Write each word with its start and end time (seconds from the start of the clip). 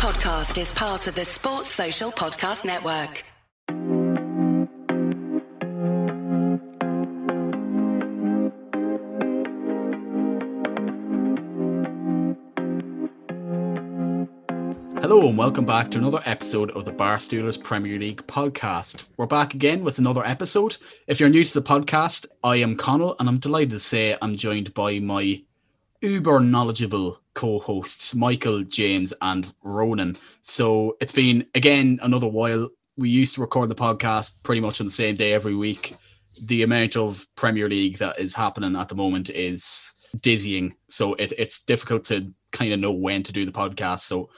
podcast 0.00 0.58
is 0.58 0.72
part 0.72 1.06
of 1.08 1.14
the 1.14 1.26
Sports 1.26 1.68
Social 1.68 2.10
Podcast 2.10 2.64
Network. 2.64 3.22
Hello 15.02 15.28
and 15.28 15.36
welcome 15.36 15.66
back 15.66 15.90
to 15.90 15.98
another 15.98 16.22
episode 16.24 16.70
of 16.70 16.86
the 16.86 16.92
Barstoolers 16.92 17.58
Premier 17.58 17.98
League 17.98 18.26
podcast. 18.26 19.04
We're 19.18 19.26
back 19.26 19.52
again 19.52 19.84
with 19.84 19.98
another 19.98 20.24
episode. 20.24 20.78
If 21.08 21.20
you're 21.20 21.28
new 21.28 21.44
to 21.44 21.52
the 21.52 21.60
podcast, 21.60 22.24
I 22.42 22.56
am 22.56 22.74
Connell 22.74 23.16
and 23.20 23.28
I'm 23.28 23.38
delighted 23.38 23.72
to 23.72 23.78
say 23.78 24.16
I'm 24.22 24.34
joined 24.34 24.72
by 24.72 24.98
my 24.98 25.42
uber 26.00 26.40
knowledgeable 26.40 27.20
co-hosts 27.34 28.14
Michael, 28.14 28.62
James, 28.64 29.14
and 29.22 29.52
Ronan. 29.62 30.16
So 30.42 30.96
it's 31.00 31.12
been 31.12 31.46
again 31.54 31.98
another 32.02 32.28
while. 32.28 32.68
We 32.96 33.08
used 33.08 33.36
to 33.36 33.40
record 33.40 33.68
the 33.68 33.74
podcast 33.74 34.32
pretty 34.42 34.60
much 34.60 34.80
on 34.80 34.86
the 34.86 34.92
same 34.92 35.16
day 35.16 35.32
every 35.32 35.54
week. 35.54 35.96
The 36.42 36.62
amount 36.62 36.96
of 36.96 37.26
Premier 37.36 37.68
League 37.68 37.98
that 37.98 38.18
is 38.18 38.34
happening 38.34 38.76
at 38.76 38.88
the 38.88 38.94
moment 38.94 39.30
is 39.30 39.92
dizzying. 40.20 40.74
So 40.88 41.14
it, 41.14 41.32
it's 41.38 41.62
difficult 41.64 42.04
to 42.04 42.32
kind 42.52 42.72
of 42.72 42.80
know 42.80 42.92
when 42.92 43.22
to 43.22 43.32
do 43.32 43.44
the 43.44 43.52
podcast. 43.52 44.00
So 44.00 44.28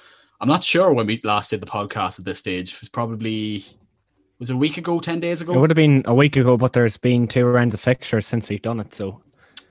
I'm 0.40 0.48
not 0.48 0.64
sure 0.64 0.92
when 0.92 1.06
we 1.06 1.20
last 1.24 1.50
did 1.50 1.60
the 1.60 1.66
podcast 1.66 2.18
at 2.18 2.24
this 2.24 2.38
stage. 2.38 2.74
It 2.74 2.80
was 2.80 2.88
probably 2.88 3.64
was 4.42 4.50
a 4.50 4.56
week 4.56 4.76
ago, 4.76 4.98
ten 4.98 5.20
days 5.20 5.40
ago. 5.40 5.54
It 5.54 5.58
would 5.58 5.70
have 5.70 5.76
been 5.76 6.02
a 6.04 6.14
week 6.14 6.36
ago, 6.36 6.56
but 6.56 6.72
there's 6.72 6.96
been 6.96 7.28
two 7.28 7.46
rounds 7.46 7.74
of 7.74 7.80
fixtures 7.80 8.26
since 8.26 8.50
we've 8.50 8.60
done 8.60 8.80
it, 8.80 8.92
so 8.92 9.22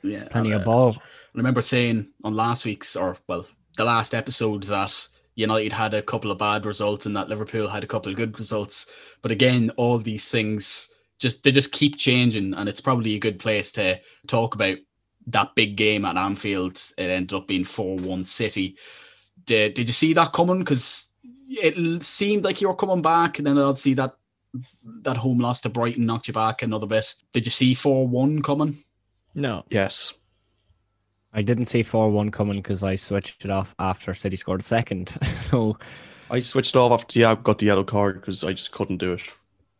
yeah, 0.02 0.28
plenty 0.32 0.54
uh, 0.54 0.60
of 0.60 0.66
ball. 0.66 0.96
I 1.34 1.38
remember 1.38 1.62
saying 1.62 2.12
on 2.24 2.36
last 2.36 2.66
week's 2.66 2.96
or 2.96 3.18
well, 3.28 3.46
the 3.78 3.86
last 3.86 4.14
episode 4.14 4.64
that 4.64 5.08
United 5.36 5.72
had 5.72 5.94
a 5.94 6.02
couple 6.02 6.30
of 6.30 6.38
bad 6.38 6.66
results 6.66 7.06
and 7.06 7.16
that 7.16 7.30
Liverpool 7.30 7.68
had 7.68 7.84
a 7.84 7.88
couple 7.88 8.12
of 8.12 8.18
good 8.18 8.38
results. 8.38 8.88
But 9.22 9.32
again, 9.32 9.72
all 9.78 9.98
these 9.98 10.30
things 10.30 10.90
just 11.20 11.44
they 11.44 11.52
just 11.52 11.72
keep 11.72 11.96
changing, 11.96 12.54
and 12.54 12.68
it's 12.68 12.82
probably 12.82 13.16
a 13.16 13.20
good 13.20 13.40
place 13.40 13.72
to 13.74 14.00
talk 14.28 14.56
about 14.56 14.78
that 15.28 15.56
big 15.56 15.78
game 15.78 16.04
at 16.04 16.18
Anfield. 16.18 16.82
It 16.98 17.10
ended 17.10 17.34
up 17.34 17.48
being 17.48 17.64
four 17.64 17.96
one 17.98 18.24
City. 18.24 18.76
Did, 19.46 19.76
did 19.76 19.88
you 19.88 19.94
see 19.94 20.14
that 20.14 20.34
coming? 20.34 20.60
Because 20.60 21.12
it 21.48 22.04
seemed 22.04 22.44
like 22.44 22.60
you 22.60 22.68
were 22.68 22.76
coming 22.76 23.02
back, 23.02 23.38
and 23.38 23.48
then 23.48 23.58
obviously 23.58 23.94
that 23.94 24.16
that 25.04 25.16
home 25.16 25.40
loss 25.40 25.62
to 25.62 25.70
Brighton 25.70 26.06
knocked 26.06 26.28
you 26.28 26.34
back 26.34 26.62
another 26.62 26.88
bit. 26.88 27.14
Did 27.32 27.46
you 27.46 27.52
see 27.52 27.74
four 27.74 28.08
one 28.08 28.42
coming? 28.42 28.84
No. 29.34 29.64
Yes. 29.70 30.14
I 31.34 31.42
didn't 31.42 31.66
see 31.66 31.84
4 31.84 32.10
1 32.10 32.32
coming 32.32 32.58
because 32.58 32.84
I 32.84 32.96
switched 32.96 33.46
it 33.46 33.52
off 33.52 33.74
after 33.80 34.14
City 34.14 34.36
scored 34.38 34.60
a 34.62 34.64
second. 34.64 35.10
so 35.24 35.78
I 36.30 36.40
switched 36.42 36.76
off 36.76 36.92
after 36.92 37.20
yeah, 37.20 37.36
got 37.36 37.60
the 37.60 37.68
yellow 37.68 37.84
card 37.84 38.20
because 38.20 38.44
I 38.44 38.54
just 38.54 38.72
couldn't 38.72 38.98
do 38.98 39.14
it. 39.14 39.22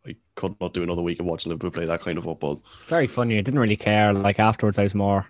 I 0.06 0.16
could 0.34 0.58
not 0.60 0.74
do 0.74 0.82
another 0.82 1.02
week 1.02 1.20
of 1.20 1.26
watching 1.26 1.50
Liverpool 1.50 1.70
play 1.70 1.86
that 1.86 2.02
kind 2.02 2.18
of 2.18 2.24
football. 2.24 2.62
it's 2.80 2.88
very 2.88 3.06
funny. 3.06 3.38
I 3.38 3.42
didn't 3.42 3.60
really 3.60 3.76
care. 3.76 4.12
Like 4.12 4.38
afterwards, 4.40 4.78
I 4.78 4.82
was 4.82 4.94
more 4.94 5.28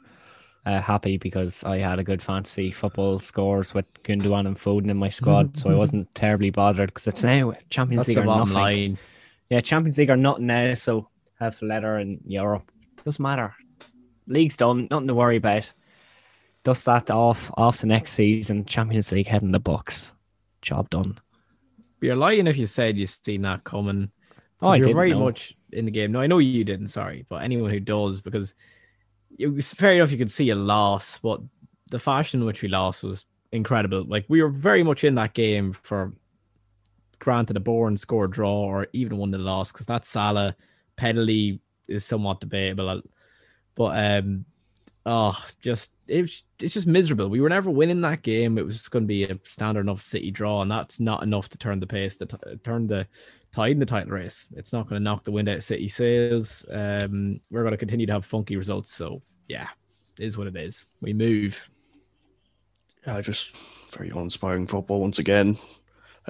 uh, 0.65 0.81
happy 0.81 1.17
because 1.19 1.65
I 1.65 1.79
had 1.79 1.99
a 1.99 2.05
good 2.05 2.23
fantasy 2.23 2.71
football 2.71 3.19
scores 3.19 3.75
with 3.75 3.85
Gundogan 4.05 4.47
and 4.47 4.57
Foden 4.57 4.89
in 4.89 4.97
my 4.97 5.09
squad. 5.09 5.57
so 5.57 5.71
I 5.71 5.75
wasn't 5.75 6.15
terribly 6.15 6.51
bothered 6.51 6.89
because 6.91 7.09
it's 7.09 7.25
now 7.25 7.53
Champions 7.69 8.07
That's 8.07 8.09
League 8.09 8.17
the 8.19 8.23
or 8.23 8.37
nothing. 8.39 8.55
line. 8.55 8.99
Yeah, 9.51 9.61
Champions 9.61 9.99
League 9.99 10.11
or 10.11 10.17
nothing 10.17 10.47
now. 10.47 10.73
So 10.75 11.09
have 11.41 11.61
letter 11.61 11.99
in 11.99 12.21
Europe. 12.27 12.71
Doesn't 13.05 13.23
matter. 13.23 13.55
League's 14.29 14.57
done. 14.57 14.87
Nothing 14.91 15.09
to 15.09 15.15
worry 15.15 15.37
about. 15.37 15.73
Dust 16.65 16.87
that 16.87 17.11
off 17.11 17.51
after 17.57 17.87
next 17.87 18.13
season. 18.13 18.65
Champions 18.65 19.11
League 19.13 19.27
heading 19.27 19.51
the 19.51 19.61
books. 19.61 20.13
Job 20.61 20.91
done. 20.91 21.19
But 21.99 22.07
you're 22.07 22.17
lying 22.17 22.47
if 22.47 22.57
you 22.57 22.67
said 22.67 22.97
you've 22.97 23.11
seen 23.11 23.43
that 23.43 23.65
coming. 23.65 24.11
Oh, 24.61 24.69
I 24.69 24.77
you're 24.77 24.95
very 24.95 25.11
know. 25.11 25.21
much 25.21 25.57
in 25.73 25.87
the 25.87 25.91
game. 25.91 26.13
No, 26.13 26.21
I 26.21 26.29
know 26.29 26.39
you 26.39 26.63
didn't. 26.63 26.87
Sorry, 26.87 27.27
but 27.29 27.43
anyone 27.43 27.71
who 27.71 27.81
does, 27.81 28.21
because 28.21 28.55
it 29.39 29.49
was 29.49 29.75
fair 29.75 29.95
enough. 29.95 30.13
You 30.13 30.19
could 30.19 30.31
see 30.31 30.51
a 30.51 30.57
loss, 30.57 31.19
but 31.19 31.41
the 31.91 31.99
fashion 31.99 32.41
in 32.41 32.47
which 32.47 32.63
we 32.63 32.69
lost 32.69 33.03
was 33.03 33.27
incredible. 33.51 34.05
Like 34.05 34.25
we 34.29 34.43
were 34.43 34.49
very 34.49 34.83
much 34.83 35.05
in 35.05 35.17
that 35.17 35.35
game 35.35 35.73
for 35.73 36.13
granted 37.19 37.57
a 37.57 37.61
boring 37.61 37.97
score 37.97 38.27
draw 38.27 38.63
or 38.63 38.89
even 38.93 39.17
one 39.17 39.31
the 39.31 39.39
loss 39.39 39.71
because 39.71 39.87
that 39.87 40.05
Salah 40.05 40.57
penalty 40.97 41.61
is 41.87 42.05
somewhat 42.05 42.41
debatable. 42.41 43.03
But 43.75 44.23
um, 44.23 44.45
oh, 45.07 45.37
just 45.61 45.93
it 46.09 46.31
it's 46.59 46.75
just 46.75 46.87
miserable. 46.87 47.29
We 47.29 47.41
were 47.41 47.49
never 47.49 47.71
winning 47.71 48.01
that 48.03 48.23
game. 48.23 48.59
It 48.59 48.67
was 48.67 48.89
going 48.89 49.05
to 49.05 49.09
be 49.09 49.25
a 49.25 49.39
standard 49.45 49.81
enough 49.81 50.01
City 50.01 50.31
draw, 50.31 50.63
and 50.63 50.71
that's 50.71 51.01
not 51.01 51.23
enough 51.23 51.49
to 51.51 51.59
turn 51.59 51.81
the 51.81 51.87
pace 51.87 52.17
to 52.19 52.27
t- 52.27 52.37
turn 52.65 52.87
the 52.87 53.07
tide 53.53 53.73
in 53.73 53.79
the 53.79 53.87
title 53.87 54.13
race. 54.13 54.49
It's 54.57 54.73
not 54.73 54.89
going 54.89 55.01
to 55.01 55.05
knock 55.05 55.25
the 55.25 55.33
wind 55.33 55.49
out 55.49 55.57
of 55.57 55.65
City 55.65 55.89
sails. 55.89 56.65
Um, 56.71 57.41
we're 57.51 57.63
going 57.63 57.73
to 57.73 57.79
continue 57.79 58.07
to 58.07 58.13
have 58.13 58.25
funky 58.25 58.57
results. 58.57 58.93
So 58.95 59.23
yeah, 59.49 59.69
is 60.19 60.39
what 60.39 60.47
it 60.47 60.57
is. 60.57 60.87
We 61.01 61.13
move. 61.13 61.71
Yeah, 63.07 63.21
just 63.21 63.57
very 63.95 64.11
uninspiring 64.11 64.69
football 64.69 65.01
once 65.01 65.19
again. 65.19 65.59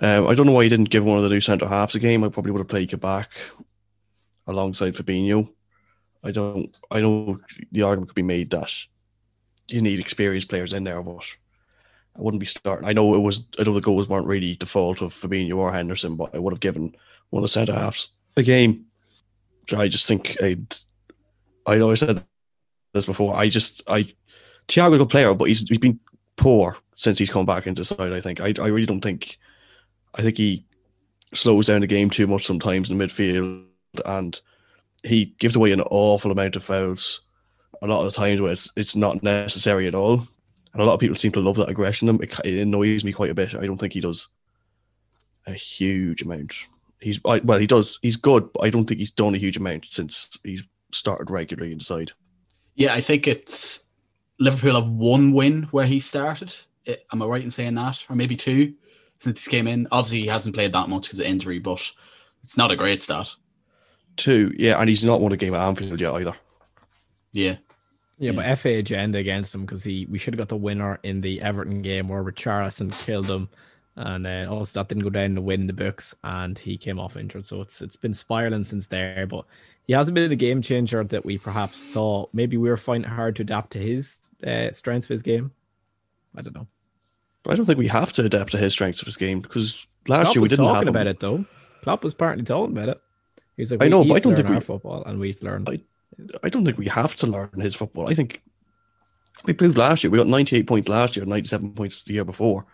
Um, 0.00 0.26
I 0.26 0.34
don't 0.34 0.46
know 0.46 0.52
why 0.52 0.62
he 0.62 0.70
didn't 0.70 0.88
give 0.88 1.04
one 1.04 1.18
of 1.18 1.22
the 1.22 1.28
new 1.28 1.40
centre 1.40 1.68
halves 1.68 1.94
a 1.94 1.98
game. 1.98 2.24
I 2.24 2.30
probably 2.30 2.52
would 2.52 2.60
have 2.60 2.68
played 2.68 2.88
Kabak 2.88 3.28
alongside 4.46 4.94
Fabinho. 4.94 5.50
I 6.24 6.30
don't. 6.30 6.76
I 6.90 7.00
know 7.00 7.40
the 7.72 7.82
argument 7.82 8.08
could 8.08 8.14
be 8.14 8.22
made 8.22 8.50
that 8.50 8.72
you 9.68 9.82
need 9.82 9.98
experienced 9.98 10.48
players 10.48 10.72
in 10.72 10.84
there, 10.84 11.02
but 11.02 11.24
I 12.16 12.20
wouldn't 12.20 12.40
be 12.40 12.46
starting. 12.46 12.88
I 12.88 12.92
know 12.92 13.14
it 13.14 13.18
was. 13.18 13.46
I 13.58 13.62
know 13.62 13.74
the 13.74 13.80
goals 13.80 14.08
weren't 14.08 14.26
really 14.26 14.56
the 14.58 14.66
fault 14.66 15.02
of 15.02 15.12
Fabinho 15.12 15.56
or 15.56 15.72
Henderson, 15.72 16.16
but 16.16 16.34
I 16.34 16.38
would 16.38 16.52
have 16.52 16.60
given 16.60 16.94
one 17.30 17.40
of 17.40 17.44
the 17.44 17.48
centre 17.48 17.74
halves 17.74 18.08
a 18.36 18.42
game. 18.42 18.86
I 19.76 19.88
just 19.88 20.06
think 20.06 20.36
I'd. 20.42 20.76
I 21.66 21.76
know 21.76 21.90
I 21.90 21.94
said 21.94 22.24
this 22.92 23.06
before. 23.06 23.34
I 23.34 23.48
just 23.48 23.82
I 23.88 24.06
Thiago's 24.68 24.94
a 24.94 24.98
good 24.98 25.10
player, 25.10 25.34
but 25.34 25.48
he's 25.48 25.68
he's 25.68 25.78
been 25.78 25.98
poor 26.36 26.76
since 26.94 27.18
he's 27.18 27.30
come 27.30 27.46
back 27.46 27.66
into 27.66 27.84
side. 27.84 28.12
I 28.12 28.20
think 28.20 28.40
I 28.40 28.52
I 28.60 28.68
really 28.68 28.86
don't 28.86 29.00
think. 29.00 29.38
I 30.14 30.22
think 30.22 30.36
he 30.36 30.66
slows 31.32 31.66
down 31.66 31.80
the 31.80 31.86
game 31.86 32.10
too 32.10 32.26
much 32.26 32.44
sometimes 32.44 32.90
in 32.90 32.98
the 32.98 33.04
midfield, 33.04 33.64
and 34.04 34.38
he 35.02 35.34
gives 35.38 35.56
away 35.56 35.72
an 35.72 35.80
awful 35.80 36.30
amount 36.30 36.56
of 36.56 36.64
fouls. 36.64 37.22
A 37.82 37.86
lot 37.86 38.04
of 38.04 38.12
the 38.12 38.16
times 38.16 38.40
where 38.40 38.52
it's 38.52 38.70
it's 38.76 38.94
not 38.94 39.22
necessary 39.22 39.86
at 39.88 39.94
all, 39.94 40.26
and 40.72 40.82
a 40.82 40.84
lot 40.84 40.94
of 40.94 41.00
people 41.00 41.16
seem 41.16 41.32
to 41.32 41.40
love 41.40 41.56
that 41.56 41.68
aggression. 41.68 42.08
It, 42.08 42.38
it 42.44 42.60
annoys 42.60 43.02
me 43.04 43.12
quite 43.12 43.30
a 43.30 43.34
bit. 43.34 43.54
I 43.54 43.66
don't 43.66 43.78
think 43.78 43.92
he 43.92 44.00
does 44.00 44.28
a 45.46 45.52
huge 45.52 46.22
amount. 46.22 46.54
He's 47.00 47.20
I, 47.24 47.40
well, 47.40 47.58
he 47.58 47.66
does. 47.66 47.98
He's 48.02 48.16
good, 48.16 48.52
but 48.52 48.62
I 48.62 48.70
don't 48.70 48.84
think 48.84 49.00
he's 49.00 49.10
done 49.10 49.34
a 49.34 49.38
huge 49.38 49.56
amount 49.56 49.86
since 49.86 50.38
he's 50.44 50.62
started 50.92 51.30
regularly 51.30 51.72
inside. 51.72 52.12
Yeah, 52.76 52.94
I 52.94 53.00
think 53.00 53.26
it's 53.26 53.82
Liverpool 54.38 54.80
have 54.80 54.88
one 54.88 55.32
win 55.32 55.64
where 55.72 55.86
he 55.86 55.98
started. 55.98 56.54
I- 56.86 56.98
Am 57.12 57.22
I 57.22 57.26
right 57.26 57.42
in 57.44 57.50
saying 57.50 57.74
that? 57.74 58.04
Or 58.08 58.14
maybe 58.16 58.36
two 58.36 58.74
since 59.18 59.44
he 59.44 59.50
came 59.50 59.66
in. 59.66 59.88
Obviously, 59.90 60.20
he 60.22 60.26
hasn't 60.28 60.54
played 60.54 60.72
that 60.72 60.88
much 60.88 61.04
because 61.04 61.18
of 61.18 61.26
injury, 61.26 61.58
but 61.58 61.90
it's 62.44 62.56
not 62.56 62.70
a 62.70 62.76
great 62.76 63.02
start. 63.02 63.34
Two, 64.16 64.52
yeah, 64.56 64.78
and 64.78 64.88
he's 64.88 65.04
not 65.04 65.20
won 65.20 65.32
a 65.32 65.36
game 65.36 65.54
at 65.54 65.66
Anfield 65.66 66.00
yet 66.00 66.12
either. 66.14 66.34
Yeah. 67.32 67.56
Yeah, 68.18 68.32
but 68.32 68.58
FA 68.58 68.74
agenda 68.74 69.18
against 69.18 69.54
him 69.54 69.62
because 69.62 69.82
he 69.82 70.06
we 70.08 70.18
should 70.18 70.34
have 70.34 70.38
got 70.38 70.48
the 70.48 70.56
winner 70.56 71.00
in 71.02 71.22
the 71.22 71.40
Everton 71.42 71.82
game 71.82 72.08
where 72.08 72.22
Richarlison 72.22 72.92
killed 73.00 73.28
him, 73.28 73.48
and 73.96 74.26
uh, 74.26 74.46
also 74.48 74.78
that 74.78 74.88
didn't 74.88 75.02
go 75.02 75.10
down 75.10 75.34
to 75.34 75.40
win 75.40 75.66
the 75.66 75.72
books, 75.72 76.14
and 76.22 76.56
he 76.56 76.76
came 76.76 77.00
off 77.00 77.16
injured. 77.16 77.46
So 77.46 77.62
it's 77.62 77.82
it's 77.82 77.96
been 77.96 78.14
spiraling 78.14 78.62
since 78.62 78.86
there. 78.86 79.26
But 79.26 79.44
he 79.86 79.92
hasn't 79.92 80.14
been 80.14 80.30
the 80.30 80.36
game 80.36 80.62
changer 80.62 81.02
that 81.02 81.24
we 81.24 81.36
perhaps 81.36 81.84
thought. 81.84 82.30
Maybe 82.32 82.56
we 82.56 82.68
were 82.68 82.76
finding 82.76 83.10
it 83.10 83.14
hard 83.14 83.34
to 83.36 83.42
adapt 83.42 83.72
to 83.72 83.78
his 83.78 84.18
uh, 84.46 84.70
strengths 84.72 85.06
of 85.06 85.10
his 85.10 85.22
game. 85.22 85.50
I 86.36 86.42
don't 86.42 86.54
know. 86.54 86.68
But 87.42 87.54
I 87.54 87.56
don't 87.56 87.66
think 87.66 87.78
we 87.78 87.88
have 87.88 88.12
to 88.12 88.24
adapt 88.24 88.52
to 88.52 88.58
his 88.58 88.72
strengths 88.72 89.00
of 89.02 89.06
his 89.06 89.16
game 89.16 89.40
because 89.40 89.86
last 90.06 90.24
Klopp 90.24 90.34
year 90.36 90.40
we 90.42 90.44
was 90.44 90.50
didn't 90.50 90.66
talking 90.66 90.74
have 90.76 90.82
him. 90.84 90.88
about 90.90 91.06
it 91.08 91.18
though. 91.18 91.44
Klopp 91.82 92.04
was 92.04 92.14
partly 92.14 92.44
talking 92.44 92.76
about 92.76 92.88
it. 92.90 93.00
He 93.56 93.62
was 93.62 93.70
like, 93.70 93.82
I 93.82 93.88
know, 93.88 94.04
but 94.04 94.16
I 94.16 94.20
don't 94.20 94.34
think 94.36 94.48
our 94.48 94.54
we- 94.54 94.60
football, 94.60 95.04
and 95.04 95.18
we've 95.18 95.42
learned. 95.42 95.68
I- 95.68 95.80
I 96.42 96.48
don't 96.50 96.64
think 96.64 96.76
we 96.78 96.88
have 96.88 97.16
to 97.16 97.26
learn 97.26 97.50
his 97.58 97.74
football. 97.74 98.08
I 98.10 98.14
think 98.14 98.42
we 99.44 99.54
proved 99.54 99.78
last 99.78 100.04
year. 100.04 100.10
We 100.10 100.18
got 100.18 100.26
98 100.26 100.66
points 100.66 100.88
last 100.88 101.16
year, 101.16 101.24
97 101.24 101.72
points 101.72 102.02
the 102.04 102.12
year 102.12 102.24
before. 102.24 102.66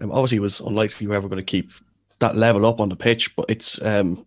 Um, 0.00 0.10
obviously, 0.12 0.36
it 0.36 0.40
was 0.40 0.60
unlikely 0.60 1.06
we 1.06 1.10
were 1.10 1.16
ever 1.16 1.28
going 1.28 1.38
to 1.38 1.42
keep 1.44 1.70
that 2.18 2.36
level 2.36 2.66
up 2.66 2.80
on 2.80 2.88
the 2.90 2.96
pitch, 2.96 3.34
but 3.36 3.46
it's. 3.48 3.80
Um, 3.82 4.26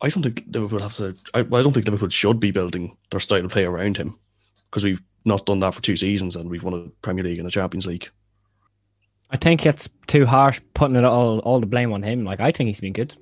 I 0.00 0.08
don't 0.10 0.22
think 0.22 0.44
Liverpool 0.50 0.80
has 0.80 0.96
to. 0.98 1.16
I, 1.34 1.40
I 1.40 1.42
don't 1.42 1.72
think 1.72 1.86
Liverpool 1.86 2.08
should 2.08 2.38
be 2.40 2.50
building 2.50 2.96
their 3.10 3.20
style 3.20 3.44
of 3.44 3.50
play 3.50 3.64
around 3.64 3.96
him 3.96 4.18
because 4.70 4.84
we've 4.84 5.02
not 5.24 5.46
done 5.46 5.60
that 5.60 5.74
for 5.74 5.82
two 5.82 5.96
seasons 5.96 6.36
and 6.36 6.48
we've 6.48 6.62
won 6.62 6.74
a 6.74 6.88
Premier 7.02 7.24
League 7.24 7.38
and 7.38 7.46
a 7.48 7.50
Champions 7.50 7.86
League. 7.86 8.08
I 9.30 9.36
think 9.36 9.66
it's 9.66 9.90
too 10.06 10.24
harsh 10.24 10.60
putting 10.74 10.96
it 10.96 11.04
all 11.04 11.40
all 11.40 11.60
the 11.60 11.66
blame 11.66 11.92
on 11.92 12.02
him. 12.02 12.24
Like 12.24 12.40
I 12.40 12.50
think 12.52 12.68
he's 12.68 12.80
been 12.80 12.92
good. 12.92 13.14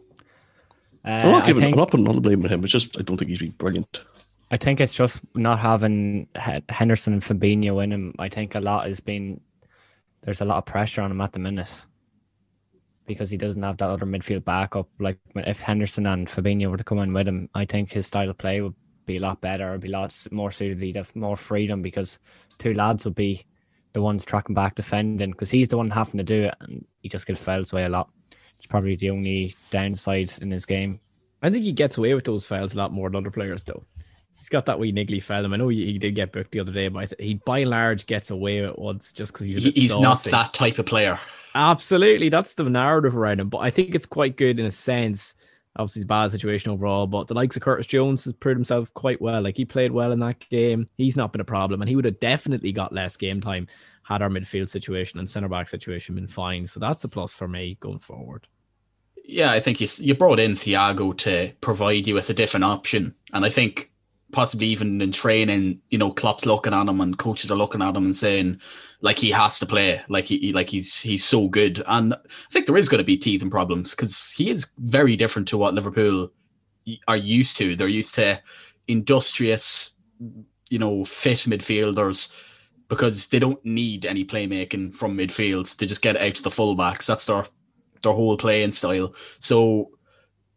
Uh, 1.07 1.11
I'm 1.11 1.33
not 1.33 1.47
giving. 1.47 1.63
think 1.63 1.75
I'm 1.75 1.79
not 1.81 1.91
putting 1.91 2.09
all 2.09 2.15
the 2.15 2.21
blame 2.21 2.45
on 2.45 2.51
him. 2.51 2.65
It's 2.65 2.73
just 2.73 2.99
I 2.99 3.03
don't 3.03 3.17
think 3.17 3.31
he's 3.31 3.39
been 3.39 3.53
brilliant. 3.53 4.03
I 4.51 4.57
think 4.57 4.81
it's 4.81 4.95
just 4.95 5.21
not 5.35 5.59
having 5.59 6.29
Henderson 6.69 7.13
and 7.15 7.23
Fabinho 7.23 7.83
in 7.83 7.93
him. 7.93 8.15
I 8.19 8.29
think 8.29 8.55
a 8.55 8.61
lot 8.61 8.87
has 8.87 9.01
been 9.01 9.41
there's 10.23 10.41
a 10.41 10.45
lot 10.45 10.59
of 10.59 10.67
pressure 10.67 11.03
on 11.03 11.11
him 11.11 11.21
at 11.21 11.33
the 11.33 11.39
minute. 11.39 11.87
because 13.07 13.31
he 13.31 13.37
doesn't 13.37 13.63
have 13.63 13.77
that 13.77 13.89
other 13.89 14.07
midfield 14.07 14.45
backup. 14.45 14.89
Like 14.99 15.19
if 15.37 15.61
Henderson 15.61 16.07
and 16.07 16.27
Fabinho 16.27 16.71
were 16.71 16.77
to 16.77 16.85
come 16.85 16.99
in 16.99 17.13
with 17.13 17.29
him, 17.29 17.49
I 17.55 17.65
think 17.65 17.93
his 17.93 18.07
style 18.09 18.31
of 18.31 18.39
play 18.39 18.61
would 18.61 18.75
be 19.07 19.19
a 19.19 19.21
lot 19.21 19.41
better, 19.41 19.69
It'd 19.69 19.83
be 19.83 19.89
a 19.89 19.93
lot 19.93 20.13
more 20.33 20.51
suited. 20.51 20.83
He'd 20.83 20.97
have 20.97 21.15
more 21.15 21.37
freedom 21.37 21.83
because 21.83 22.19
two 22.59 22.75
lads 22.75 23.05
would 23.05 23.15
be 23.15 23.45
the 23.93 24.03
ones 24.03 24.25
tracking 24.25 24.55
back 24.55 24.75
defending 24.75 25.31
because 25.31 25.51
he's 25.53 25.69
the 25.69 25.77
one 25.77 25.91
having 25.91 26.19
to 26.19 26.25
do 26.25 26.43
it 26.45 26.55
and 26.61 26.85
he 27.01 27.09
just 27.09 27.27
gets 27.27 27.43
fouls 27.43 27.73
away 27.73 27.85
a 27.85 27.89
lot. 27.89 28.11
It's 28.57 28.67
probably 28.67 28.97
the 28.97 29.11
only 29.11 29.55
downside 29.71 30.33
in 30.41 30.51
his 30.51 30.67
game. 30.67 31.01
I 31.43 31.51
think 31.51 31.65
he 31.65 31.73
gets 31.73 31.99
away 31.99 32.15
with 32.15 32.25
those 32.25 32.45
fouls 32.45 32.75
a 32.75 32.79
lot 32.79 32.93
more 32.93 33.09
than 33.09 33.17
other 33.17 33.31
players, 33.31 33.65
though. 33.65 33.85
He's 34.37 34.49
got 34.49 34.67
that 34.67 34.79
wee 34.79 34.93
niggly 34.93 35.23
foul. 35.23 35.53
I 35.53 35.57
know 35.57 35.69
he, 35.69 35.85
he 35.87 35.99
did 35.99 36.15
get 36.15 36.33
booked 36.33 36.53
the 36.53 36.61
other 36.61 36.73
day, 36.73 36.89
but 36.89 37.13
he 37.19 37.35
by 37.35 37.61
and 37.61 37.71
large 37.71 38.07
gets 38.07 38.31
away 38.31 38.63
with 38.63 38.77
once 38.79 39.13
just 39.13 39.33
because 39.33 39.47
he's 39.47 39.63
he's 39.75 39.99
not 39.99 40.23
that 40.25 40.53
type 40.53 40.79
of 40.79 40.87
player. 40.87 41.19
Absolutely, 41.55 42.29
that's 42.29 42.55
the 42.55 42.65
narrative 42.65 43.17
around 43.17 43.41
him. 43.41 43.49
But 43.49 43.59
I 43.59 43.71
think 43.71 43.95
it's 43.95 44.07
quite 44.07 44.37
good 44.37 44.61
in 44.61 44.67
a 44.67 44.71
sense. 44.71 45.35
Obviously, 45.79 46.01
it's 46.01 46.05
a 46.05 46.09
bad 46.09 46.31
situation 46.31 46.71
overall, 46.71 47.07
but 47.07 47.27
the 47.27 47.35
likes 47.35 47.57
of 47.57 47.63
Curtis 47.63 47.87
Jones 47.87 48.25
has 48.25 48.33
proved 48.35 48.59
himself 48.59 48.93
quite 48.95 49.21
well. 49.21 49.43
Like 49.43 49.57
he 49.57 49.65
played 49.65 49.93
well 49.93 50.13
in 50.13 50.21
that 50.21 50.41
game. 50.49 50.87
He's 50.97 51.17
not 51.17 51.33
been 51.33 51.41
a 51.41 51.45
problem, 51.45 51.81
and 51.81 51.89
he 51.89 51.97
would 51.97 52.05
have 52.05 52.21
definitely 52.21 52.73
got 52.73 52.93
less 52.93 53.17
game 53.17 53.41
time 53.41 53.69
had 54.07 54.23
our 54.23 54.29
midfield 54.29 54.69
situation 54.69 55.19
and 55.19 55.29
centre 55.29 55.49
back 55.49 55.69
situation 55.69 56.15
been 56.15 56.29
fine. 56.29 56.65
So 56.67 56.79
that's 56.79 57.03
a 57.03 57.09
plus 57.09 57.35
for 57.35 57.49
me 57.49 57.77
going 57.81 57.99
forward. 57.99 58.47
Yeah, 59.25 59.51
I 59.51 59.59
think 59.59 59.81
you 59.81 59.89
you 59.99 60.15
brought 60.15 60.39
in 60.39 60.53
Thiago 60.53 61.17
to 61.19 61.53
provide 61.61 62.07
you 62.07 62.15
with 62.15 62.31
a 62.31 62.35
different 62.35 62.63
option, 62.63 63.13
and 63.33 63.45
I 63.45 63.49
think 63.49 63.91
possibly 64.31 64.69
even 64.69 65.01
in 65.01 65.11
training, 65.11 65.81
you 65.91 65.99
know, 65.99 66.13
Klopp's 66.13 66.47
looking 66.47 66.73
at 66.73 66.87
him 66.89 67.01
and 67.01 67.19
coaches 67.19 67.51
are 67.51 67.57
looking 67.57 67.83
at 67.83 67.97
him 67.97 68.05
and 68.05 68.15
saying 68.15 68.61
like 69.01 69.19
he 69.19 69.31
has 69.33 69.59
to 69.59 69.67
play, 69.67 70.01
like 70.09 70.27
he 70.27 70.53
like 70.53 70.71
he's 70.71 71.01
he's 71.01 71.25
so 71.25 71.49
good. 71.49 71.83
And 71.89 72.15
I 72.15 72.19
think 72.53 72.67
there 72.67 72.77
is 72.77 72.89
going 72.89 72.99
to 72.99 73.05
be 73.05 73.17
teething 73.17 73.51
problems 73.51 73.91
because 73.97 74.31
he 74.31 74.51
is 74.51 74.71
very 74.79 75.17
different 75.17 75.49
to 75.49 75.59
what 75.59 75.75
Liverpool 75.75 76.31
are 77.09 77.17
used 77.17 77.57
to. 77.57 77.75
They're 77.75 77.89
used 77.89 78.15
to 78.17 78.41
industrious, 78.87 79.97
you 80.71 80.79
know, 80.79 81.05
fit 81.05 81.39
midfielders 81.39 82.33
because 82.89 83.29
they 83.29 83.39
don't 83.39 83.65
need 83.65 84.07
any 84.07 84.25
playmaking 84.25 84.95
from 84.95 85.17
midfield 85.17 85.77
to 85.77 85.87
just 85.87 86.03
get 86.03 86.17
it 86.17 86.23
out 86.23 86.35
to 86.37 86.43
the 86.43 86.51
fullbacks. 86.51 87.07
That's 87.07 87.27
their 87.27 87.45
their 88.03 88.13
whole 88.13 88.37
playing 88.37 88.71
style. 88.71 89.15
So 89.39 89.91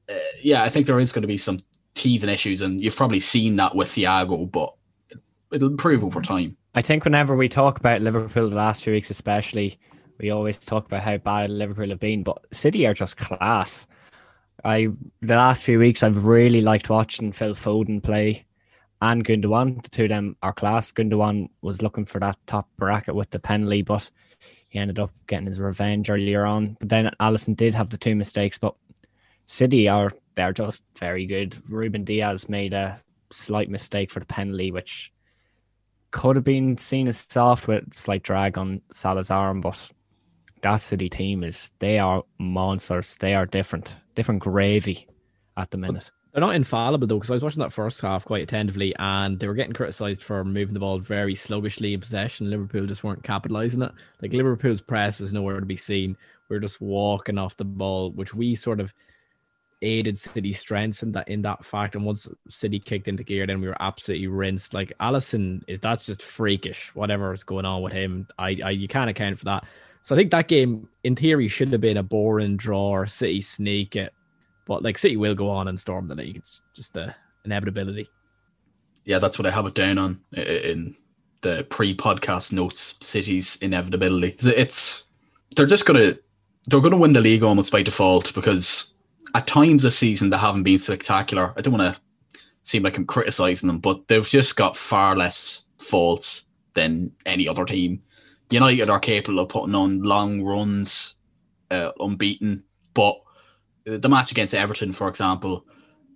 uh, 0.09 0.17
yeah, 0.41 0.63
I 0.63 0.69
think 0.69 0.85
there 0.85 0.99
is 0.99 1.11
going 1.11 1.21
to 1.21 1.27
be 1.27 1.37
some 1.37 1.59
teething 1.95 2.29
issues, 2.29 2.61
and 2.61 2.81
you've 2.81 2.95
probably 2.95 3.19
seen 3.19 3.55
that 3.57 3.75
with 3.75 3.89
Thiago, 3.89 4.51
but 4.51 4.73
it'll 5.51 5.69
improve 5.69 6.03
over 6.03 6.21
time. 6.21 6.55
I 6.75 6.81
think 6.81 7.03
whenever 7.03 7.35
we 7.35 7.49
talk 7.49 7.79
about 7.79 8.01
Liverpool 8.01 8.49
the 8.49 8.55
last 8.55 8.83
few 8.83 8.93
weeks, 8.93 9.09
especially, 9.09 9.79
we 10.19 10.31
always 10.31 10.57
talk 10.57 10.85
about 10.85 11.03
how 11.03 11.17
bad 11.17 11.49
Liverpool 11.49 11.89
have 11.89 11.99
been, 11.99 12.23
but 12.23 12.43
City 12.53 12.85
are 12.85 12.93
just 12.93 13.17
class. 13.17 13.87
I 14.65 14.89
the 15.21 15.35
last 15.35 15.63
few 15.63 15.79
weeks 15.79 16.03
I've 16.03 16.25
really 16.25 16.61
liked 16.61 16.89
watching 16.89 17.31
Phil 17.31 17.53
Foden 17.53 18.03
play 18.03 18.45
and 19.01 19.24
Gundogan. 19.24 19.81
The 19.81 19.90
two 19.90 20.04
of 20.04 20.10
them 20.10 20.36
are 20.42 20.54
class. 20.54 20.92
Gundogan 20.92 21.50
was 21.62 21.81
looking 21.81 22.06
for 22.06 22.19
that 22.19 22.38
top 22.48 22.68
bracket 22.78 23.16
with 23.16 23.30
the 23.30 23.40
penalty, 23.40 23.81
but 23.81 24.10
he 24.68 24.80
ended 24.80 25.00
up 25.00 25.12
getting 25.28 25.48
his 25.48 25.60
revenge 25.60 26.10
earlier 26.10 26.46
on. 26.46 26.78
But 26.80 26.90
then 26.90 27.12
Alisson 27.19 27.56
did 27.56 27.75
have 27.75 27.90
the 27.90 27.98
two 27.98 28.16
mistakes, 28.16 28.57
but 28.57 28.75
City 29.46 29.88
are 29.88 30.12
they're 30.36 30.54
just 30.54 30.86
very 30.98 31.25
good. 31.25 31.57
Ruben 31.69 32.04
Dias 32.04 32.50
made 32.50 32.74
a 32.74 33.01
slight 33.31 33.69
mistake 33.69 34.12
for 34.12 34.19
the 34.19 34.25
penalty, 34.25 34.72
which 34.72 35.12
could 36.12 36.36
have 36.36 36.46
been 36.46 36.78
seen 36.78 37.07
as 37.07 37.18
soft 37.18 37.68
with 37.68 37.94
slight 37.94 38.24
drag 38.24 38.57
on 38.57 38.81
Salah's 38.92 39.31
arm, 39.31 39.62
but 39.62 39.92
that 40.62 40.78
City 40.78 41.10
team 41.10 41.44
is 41.44 41.74
they 41.80 42.00
are 42.00 42.24
monsters. 42.38 43.18
They 43.18 43.34
are 43.34 43.46
different, 43.46 43.96
different 44.16 44.42
gravy 44.42 45.07
at 45.57 45.72
the 45.72 45.78
minute. 45.78 46.12
They're 46.31 46.41
not 46.41 46.55
infallible 46.55 47.07
though, 47.07 47.17
because 47.17 47.31
I 47.31 47.33
was 47.33 47.43
watching 47.43 47.61
that 47.61 47.73
first 47.73 48.01
half 48.01 48.23
quite 48.23 48.43
attentively, 48.43 48.93
and 48.99 49.39
they 49.39 49.47
were 49.47 49.55
getting 49.55 49.73
criticised 49.73 50.21
for 50.21 50.43
moving 50.43 50.75
the 50.75 50.79
ball 50.79 50.99
very 50.99 51.33
sluggishly 51.33 51.93
in 51.93 52.01
possession. 52.01 52.49
Liverpool 52.49 52.85
just 52.85 53.03
weren't 53.03 53.23
capitalising 53.23 53.85
it. 53.85 53.93
Like 54.21 54.33
Liverpool's 54.33 54.81
press 54.81 55.21
is 55.21 55.33
nowhere 55.33 55.59
to 55.59 55.65
be 55.65 55.77
seen. 55.77 56.15
We 56.47 56.55
we're 56.55 56.61
just 56.61 56.81
walking 56.81 57.39
off 57.39 57.57
the 57.57 57.65
ball, 57.65 58.11
which 58.11 58.35
we 58.35 58.53
sort 58.55 58.79
of 58.79 58.93
aided 59.81 60.17
City's 60.17 60.59
strengths 60.59 61.03
in 61.03 61.11
that 61.13 61.27
in 61.27 61.41
that 61.43 61.65
fact. 61.65 61.95
And 61.95 62.05
once 62.05 62.27
City 62.47 62.79
kicked 62.79 63.07
into 63.07 63.23
gear, 63.23 63.47
then 63.47 63.61
we 63.61 63.67
were 63.67 63.81
absolutely 63.81 64.27
rinsed. 64.27 64.73
Like 64.73 64.93
Alisson 64.99 65.63
is 65.67 65.79
that's 65.79 66.05
just 66.05 66.21
freakish. 66.21 66.93
Whatever 66.93 67.33
is 67.33 67.43
going 67.43 67.65
on 67.65 67.81
with 67.81 67.93
him, 67.93 68.27
I, 68.37 68.59
I 68.63 68.69
you 68.71 68.87
can't 68.87 69.09
account 69.09 69.39
for 69.39 69.45
that. 69.45 69.65
So 70.01 70.15
I 70.15 70.17
think 70.17 70.31
that 70.31 70.47
game, 70.47 70.87
in 71.03 71.15
theory, 71.15 71.47
should 71.47 71.71
have 71.71 71.81
been 71.81 71.97
a 71.97 72.03
boring 72.03 72.55
draw 72.55 72.89
or 72.89 73.07
City 73.07 73.41
sneak 73.41 73.95
it. 73.95 74.13
But 74.69 74.83
like 74.83 75.00
City 75.00 75.18
will 75.18 75.33
go 75.33 75.50
on 75.50 75.68
and 75.68 75.80
storm 75.80 76.07
the 76.07 76.16
league. 76.16 76.38
It's 76.38 76.62
just 76.75 76.94
the 76.94 77.16
inevitability. 77.44 78.07
Yeah, 79.04 79.18
that's 79.18 79.39
what 79.39 79.48
I 79.48 79.51
have 79.51 79.66
it 79.66 79.74
down 79.74 79.98
on 79.98 80.21
in 80.33 80.95
the 81.42 81.66
pre-podcast 81.71 82.54
notes. 82.54 82.95
City's 83.01 83.56
inevitability. 83.63 84.36
It's 84.48 85.07
they're 85.56 85.66
just 85.66 85.88
gonna 85.88 86.19
they're 86.68 86.81
gonna 86.81 86.98
win 86.98 87.13
the 87.13 87.19
league 87.19 87.42
almost 87.42 87.71
by 87.71 87.81
default 87.81 88.31
because 88.36 88.94
at 89.33 89.48
times 89.48 89.81
this 89.81 89.98
season 89.98 90.30
they 90.30 90.38
haven't 90.38 90.62
been 90.62 90.77
spectacular. 90.77 91.51
I 91.57 91.62
don't 91.62 91.75
want 91.75 91.95
to 91.95 92.01
seem 92.62 92.83
like 92.83 92.95
I'm 92.95 93.07
criticizing 93.07 93.65
them, 93.65 93.80
but 93.80 94.07
they've 94.07 94.27
just 94.27 94.56
got 94.56 94.77
far 94.77 95.15
less 95.15 95.65
faults 95.80 96.44
than 96.75 97.12
any 97.25 97.48
other 97.48 97.65
team. 97.65 98.04
United 98.51 98.92
are 98.92 99.00
capable 99.00 99.39
of 99.39 99.50
putting 99.50 99.74
on 99.74 100.04
long 100.04 100.44
runs, 100.44 101.15
uh, 101.72 101.92
unbeaten, 102.00 102.63
but 102.94 103.19
the 103.85 104.09
match 104.09 104.31
against 104.31 104.53
Everton, 104.53 104.93
for 104.93 105.07
example, 105.07 105.65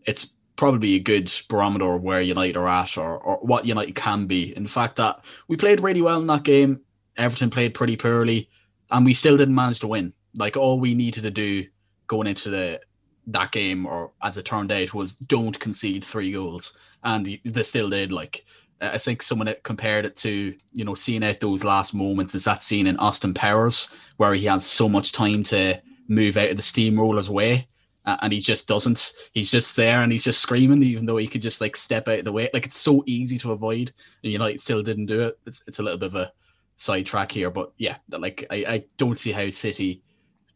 it's 0.05 0.33
probably 0.55 0.95
a 0.95 0.99
good 0.99 1.31
barometer 1.49 1.93
of 1.93 2.03
where 2.03 2.21
United 2.21 2.57
are 2.57 2.67
at 2.67 2.97
or, 2.97 3.17
or 3.17 3.37
what 3.37 3.65
United 3.65 3.95
can 3.95 4.27
be. 4.27 4.55
In 4.55 4.63
the 4.63 4.69
fact, 4.69 4.95
that 4.97 5.23
we 5.47 5.57
played 5.57 5.81
really 5.81 6.01
well 6.01 6.19
in 6.19 6.27
that 6.27 6.43
game. 6.43 6.81
Everton 7.17 7.49
played 7.49 7.73
pretty 7.73 7.95
poorly, 7.95 8.49
and 8.91 9.05
we 9.05 9.13
still 9.13 9.37
didn't 9.37 9.55
manage 9.55 9.79
to 9.81 9.87
win. 9.87 10.13
Like 10.35 10.57
all 10.57 10.79
we 10.79 10.93
needed 10.93 11.23
to 11.23 11.31
do 11.31 11.65
going 12.07 12.27
into 12.27 12.49
the 12.49 12.81
that 13.27 13.51
game, 13.51 13.85
or 13.85 14.11
as 14.21 14.37
it 14.37 14.45
turned 14.45 14.71
out, 14.71 14.93
was 14.93 15.15
don't 15.15 15.59
concede 15.59 16.03
three 16.03 16.31
goals, 16.31 16.73
and 17.03 17.39
they 17.43 17.63
still 17.63 17.89
did. 17.89 18.11
Like 18.11 18.43
I 18.81 18.97
think 18.97 19.21
someone 19.21 19.53
compared 19.63 20.05
it 20.05 20.15
to 20.17 20.55
you 20.71 20.85
know 20.85 20.95
seeing 20.95 21.23
out 21.23 21.39
those 21.39 21.63
last 21.63 21.93
moments 21.93 22.35
is 22.35 22.45
that 22.45 22.61
scene 22.61 22.87
in 22.87 22.97
Austin 22.97 23.33
Powers 23.33 23.95
where 24.17 24.33
he 24.33 24.45
has 24.45 24.65
so 24.65 24.89
much 24.89 25.11
time 25.11 25.43
to 25.43 25.81
move 26.07 26.37
out 26.37 26.49
of 26.49 26.57
the 26.57 26.63
steamroller's 26.63 27.29
way. 27.29 27.67
And 28.05 28.33
he 28.33 28.39
just 28.39 28.67
doesn't. 28.67 29.13
He's 29.31 29.49
just 29.49 29.77
there 29.77 30.01
and 30.01 30.11
he's 30.11 30.25
just 30.25 30.41
screaming, 30.41 30.83
even 30.83 31.05
though 31.05 31.15
he 31.15 31.27
could 31.27 31.41
just 31.41 31.61
like 31.61 31.77
step 31.77 32.09
out 32.09 32.19
of 32.19 32.25
the 32.25 32.33
way. 32.33 32.49
Like 32.53 32.65
it's 32.65 32.77
so 32.77 33.01
easy 33.05 33.37
to 33.37 33.53
avoid, 33.53 33.93
and 34.23 34.33
United 34.33 34.59
still 34.59 34.83
didn't 34.83 35.05
do 35.05 35.21
it. 35.21 35.39
It's, 35.45 35.63
it's 35.67 35.79
a 35.79 35.83
little 35.83 35.99
bit 35.99 36.07
of 36.07 36.15
a 36.15 36.33
sidetrack 36.75 37.31
here, 37.31 37.49
but 37.49 37.71
yeah, 37.77 37.95
like 38.09 38.45
I, 38.49 38.55
I 38.67 38.85
don't 38.97 39.17
see 39.17 39.31
how 39.31 39.49
City 39.49 40.01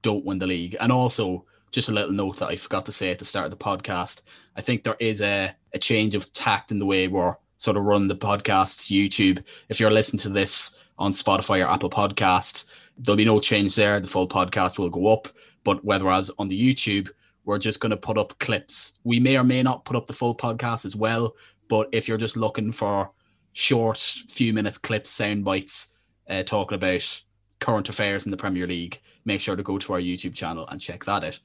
don't 0.02 0.26
win 0.26 0.40
the 0.40 0.48
league. 0.48 0.76
And 0.82 0.92
also, 0.92 1.46
just 1.72 1.90
a 1.90 1.94
little 1.94 2.12
note 2.12 2.38
that 2.40 2.50
I 2.50 2.58
forgot 2.58 2.86
to 2.88 2.92
say 2.92 3.12
at 3.12 3.20
the 3.20 3.26
start 3.26 3.46
of 3.46 3.52
the 3.52 3.58
podcast. 3.58 4.24
I 4.56 4.62
think 4.62 4.84
there 4.84 4.98
is 5.00 5.22
a, 5.22 5.56
a 5.74 5.80
change 5.80 6.16
of 6.16 6.32
tact 6.34 6.72
in 6.72 6.80
the 6.80 6.86
way 6.86 7.08
we're 7.08 7.36
sort 7.58 7.78
of 7.78 7.84
run 7.84 8.08
the 8.08 8.16
podcasts, 8.16 8.92
YouTube. 8.92 9.44
If 9.70 9.80
you're 9.80 9.92
listening 9.92 10.20
to 10.22 10.30
this 10.30 10.76
on 10.98 11.12
Spotify 11.12 11.64
or 11.64 11.70
Apple 11.70 11.90
Podcasts, 11.90 12.66
there'll 12.98 13.18
be 13.18 13.26
no 13.26 13.40
change 13.40 13.76
there. 13.76 14.00
The 14.00 14.08
full 14.08 14.28
podcast 14.28 14.80
will 14.80 14.90
go 14.90 15.08
up. 15.08 15.28
But 15.68 15.84
whereas 15.84 16.32
on 16.40 16.48
the 16.48 16.58
YouTube, 16.58 17.10
we're 17.44 17.60
just 17.60 17.82
going 17.82 17.90
to 17.90 17.98
put 17.98 18.18
up 18.18 18.40
clips. 18.40 19.00
We 19.04 19.20
may 19.20 19.36
or 19.36 19.44
may 19.44 19.62
not 19.62 19.84
put 19.84 19.98
up 19.98 20.06
the 20.06 20.14
full 20.14 20.34
podcast 20.34 20.86
as 20.86 20.96
well. 20.96 21.36
But 21.68 21.90
if 21.92 22.08
you're 22.08 22.18
just 22.18 22.38
looking 22.38 22.72
for 22.72 23.12
short, 23.52 23.98
few 24.30 24.54
minutes 24.54 24.78
clips, 24.78 25.10
sound 25.10 25.44
bites, 25.44 25.90
uh, 26.30 26.44
talking 26.44 26.78
about 26.78 27.22
current 27.60 27.90
affairs 27.90 28.26
in 28.26 28.32
the 28.32 28.38
Premier 28.38 28.66
League, 28.66 29.02
make 29.26 29.42
sure 29.42 29.58
to 29.58 29.64
go 29.64 29.78
to 29.78 29.92
our 29.92 30.00
YouTube 30.00 30.34
channel 30.34 30.66
and 30.70 30.80
check 30.80 31.04
that 31.04 31.26
out. 31.26 31.40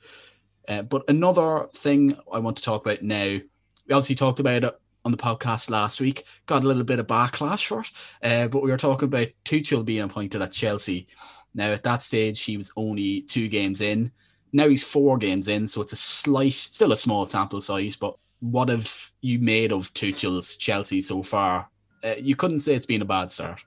Uh, 0.68 0.82
but 0.82 1.02
another 1.08 1.66
thing 1.74 2.16
I 2.32 2.38
want 2.38 2.56
to 2.58 2.62
talk 2.62 2.86
about 2.86 3.02
now, 3.02 3.24
we 3.24 3.90
obviously 3.90 4.14
talked 4.14 4.38
about 4.38 4.62
it 4.62 4.80
on 5.04 5.10
the 5.10 5.18
podcast 5.18 5.68
last 5.68 6.00
week, 6.00 6.22
got 6.46 6.62
a 6.62 6.66
little 6.68 6.84
bit 6.84 7.00
of 7.00 7.08
backlash 7.08 7.66
for 7.66 7.80
it, 7.80 7.90
uh, 8.22 8.46
but 8.46 8.62
we 8.62 8.70
were 8.70 8.76
talking 8.76 9.06
about 9.06 9.26
Tuchel 9.44 9.84
being 9.84 10.02
appointed 10.02 10.40
at 10.40 10.52
Chelsea. 10.52 11.08
Now, 11.54 11.72
at 11.72 11.82
that 11.82 12.02
stage, 12.02 12.42
he 12.42 12.56
was 12.56 12.72
only 12.76 13.22
two 13.22 13.48
games 13.48 13.80
in. 13.80 14.10
Now 14.52 14.68
he's 14.68 14.84
four 14.84 15.18
games 15.18 15.48
in, 15.48 15.66
so 15.66 15.80
it's 15.80 15.92
a 15.92 15.96
slight, 15.96 16.52
still 16.52 16.92
a 16.92 16.96
small 16.96 17.26
sample 17.26 17.60
size, 17.60 17.96
but 17.96 18.16
what 18.40 18.68
have 18.68 19.10
you 19.20 19.38
made 19.38 19.72
of 19.72 19.92
Tuchel's 19.94 20.56
Chelsea 20.56 21.00
so 21.00 21.22
far? 21.22 21.68
Uh, 22.04 22.14
you 22.18 22.36
couldn't 22.36 22.58
say 22.58 22.74
it's 22.74 22.86
been 22.86 23.02
a 23.02 23.06
bad 23.06 23.30
start. 23.30 23.62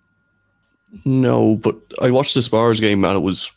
No, 1.06 1.56
but 1.56 1.78
I 2.02 2.12
watched 2.12 2.36
the 2.36 2.42
Spurs 2.42 2.80
game 2.80 3.04
and 3.04 3.18
it 3.18 3.22
was 3.22 3.52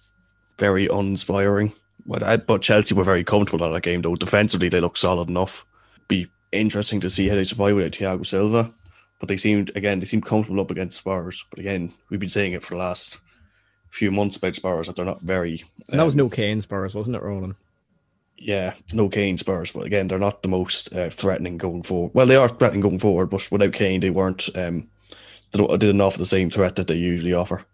very 0.58 0.86
uninspiring. 0.86 1.72
But, 2.06 2.62
Chelsea 2.62 2.94
were 2.94 3.04
very 3.04 3.22
comfortable 3.22 3.66
in 3.66 3.72
that 3.72 3.82
game, 3.82 4.00
though. 4.00 4.16
Defensively, 4.16 4.70
they 4.70 4.80
looked 4.80 4.98
solid 4.98 5.28
enough. 5.28 5.66
Be 6.08 6.26
interesting 6.52 7.00
to 7.00 7.10
see 7.10 7.28
how 7.28 7.34
they 7.34 7.44
survive 7.44 7.76
without 7.76 7.92
Thiago 7.92 8.26
Silva. 8.26 8.72
But 9.20 9.28
they 9.28 9.36
seemed, 9.36 9.72
again, 9.76 10.00
they 10.00 10.06
seemed 10.06 10.24
comfortable 10.24 10.62
up 10.62 10.70
against 10.70 10.96
Spurs. 10.96 11.44
But 11.50 11.58
again, 11.58 11.92
we've 12.08 12.20
been 12.20 12.30
saying 12.30 12.52
it 12.52 12.62
for 12.62 12.74
the 12.74 12.80
last 12.80 13.18
few 13.90 14.10
months 14.10 14.36
about 14.36 14.54
Spurs 14.54 14.86
that 14.86 14.96
they're 14.96 15.04
not 15.04 15.20
very. 15.20 15.64
And 15.90 15.98
that 15.98 16.04
was 16.04 16.14
um, 16.14 16.18
no 16.18 16.28
Kane 16.28 16.60
Spurs, 16.60 16.94
wasn't 16.94 17.16
it, 17.16 17.22
Ronan? 17.22 17.56
Yeah, 18.36 18.74
no 18.92 19.08
Kane 19.08 19.36
Spurs, 19.36 19.72
but 19.72 19.84
again, 19.84 20.06
they're 20.06 20.18
not 20.18 20.42
the 20.42 20.48
most 20.48 20.94
uh, 20.94 21.10
threatening 21.10 21.58
going 21.58 21.82
forward. 21.82 22.12
Well, 22.14 22.26
they 22.26 22.36
are 22.36 22.48
threatening 22.48 22.82
going 22.82 23.00
forward, 23.00 23.30
but 23.30 23.50
without 23.50 23.72
Kane, 23.72 24.00
they 24.00 24.10
weren't. 24.10 24.48
Um, 24.56 24.88
they 25.50 25.66
didn't 25.78 26.00
offer 26.00 26.18
the 26.18 26.26
same 26.26 26.50
threat 26.50 26.76
that 26.76 26.86
they 26.86 26.94
usually 26.94 27.32
offer. 27.32 27.64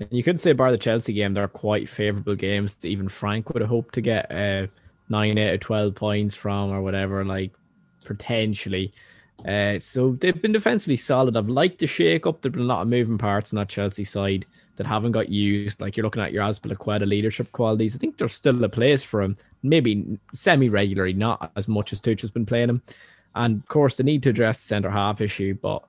And 0.00 0.08
you 0.12 0.22
could 0.22 0.38
say, 0.38 0.52
bar 0.52 0.70
the 0.70 0.78
Chelsea 0.78 1.12
game, 1.12 1.34
they're 1.34 1.48
quite 1.48 1.88
favourable 1.88 2.34
games 2.34 2.74
that 2.74 2.88
even 2.88 3.08
Frank 3.08 3.50
would 3.50 3.62
have 3.62 3.70
hoped 3.70 3.94
to 3.94 4.00
get 4.00 4.30
uh, 4.30 4.66
nine 5.08 5.38
out 5.38 5.54
of 5.54 5.60
twelve 5.60 5.94
points 5.94 6.34
from, 6.34 6.70
or 6.70 6.82
whatever. 6.82 7.24
Like 7.24 7.52
potentially. 8.04 8.92
Uh, 9.46 9.78
so 9.78 10.16
they've 10.20 10.42
been 10.42 10.52
defensively 10.52 10.96
solid. 10.96 11.36
I've 11.36 11.48
liked 11.48 11.78
the 11.78 11.86
shake 11.86 12.26
up. 12.26 12.42
There've 12.42 12.52
been 12.52 12.62
a 12.62 12.66
lot 12.66 12.82
of 12.82 12.88
moving 12.88 13.18
parts 13.18 13.52
on 13.52 13.58
that 13.58 13.68
Chelsea 13.68 14.04
side 14.04 14.44
that 14.78 14.86
haven't 14.86 15.12
got 15.12 15.28
used. 15.28 15.80
Like 15.80 15.96
you're 15.96 16.04
looking 16.04 16.22
at 16.22 16.32
your 16.32 16.44
Azpilicueta 16.44 17.06
leadership 17.06 17.52
qualities. 17.52 17.94
I 17.94 17.98
think 17.98 18.16
there's 18.16 18.32
still 18.32 18.64
a 18.64 18.68
place 18.68 19.02
for 19.02 19.20
him, 19.20 19.36
maybe 19.62 20.18
semi 20.32 20.68
regularly, 20.68 21.12
not 21.12 21.52
as 21.56 21.68
much 21.68 21.92
as 21.92 22.00
Tuchel's 22.00 22.30
been 22.30 22.46
playing 22.46 22.70
him. 22.70 22.82
And 23.34 23.60
of 23.60 23.68
course, 23.68 23.96
they 23.96 24.04
need 24.04 24.22
to 24.22 24.30
address 24.30 24.60
the 24.60 24.68
centre 24.68 24.90
half 24.90 25.20
issue, 25.20 25.54
but 25.54 25.84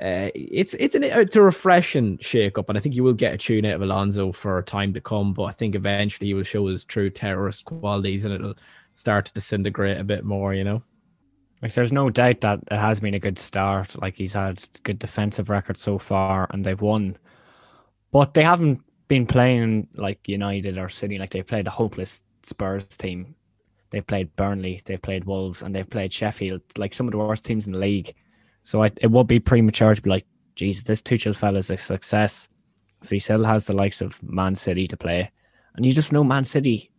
uh, 0.00 0.30
it's 0.34 0.74
it's 0.74 0.94
an 0.94 1.02
it's 1.02 1.36
a 1.36 1.42
refreshing 1.42 2.16
shake 2.18 2.56
up, 2.56 2.68
and 2.68 2.78
I 2.78 2.80
think 2.80 2.94
you 2.94 3.02
will 3.02 3.12
get 3.12 3.34
a 3.34 3.38
tune 3.38 3.66
out 3.66 3.74
of 3.74 3.82
Alonso 3.82 4.32
for 4.32 4.58
a 4.58 4.62
time 4.62 4.94
to 4.94 5.00
come. 5.00 5.34
But 5.34 5.44
I 5.44 5.52
think 5.52 5.74
eventually 5.74 6.28
he 6.28 6.34
will 6.34 6.42
show 6.42 6.66
his 6.66 6.84
true 6.84 7.10
terrorist 7.10 7.64
qualities, 7.64 8.24
and 8.24 8.32
it'll 8.32 8.56
start 8.94 9.26
to 9.26 9.32
disintegrate 9.32 9.98
a 9.98 10.04
bit 10.04 10.24
more. 10.24 10.54
You 10.54 10.64
know. 10.64 10.82
Like, 11.62 11.74
there's 11.74 11.92
no 11.92 12.08
doubt 12.08 12.40
that 12.40 12.60
it 12.70 12.78
has 12.78 13.00
been 13.00 13.12
a 13.12 13.18
good 13.18 13.38
start. 13.38 14.00
Like, 14.00 14.16
he's 14.16 14.32
had 14.32 14.64
good 14.82 14.98
defensive 14.98 15.50
record 15.50 15.76
so 15.76 15.98
far, 15.98 16.46
and 16.50 16.64
they've 16.64 16.80
won. 16.80 17.18
But 18.12 18.34
they 18.34 18.42
haven't 18.42 18.82
been 19.08 19.26
playing 19.26 19.88
like 19.96 20.28
United 20.28 20.78
or 20.78 20.88
City. 20.88 21.18
Like, 21.18 21.30
they 21.30 21.42
played 21.42 21.66
a 21.66 21.70
hopeless 21.70 22.22
Spurs 22.42 22.84
team. 22.84 23.34
They've 23.90 24.06
played 24.06 24.34
Burnley, 24.36 24.80
they've 24.84 25.02
played 25.02 25.24
Wolves, 25.24 25.62
and 25.62 25.74
they've 25.74 25.88
played 25.88 26.12
Sheffield, 26.12 26.62
like 26.78 26.94
some 26.94 27.08
of 27.08 27.12
the 27.12 27.18
worst 27.18 27.44
teams 27.44 27.66
in 27.66 27.72
the 27.72 27.78
league. 27.78 28.14
So 28.62 28.84
I, 28.84 28.92
it 29.00 29.10
would 29.10 29.26
be 29.26 29.40
premature 29.40 29.94
to 29.94 30.02
be 30.02 30.10
like, 30.10 30.26
Jesus, 30.54 30.84
this 30.84 31.02
Tuchel 31.02 31.34
fella 31.34 31.58
is 31.58 31.70
a 31.70 31.76
success. 31.76 32.48
So 33.00 33.16
he 33.16 33.18
still 33.18 33.44
has 33.44 33.66
the 33.66 33.72
likes 33.72 34.00
of 34.00 34.22
Man 34.22 34.54
City 34.54 34.86
to 34.86 34.96
play. 34.96 35.30
And 35.74 35.84
you 35.84 35.92
just 35.92 36.12
know 36.12 36.22
Man 36.22 36.44
City 36.44 36.92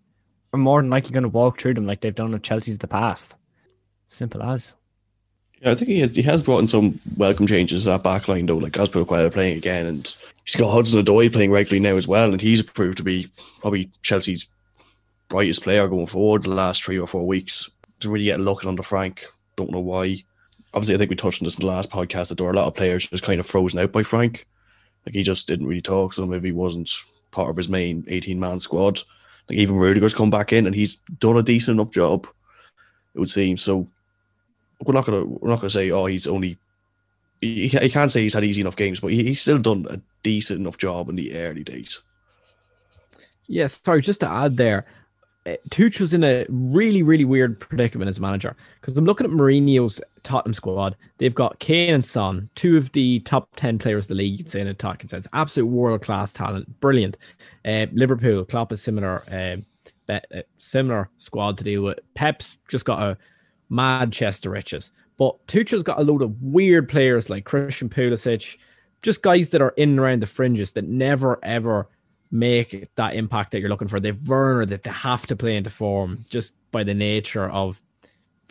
are 0.53 0.60
more 0.60 0.82
than 0.82 0.89
likely 0.89 1.12
going 1.12 1.24
to 1.24 1.30
walk 1.30 1.60
through 1.60 1.75
them 1.75 1.86
like 1.86 2.01
they've 2.01 2.13
done 2.13 2.32
with 2.32 2.44
Chelsea's 2.44 2.75
in 2.75 2.80
the 2.80 2.88
past. 2.88 3.38
Simple 4.08 4.44
as. 4.44 4.75
Yeah, 5.62 5.72
I 5.72 5.75
think 5.75 5.91
he 5.91 6.00
has, 6.00 6.15
he 6.15 6.24
has 6.24 6.41
brought 6.41 6.60
in 6.60 6.68
some 6.68 7.00
welcome 7.18 7.46
changes 7.46 7.84
to 7.84 7.89
that 7.89 8.03
back 8.03 8.27
line, 8.27 8.48
though, 8.48 8.58
like 8.58 8.74
Azpilicueta 8.74 9.32
playing 9.32 9.58
again, 9.58 9.86
and 9.86 10.15
he's 10.44 10.56
got 10.56 10.72
Hudson 10.72 11.06
Odoi 11.06 11.32
playing 11.32 11.51
regularly 11.51 11.80
now 11.80 11.96
as 11.96 12.08
well, 12.08 12.32
and 12.32 12.41
he's 12.41 12.63
proved 12.63 12.98
to 12.98 13.03
be 13.03 13.30
probably 13.60 13.89
Chelsea's 14.01 14.48
brightest 15.30 15.62
player 15.62 15.88
going 15.88 16.08
forward 16.08 16.44
the 16.44 16.50
last 16.50 16.84
three 16.84 16.98
or 16.98 17.08
four 17.08 17.27
weeks. 17.27 17.70
To 18.00 18.10
really 18.10 18.25
get 18.25 18.39
a 18.39 18.44
looking 18.44 18.68
under 18.68 18.82
Frank, 18.82 19.24
don't 19.56 19.70
know 19.70 19.80
why. 19.80 20.24
Obviously, 20.74 20.96
I 20.96 20.98
think 20.98 21.12
we 21.12 21.15
touched 21.15 21.44
on 21.44 21.46
this 21.46 21.60
in 21.60 21.62
the 21.62 21.72
last 21.72 21.91
podcast 21.91 22.30
that 22.30 22.39
there 22.39 22.46
were 22.46 22.53
a 22.53 22.56
lot 22.56 22.65
of 22.65 22.74
players 22.74 23.08
just 23.08 23.24
kind 23.24 23.39
of 23.39 23.46
frozen 23.46 23.77
out 23.77 23.91
by 23.91 24.01
Frank. 24.01 24.48
Like 25.06 25.13
he 25.13 25.22
just 25.22 25.48
didn't 25.48 25.68
really 25.68 25.82
talk, 25.82 26.13
so 26.13 26.25
maybe 26.25 26.48
he 26.48 26.53
wasn't 26.53 26.89
part 27.30 27.51
of 27.51 27.58
his 27.58 27.70
main 27.70 28.03
18 28.08 28.39
man 28.39 28.60
squad. 28.60 29.01
Like 29.48 29.60
even 29.60 29.75
Rudiger's 29.75 30.15
come 30.15 30.32
back 30.32 30.51
in 30.51 30.65
and 30.65 30.74
he's 30.74 30.96
done 31.20 31.38
a 31.38 31.44
decent 31.44 31.75
enough 31.75 31.91
job, 31.91 32.25
it 33.13 33.20
would 33.20 33.30
seem. 33.30 33.58
So 33.58 33.88
we're 34.85 34.93
not 34.93 35.05
gonna 35.05 35.25
we're 35.25 35.50
not 35.50 35.59
gonna 35.59 35.69
say 35.69 35.91
oh 35.91 36.05
he's 36.05 36.27
only 36.27 36.57
he, 37.41 37.67
he 37.67 37.89
can't 37.89 38.11
say 38.11 38.21
he's 38.21 38.35
had 38.35 38.43
easy 38.43 38.61
enough 38.61 38.75
games, 38.75 39.00
but 39.00 39.11
he, 39.11 39.23
he's 39.23 39.41
still 39.41 39.57
done 39.57 39.88
a 39.89 40.00
decent 40.23 40.59
enough 40.59 40.77
job 40.77 41.09
in 41.09 41.15
the 41.15 41.35
early 41.35 41.63
days. 41.63 42.01
Yes, 43.47 43.81
sorry, 43.83 44.01
just 44.01 44.21
to 44.21 44.29
add 44.29 44.57
there, 44.57 44.85
uh, 45.45 45.55
was 46.00 46.13
in 46.13 46.23
a 46.23 46.45
really, 46.50 47.01
really 47.01 47.25
weird 47.25 47.59
predicament 47.59 48.07
as 48.07 48.19
manager 48.19 48.55
because 48.79 48.95
I'm 48.95 49.05
looking 49.05 49.25
at 49.25 49.31
Mourinho's 49.31 50.00
Tottenham 50.21 50.53
squad. 50.53 50.95
They've 51.17 51.33
got 51.33 51.59
Kane 51.59 51.95
and 51.95 52.05
Son, 52.05 52.50
two 52.53 52.77
of 52.77 52.91
the 52.91 53.19
top 53.21 53.50
10 53.55 53.79
players 53.79 54.05
of 54.05 54.09
the 54.09 54.15
league, 54.15 54.38
you'd 54.38 54.50
say 54.50 54.61
in 54.61 54.67
a 54.67 54.73
Tottenham 54.75 55.09
sense. 55.09 55.27
Absolute 55.33 55.65
world 55.65 56.03
class 56.03 56.31
talent, 56.31 56.79
brilliant. 56.79 57.17
Uh, 57.65 57.88
Liverpool, 57.91 58.45
Klopp 58.45 58.71
is 58.71 58.83
similar, 58.83 59.23
uh, 60.07 60.19
similar 60.59 61.09
squad 61.17 61.57
to 61.57 61.63
deal 61.63 61.81
with. 61.81 62.00
Pep's 62.13 62.59
just 62.69 62.85
got 62.85 63.01
a 63.01 63.17
mad 63.71 64.11
chest 64.11 64.45
of 64.45 64.51
riches. 64.51 64.91
But 65.17 65.47
Tuchel's 65.47 65.83
got 65.83 65.99
a 65.99 66.03
load 66.03 66.21
of 66.21 66.41
weird 66.41 66.89
players 66.89 67.29
like 67.29 67.45
Christian 67.45 67.89
Pulisic, 67.89 68.57
just 69.01 69.23
guys 69.23 69.49
that 69.49 69.61
are 69.61 69.73
in 69.77 69.91
and 69.91 69.99
around 69.99 70.21
the 70.21 70.27
fringes 70.27 70.73
that 70.73 70.87
never 70.87 71.39
ever 71.43 71.87
make 72.31 72.87
that 72.95 73.15
impact 73.15 73.51
that 73.51 73.59
you're 73.59 73.69
looking 73.69 73.87
for. 73.87 73.99
They've 73.99 74.27
Werner 74.27 74.65
that 74.65 74.83
they 74.83 74.91
have 74.91 75.25
to 75.27 75.35
play 75.35 75.55
into 75.55 75.69
form 75.69 76.25
just 76.29 76.53
by 76.71 76.83
the 76.83 76.93
nature 76.93 77.49
of 77.49 77.81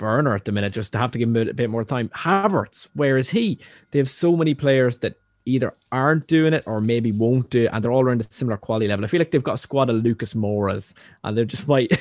Werner 0.01 0.35
at 0.35 0.45
the 0.45 0.53
minute, 0.53 0.73
just 0.73 0.93
to 0.93 0.99
have 0.99 1.13
to 1.13 1.19
give 1.19 1.29
him 1.29 1.37
a 1.37 1.53
bit 1.53 1.71
more 1.71 1.85
time. 1.85 2.09
Havertz, 2.11 2.89
where 2.95 3.17
is 3.17 3.31
he? 3.31 3.59
They 3.91 3.99
have 3.99 4.11
so 4.11 4.37
many 4.37 4.55
players 4.55 4.99
that 4.99 5.17
either 5.47 5.75
aren't 5.91 6.27
doing 6.27 6.53
it 6.53 6.63
or 6.67 6.81
maybe 6.81 7.13
won't 7.13 7.51
do 7.51 7.65
it, 7.65 7.71
and 7.73 7.83
they're 7.83 7.93
all 7.93 8.05
around 8.05 8.21
a 8.21 8.33
similar 8.33 8.57
quality 8.57 8.89
level. 8.89 9.05
I 9.05 9.09
feel 9.09 9.21
like 9.21 9.31
they've 9.31 9.43
got 9.43 9.55
a 9.55 9.59
squad 9.59 9.91
of 9.91 9.97
Lucas 9.97 10.35
Moras, 10.35 10.95
and 11.25 11.37
they 11.37 11.45
just 11.45 11.69
might 11.69 11.93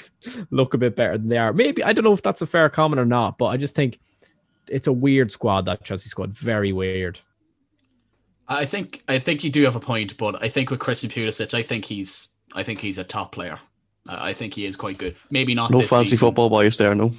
look 0.51 0.74
a 0.74 0.77
bit 0.77 0.96
better 0.96 1.17
than 1.17 1.29
they 1.29 1.38
are. 1.38 1.53
Maybe 1.53 1.84
I 1.84 1.93
don't 1.93 2.05
know 2.05 2.13
if 2.13 2.22
that's 2.22 2.41
a 2.41 2.48
fair 2.48 2.69
comment 2.69 3.00
or 3.00 3.05
not, 3.05 3.38
but 3.38 3.48
I 3.48 3.58
just 3.58 3.75
think 3.75 4.00
it's 4.67 4.88
a 4.88 4.93
weird 4.93 5.31
squad 5.31 5.65
that 5.65 5.84
Chelsea 5.84 6.10
squad, 6.10 6.34
very 6.34 6.72
weird. 6.72 7.19
I 8.48 8.65
think 8.65 9.03
I 9.08 9.19
think 9.19 9.43
you 9.43 9.51
do 9.51 9.63
have 9.63 9.75
a 9.75 9.79
point, 9.79 10.17
but 10.17 10.41
I 10.43 10.50
think 10.50 10.72
with 10.72 10.79
Christian 10.79 11.10
Pulisic, 11.10 11.53
I 11.53 11.62
think 11.62 11.86
he's 11.86 12.29
I 12.53 12.63
think 12.63 12.79
he's 12.79 12.98
a 12.98 13.03
top 13.03 13.31
player. 13.31 13.60
I 14.08 14.34
think 14.34 14.55
he 14.55 14.65
is 14.65 14.75
quite 14.75 14.98
good. 14.98 15.15
Maybe 15.29 15.53
not. 15.53 15.69
No 15.69 15.79
this 15.79 15.89
fancy 15.89 16.12
season. 16.12 16.27
football 16.27 16.50
bias 16.50 16.77
there, 16.77 16.96
no. 16.96 17.12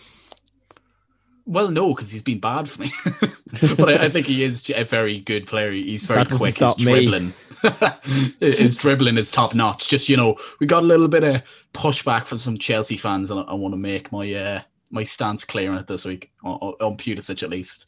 Well, 1.51 1.69
no, 1.73 1.93
because 1.95 2.13
he's 2.13 2.23
been 2.23 2.39
bad 2.39 2.69
for 2.69 2.81
me. 2.83 2.93
but 3.77 3.89
I, 3.89 4.05
I, 4.05 4.09
think 4.09 4.27
he 4.27 4.45
is 4.45 4.71
a 4.71 4.85
very 4.85 5.19
good 5.19 5.49
player. 5.49 5.73
He's 5.73 6.07
very 6.07 6.23
That 6.23 6.37
quick. 6.37 6.55
stop 6.55 6.79
His 6.79 6.87
me. 6.87 6.93
dribbling, 6.93 7.33
his 8.41 8.77
dribbling 8.77 9.19
is 9.19 9.31
top 9.33 9.53
notch. 9.53 9.89
Just 9.89 10.09
you 10.09 10.17
know, 10.17 10.37
we 10.61 10.67
got 10.69 10.85
a 10.85 10.87
little 10.87 11.09
bit 11.09 11.25
of 11.25 11.43
pushback 11.75 12.27
from 12.27 12.39
some 12.39 12.57
Chelsea 12.57 12.97
fans, 12.97 13.33
and 13.33 13.41
I, 13.41 13.43
I 13.43 13.55
want 13.55 13.73
to 13.73 13.79
make 13.79 14.13
my 14.13 14.33
uh, 14.33 14.61
my 14.93 15.03
stance 15.03 15.45
clear 15.45 15.73
on 15.73 15.79
it 15.79 15.89
this 15.89 16.05
week 16.05 16.31
on, 16.45 16.55
on 16.81 16.97
Pulisic 16.97 17.43
at 17.43 17.51
least. 17.51 17.87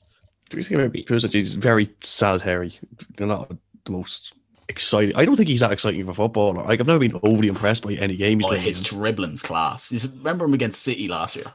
Pulisic 0.51 1.35
is 1.35 1.55
very 1.55 1.89
solitary. 2.03 2.75
They're 3.17 3.27
not 3.29 3.53
the 3.85 3.93
most 3.93 4.35
exciting. 4.69 5.15
I 5.17 5.25
don't 5.25 5.37
think 5.37 5.49
he's 5.49 5.61
that 5.61 5.71
exciting 5.73 6.01
of 6.01 6.09
a 6.09 6.15
footballer. 6.15 6.55
Like 6.65 6.81
I've 6.81 6.87
never 6.87 6.99
been 6.99 7.19
overly 7.23 7.49
impressed 7.49 7.85
by 7.85 7.93
any 7.95 8.17
game 8.17 8.41
he's 8.41 8.47
Oh, 8.47 8.51
played. 8.51 8.63
his 8.63 8.81
dribbling's 8.83 9.43
class. 9.43 9.91
He's, 9.91 10.09
remember 10.09 10.45
him 10.47 10.55
against 10.55 10.83
City 10.83 11.07
last 11.09 11.37
year? 11.37 11.47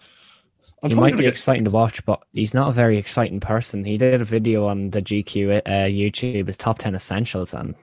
I'm 0.83 0.89
he 0.89 0.95
might 0.95 1.17
be 1.17 1.23
get- 1.23 1.33
exciting 1.33 1.65
to 1.65 1.71
watch, 1.71 2.05
but 2.05 2.21
he's 2.33 2.53
not 2.53 2.69
a 2.69 2.73
very 2.73 2.97
exciting 2.97 3.39
person. 3.39 3.83
He 3.83 3.97
did 3.97 4.21
a 4.21 4.25
video 4.25 4.67
on 4.67 4.91
the 4.91 5.01
GQ 5.01 5.57
uh, 5.65 5.69
YouTube, 5.87 6.47
his 6.47 6.57
top 6.57 6.77
10 6.79 6.93
essentials, 6.93 7.53
and 7.53 7.73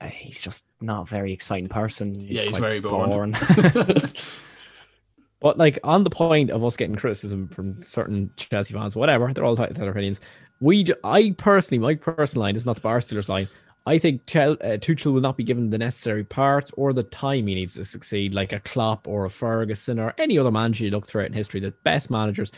uh, 0.00 0.06
he's 0.06 0.40
just 0.42 0.64
not 0.80 1.02
a 1.02 1.04
very 1.06 1.32
exciting 1.32 1.68
person. 1.68 2.14
Yeah, 2.18 2.42
he's 2.42 2.58
very 2.58 2.80
boring. 2.80 3.34
But 5.40 5.56
like 5.56 5.78
on 5.82 6.04
the 6.04 6.10
point 6.10 6.50
of 6.50 6.62
us 6.62 6.76
getting 6.76 6.96
criticism 6.96 7.48
from 7.48 7.82
certain 7.86 8.30
Chelsea 8.36 8.74
fans, 8.74 8.94
whatever, 8.94 9.32
they're 9.32 9.44
all 9.44 9.52
entitled 9.52 9.76
to 9.76 9.80
their 9.80 9.90
opinions. 9.90 10.20
We, 10.60 10.86
I 11.02 11.34
personally, 11.38 11.78
my 11.78 11.94
personal 11.94 12.42
line 12.42 12.56
is 12.56 12.66
not 12.66 12.76
the 12.76 12.82
Barstoolers 12.82 13.30
line. 13.30 13.48
I 13.86 13.98
think 13.98 14.26
Chel- 14.26 14.58
uh, 14.60 14.76
Tuchel 14.76 15.12
will 15.12 15.20
not 15.20 15.36
be 15.36 15.44
given 15.44 15.70
the 15.70 15.78
necessary 15.78 16.22
parts 16.22 16.70
or 16.76 16.92
the 16.92 17.02
time 17.02 17.46
he 17.46 17.54
needs 17.54 17.74
to 17.74 17.84
succeed, 17.84 18.34
like 18.34 18.52
a 18.52 18.60
Klopp 18.60 19.08
or 19.08 19.24
a 19.24 19.30
Ferguson 19.30 19.98
or 19.98 20.14
any 20.18 20.38
other 20.38 20.50
manager 20.50 20.84
you 20.84 20.90
look 20.90 21.06
throughout 21.06 21.28
in 21.28 21.32
history. 21.32 21.60
The 21.60 21.72
best 21.82 22.10
managers, 22.10 22.52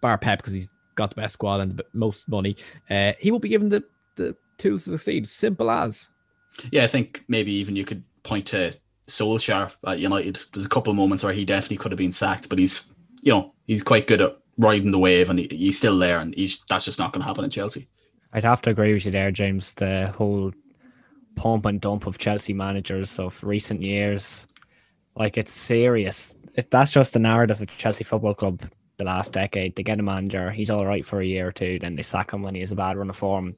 bar 0.00 0.18
Pep 0.18 0.38
because 0.38 0.54
he's 0.54 0.68
got 0.94 1.10
the 1.10 1.16
best 1.16 1.34
squad 1.34 1.60
and 1.60 1.76
the 1.76 1.84
most 1.92 2.28
money, 2.28 2.56
uh, 2.90 3.12
he 3.18 3.30
will 3.30 3.38
be 3.38 3.48
given 3.48 3.68
the 3.68 3.82
the 4.16 4.36
tools 4.58 4.84
to 4.84 4.90
succeed. 4.90 5.28
Simple 5.28 5.70
as. 5.70 6.08
yeah, 6.70 6.84
I 6.84 6.86
think 6.86 7.24
maybe 7.28 7.52
even 7.52 7.76
you 7.76 7.84
could 7.84 8.02
point 8.22 8.46
to 8.48 8.74
Solskjaer 9.08 9.74
at 9.86 9.98
United. 9.98 10.40
There's 10.52 10.66
a 10.66 10.70
couple 10.70 10.90
of 10.90 10.96
moments 10.96 11.24
where 11.24 11.32
he 11.32 11.44
definitely 11.44 11.78
could 11.78 11.92
have 11.92 11.98
been 11.98 12.12
sacked, 12.12 12.48
but 12.48 12.58
he's 12.58 12.86
you 13.22 13.32
know 13.32 13.52
he's 13.66 13.82
quite 13.82 14.06
good 14.06 14.20
at 14.20 14.38
riding 14.58 14.92
the 14.92 14.98
wave, 14.98 15.28
and 15.30 15.40
he, 15.40 15.48
he's 15.50 15.78
still 15.78 15.98
there, 15.98 16.18
and 16.18 16.34
he's 16.34 16.64
that's 16.68 16.84
just 16.84 16.98
not 16.98 17.12
going 17.12 17.22
to 17.22 17.26
happen 17.26 17.44
in 17.44 17.50
Chelsea. 17.50 17.88
I'd 18.32 18.44
have 18.44 18.62
to 18.62 18.70
agree 18.70 18.92
with 18.92 19.06
you 19.06 19.10
there, 19.10 19.30
James. 19.30 19.74
The 19.74 20.12
whole 20.16 20.52
pump 21.38 21.66
and 21.66 21.80
dump 21.80 22.06
of 22.06 22.18
Chelsea 22.18 22.52
managers 22.52 23.18
of 23.18 23.42
recent 23.44 23.82
years, 23.82 24.46
like 25.16 25.38
it's 25.38 25.52
serious. 25.52 26.36
It, 26.54 26.70
that's 26.70 26.90
just 26.90 27.12
the 27.12 27.18
narrative 27.18 27.60
of 27.60 27.76
Chelsea 27.76 28.04
Football 28.04 28.34
Club 28.34 28.62
the 28.98 29.04
last 29.04 29.32
decade. 29.32 29.76
They 29.76 29.82
get 29.82 30.00
a 30.00 30.02
manager, 30.02 30.50
he's 30.50 30.70
all 30.70 30.84
right 30.84 31.06
for 31.06 31.20
a 31.20 31.26
year 31.26 31.48
or 31.48 31.52
two, 31.52 31.78
then 31.78 31.96
they 31.96 32.02
sack 32.02 32.32
him 32.32 32.42
when 32.42 32.54
he 32.54 32.60
has 32.60 32.72
a 32.72 32.76
bad 32.76 32.96
run 32.96 33.10
of 33.10 33.16
form. 33.16 33.56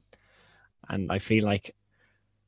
And 0.89 1.11
I 1.11 1.19
feel 1.19 1.43
like 1.43 1.75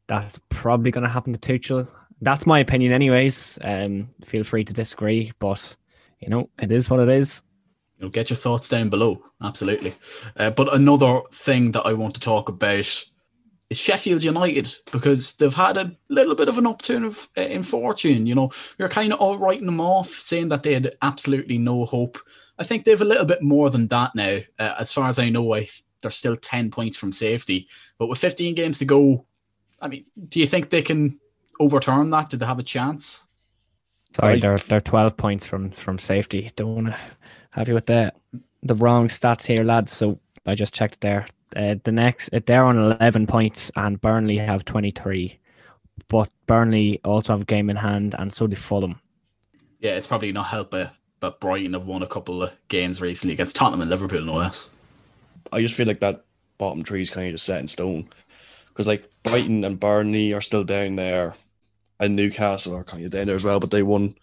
that's 0.07 0.39
probably 0.49 0.91
going 0.91 1.03
to 1.03 1.09
happen 1.09 1.33
to 1.33 1.39
Tuchel. 1.39 1.89
That's 2.21 2.45
my 2.45 2.59
opinion, 2.59 2.91
anyways. 2.93 3.57
Um, 3.61 4.09
feel 4.23 4.43
free 4.43 4.63
to 4.63 4.73
disagree, 4.73 5.31
but 5.39 5.75
you 6.19 6.29
know 6.29 6.49
it 6.61 6.71
is 6.71 6.89
what 6.89 6.99
it 6.99 7.09
is. 7.09 7.43
You 7.99 8.09
get 8.09 8.29
your 8.29 8.37
thoughts 8.37 8.69
down 8.69 8.89
below. 8.89 9.23
Absolutely. 9.41 9.93
Uh, 10.35 10.51
but 10.51 10.73
another 10.73 11.21
thing 11.31 11.71
that 11.71 11.85
I 11.85 11.93
want 11.93 12.15
to 12.15 12.21
talk 12.21 12.49
about 12.49 13.05
is 13.69 13.77
Sheffield 13.77 14.23
United 14.23 14.75
because 14.91 15.33
they've 15.33 15.53
had 15.53 15.77
a 15.77 15.95
little 16.09 16.35
bit 16.35 16.49
of 16.49 16.57
an 16.57 16.67
upturn 16.67 17.03
of 17.03 17.27
uh, 17.37 17.41
in 17.41 17.63
fortune. 17.63 18.25
You 18.25 18.35
know, 18.35 18.51
we 18.77 18.85
are 18.85 18.89
kind 18.89 19.13
of 19.13 19.19
all 19.19 19.37
writing 19.37 19.65
them 19.65 19.81
off, 19.81 20.09
saying 20.09 20.49
that 20.49 20.63
they 20.63 20.73
had 20.73 20.95
absolutely 21.01 21.57
no 21.57 21.85
hope. 21.85 22.17
I 22.59 22.63
think 22.63 22.85
they 22.85 22.91
have 22.91 23.01
a 23.01 23.05
little 23.05 23.25
bit 23.25 23.41
more 23.41 23.69
than 23.69 23.87
that 23.87 24.13
now. 24.15 24.39
Uh, 24.59 24.75
as 24.79 24.91
far 24.91 25.09
as 25.09 25.17
I 25.19 25.29
know, 25.29 25.55
I, 25.55 25.67
they're 26.01 26.11
still 26.11 26.35
10 26.35 26.69
points 26.71 26.97
from 26.97 27.11
safety. 27.11 27.67
But 27.97 28.07
with 28.07 28.19
15 28.19 28.53
games 28.55 28.79
to 28.79 28.85
go, 28.85 29.25
I 29.81 29.87
mean, 29.87 30.05
do 30.29 30.39
you 30.39 30.47
think 30.47 30.69
they 30.69 30.81
can 30.81 31.19
overturn 31.59 32.09
that? 32.11 32.29
Do 32.29 32.37
they 32.37 32.45
have 32.45 32.59
a 32.59 32.63
chance? 32.63 33.27
Sorry, 34.15 34.39
they're 34.39 34.57
they're 34.57 34.79
12 34.79 35.17
points 35.17 35.47
from 35.47 35.71
from 35.71 35.97
safety. 35.97 36.51
Don't 36.55 36.75
want 36.75 36.87
to 36.87 36.99
have 37.49 37.67
you 37.67 37.73
with 37.73 37.87
the 37.87 38.13
the 38.61 38.75
wrong 38.75 39.07
stats 39.07 39.45
here, 39.45 39.63
lads. 39.63 39.91
So 39.91 40.19
I 40.45 40.55
just 40.55 40.73
checked 40.73 41.01
there. 41.01 41.25
Uh, 41.55 41.75
the 41.83 41.91
next, 41.91 42.33
uh, 42.33 42.39
they're 42.45 42.65
on 42.65 42.77
11 42.77 43.27
points, 43.27 43.71
and 43.75 44.01
Burnley 44.01 44.37
have 44.37 44.65
23. 44.65 45.39
But 46.07 46.29
Burnley 46.47 46.99
also 47.03 47.33
have 47.33 47.43
a 47.43 47.45
game 47.45 47.69
in 47.69 47.75
hand, 47.75 48.15
and 48.17 48.33
so 48.33 48.47
do 48.47 48.55
Fulham. 48.55 48.99
Yeah, 49.79 49.95
it's 49.95 50.07
probably 50.07 50.31
not 50.31 50.47
helping, 50.47 50.87
but 51.19 51.39
Brighton 51.39 51.73
have 51.73 51.85
won 51.85 52.03
a 52.03 52.07
couple 52.07 52.43
of 52.43 52.51
games 52.67 53.01
recently 53.01 53.33
against 53.33 53.55
Tottenham 53.55 53.81
and 53.81 53.89
Liverpool, 53.89 54.21
no 54.21 54.35
less. 54.35 54.69
I 55.51 55.61
just 55.61 55.75
feel 55.75 55.87
like 55.87 55.99
that 55.99 56.25
bottom 56.57 56.83
three 56.83 57.01
is 57.01 57.09
kind 57.09 57.27
of 57.27 57.33
just 57.33 57.45
set 57.45 57.59
in 57.59 57.67
stone 57.67 58.09
because 58.69 58.87
like 58.87 59.09
Brighton 59.23 59.63
and 59.63 59.79
Burnley 59.79 60.33
are 60.33 60.41
still 60.41 60.63
down 60.63 60.95
there, 60.95 61.35
and 61.99 62.15
Newcastle 62.15 62.75
are 62.75 62.83
kind 62.83 63.05
of 63.05 63.11
down 63.11 63.27
there 63.27 63.35
as 63.35 63.43
well. 63.43 63.59
But 63.59 63.71
they 63.71 63.83
won, 63.83 64.15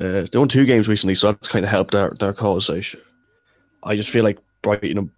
uh, 0.00 0.26
they 0.30 0.38
won 0.38 0.48
two 0.48 0.64
games 0.64 0.88
recently, 0.88 1.14
so 1.14 1.32
that's 1.32 1.48
kind 1.48 1.64
of 1.64 1.70
helped 1.70 1.92
their 1.92 2.10
their 2.10 2.32
cause. 2.32 2.70
I, 2.70 2.82
I 3.82 3.96
just 3.96 4.10
feel 4.10 4.24
like 4.24 4.38
Brighton 4.66 4.98
and 4.98 5.10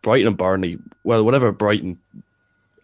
Brighton 0.00 0.28
and 0.28 0.36
Burnley. 0.38 0.78
Well, 1.04 1.24
whatever 1.26 1.52
Brighton, 1.52 1.98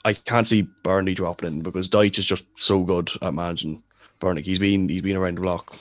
I 0.05 0.13
can't 0.13 0.47
see 0.47 0.69
Burnley 0.83 1.15
dropping 1.15 1.49
in 1.49 1.63
because 1.63 1.89
Dyche 1.89 2.19
is 2.19 2.27
just 2.27 2.45
so 2.57 2.83
good 2.83 3.11
at 3.23 3.33
managing 3.33 3.83
Burnley. 4.19 4.43
He's 4.43 4.59
been 4.59 4.89
he's 4.91 5.01
been 5.01 5.17
around 5.17 5.39
the 5.39 5.41
block. 5.41 5.75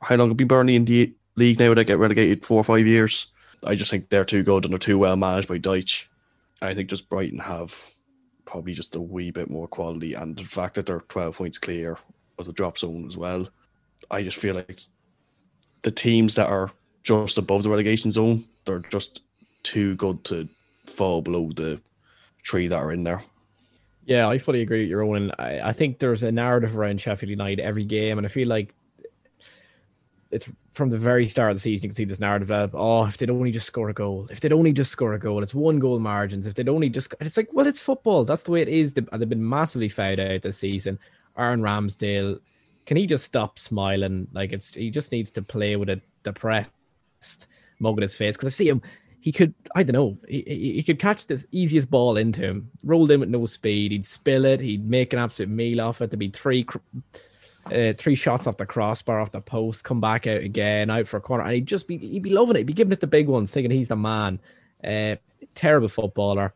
How 0.00 0.14
long 0.14 0.28
have 0.28 0.36
been 0.36 0.46
Burnley 0.46 0.76
in 0.76 0.84
the 0.84 1.12
league 1.34 1.58
now? 1.58 1.74
They 1.74 1.84
get 1.84 1.98
relegated 1.98 2.46
four 2.46 2.58
or 2.58 2.64
five 2.64 2.86
years. 2.86 3.26
I 3.64 3.74
just 3.74 3.90
think 3.90 4.08
they're 4.08 4.24
too 4.24 4.44
good 4.44 4.64
and 4.64 4.72
they're 4.72 4.78
too 4.78 4.98
well 4.98 5.16
managed 5.16 5.48
by 5.48 5.58
Dyche. 5.58 6.04
I 6.62 6.72
think 6.72 6.88
just 6.88 7.08
Brighton 7.10 7.40
have 7.40 7.90
probably 8.44 8.74
just 8.74 8.94
a 8.94 9.00
wee 9.00 9.32
bit 9.32 9.50
more 9.50 9.66
quality, 9.66 10.14
and 10.14 10.36
the 10.36 10.44
fact 10.44 10.76
that 10.76 10.86
they're 10.86 11.00
twelve 11.08 11.36
points 11.36 11.58
clear 11.58 11.98
of 12.38 12.46
the 12.46 12.52
drop 12.52 12.78
zone 12.78 13.06
as 13.08 13.16
well. 13.16 13.48
I 14.08 14.22
just 14.22 14.36
feel 14.36 14.54
like 14.54 14.82
the 15.82 15.90
teams 15.90 16.36
that 16.36 16.48
are 16.48 16.70
just 17.02 17.38
above 17.38 17.64
the 17.64 17.70
relegation 17.70 18.12
zone, 18.12 18.44
they're 18.64 18.78
just 18.78 19.22
too 19.62 19.94
good 19.96 20.24
to 20.24 20.48
fall 20.86 21.22
below 21.22 21.50
the 21.54 21.80
three 22.46 22.68
that 22.68 22.76
are 22.76 22.92
in 22.92 23.04
there. 23.04 23.22
Yeah, 24.04 24.28
I 24.28 24.38
fully 24.38 24.62
agree 24.62 24.80
with 24.80 24.88
your 24.88 25.02
own. 25.02 25.30
I, 25.38 25.60
I 25.68 25.72
think 25.72 25.98
there's 25.98 26.22
a 26.22 26.32
narrative 26.32 26.76
around 26.76 27.00
Sheffield 27.00 27.30
United 27.30 27.60
every 27.60 27.84
game, 27.84 28.18
and 28.18 28.26
I 28.26 28.30
feel 28.30 28.48
like 28.48 28.74
it's 30.30 30.50
from 30.72 30.90
the 30.90 30.98
very 30.98 31.26
start 31.26 31.50
of 31.50 31.56
the 31.56 31.60
season. 31.60 31.84
You 31.84 31.88
can 31.90 31.96
see 31.96 32.04
this 32.04 32.20
narrative 32.20 32.50
of, 32.50 32.74
oh, 32.74 33.04
if 33.04 33.16
they'd 33.16 33.30
only 33.30 33.50
just 33.50 33.66
score 33.66 33.88
a 33.88 33.92
goal, 33.92 34.28
if 34.30 34.40
they'd 34.40 34.52
only 34.52 34.72
just 34.72 34.90
score 34.90 35.14
a 35.14 35.18
goal, 35.18 35.42
it's 35.42 35.54
one 35.54 35.78
goal 35.78 35.98
margins. 35.98 36.46
If 36.46 36.54
they'd 36.54 36.68
only 36.68 36.88
just, 36.88 37.14
it's 37.20 37.36
like, 37.36 37.48
well, 37.52 37.66
it's 37.66 37.80
football. 37.80 38.24
That's 38.24 38.44
the 38.44 38.52
way 38.52 38.62
it 38.62 38.68
is. 38.68 38.94
They've 38.94 39.28
been 39.28 39.48
massively 39.48 39.88
fouled 39.88 40.20
out 40.20 40.42
this 40.42 40.58
season. 40.58 40.98
Aaron 41.36 41.60
Ramsdale, 41.60 42.40
can 42.86 42.96
he 42.96 43.06
just 43.06 43.24
stop 43.24 43.58
smiling? 43.58 44.28
Like 44.32 44.52
it's, 44.52 44.74
he 44.74 44.90
just 44.90 45.12
needs 45.12 45.30
to 45.32 45.42
play 45.42 45.76
with 45.76 45.88
a 45.88 46.00
depressed 46.22 47.46
mug 47.80 47.96
in 47.96 48.02
his 48.02 48.14
face 48.14 48.36
because 48.36 48.52
I 48.52 48.56
see 48.56 48.68
him 48.68 48.82
he 49.20 49.32
could, 49.32 49.54
I 49.74 49.82
don't 49.82 49.92
know, 49.92 50.18
he, 50.28 50.74
he 50.76 50.82
could 50.82 50.98
catch 50.98 51.26
the 51.26 51.44
easiest 51.52 51.90
ball 51.90 52.16
into 52.16 52.40
him, 52.40 52.70
rolled 52.82 53.10
in 53.10 53.20
with 53.20 53.28
no 53.28 53.46
speed. 53.46 53.92
He'd 53.92 54.04
spill 54.04 54.46
it. 54.46 54.60
He'd 54.60 54.88
make 54.88 55.12
an 55.12 55.18
absolute 55.18 55.50
meal 55.50 55.80
off 55.80 56.00
it. 56.00 56.10
There'd 56.10 56.18
be 56.18 56.30
three, 56.30 56.66
uh, 57.66 57.92
three 57.98 58.14
shots 58.14 58.46
off 58.46 58.56
the 58.56 58.66
crossbar, 58.66 59.20
off 59.20 59.32
the 59.32 59.42
post, 59.42 59.84
come 59.84 60.00
back 60.00 60.26
out 60.26 60.40
again, 60.40 60.90
out 60.90 61.06
for 61.06 61.18
a 61.18 61.20
corner, 61.20 61.44
and 61.44 61.52
he'd 61.52 61.66
just 61.66 61.86
be, 61.86 61.98
he'd 61.98 62.22
be 62.22 62.30
loving 62.30 62.56
it. 62.56 62.60
He'd 62.60 62.66
be 62.66 62.72
giving 62.72 62.92
it 62.92 63.00
the 63.00 63.06
big 63.06 63.28
ones, 63.28 63.50
thinking 63.50 63.70
he's 63.70 63.88
the 63.88 63.96
man. 63.96 64.40
Uh, 64.82 65.16
terrible 65.54 65.88
footballer. 65.88 66.54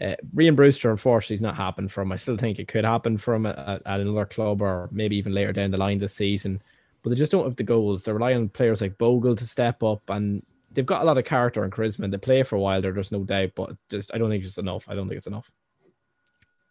Uh, 0.00 0.14
Rhian 0.34 0.56
Brewster, 0.56 0.90
unfortunately, 0.90 1.34
is 1.34 1.42
not 1.42 1.56
happened 1.56 1.90
from. 1.90 2.12
I 2.12 2.16
still 2.16 2.36
think 2.36 2.58
it 2.58 2.68
could 2.68 2.84
happen 2.84 3.18
from 3.18 3.46
at, 3.46 3.58
at 3.58 4.00
another 4.00 4.26
club 4.26 4.62
or 4.62 4.88
maybe 4.92 5.16
even 5.16 5.34
later 5.34 5.52
down 5.52 5.70
the 5.70 5.78
line 5.78 5.98
this 5.98 6.14
season. 6.14 6.62
But 7.02 7.10
they 7.10 7.16
just 7.16 7.32
don't 7.32 7.44
have 7.44 7.56
the 7.56 7.62
goals. 7.64 8.04
They 8.04 8.12
rely 8.12 8.34
on 8.34 8.48
players 8.48 8.80
like 8.80 8.98
Bogle 8.98 9.36
to 9.36 9.46
step 9.46 9.82
up, 9.82 10.08
and 10.08 10.42
they've 10.74 10.86
got 10.86 11.02
a 11.02 11.04
lot 11.04 11.18
of 11.18 11.24
character 11.24 11.64
and 11.64 11.72
charisma. 11.72 12.04
And 12.04 12.12
they 12.12 12.18
play 12.18 12.42
for 12.42 12.56
a 12.56 12.60
while 12.60 12.82
there, 12.82 12.92
there's 12.92 13.12
no 13.12 13.24
doubt, 13.24 13.52
but 13.54 13.76
just 13.90 14.12
I 14.12 14.18
don't 14.18 14.30
think 14.30 14.44
it's 14.44 14.58
enough. 14.58 14.88
I 14.88 14.94
don't 14.94 15.08
think 15.08 15.18
it's 15.18 15.26
enough. 15.26 15.50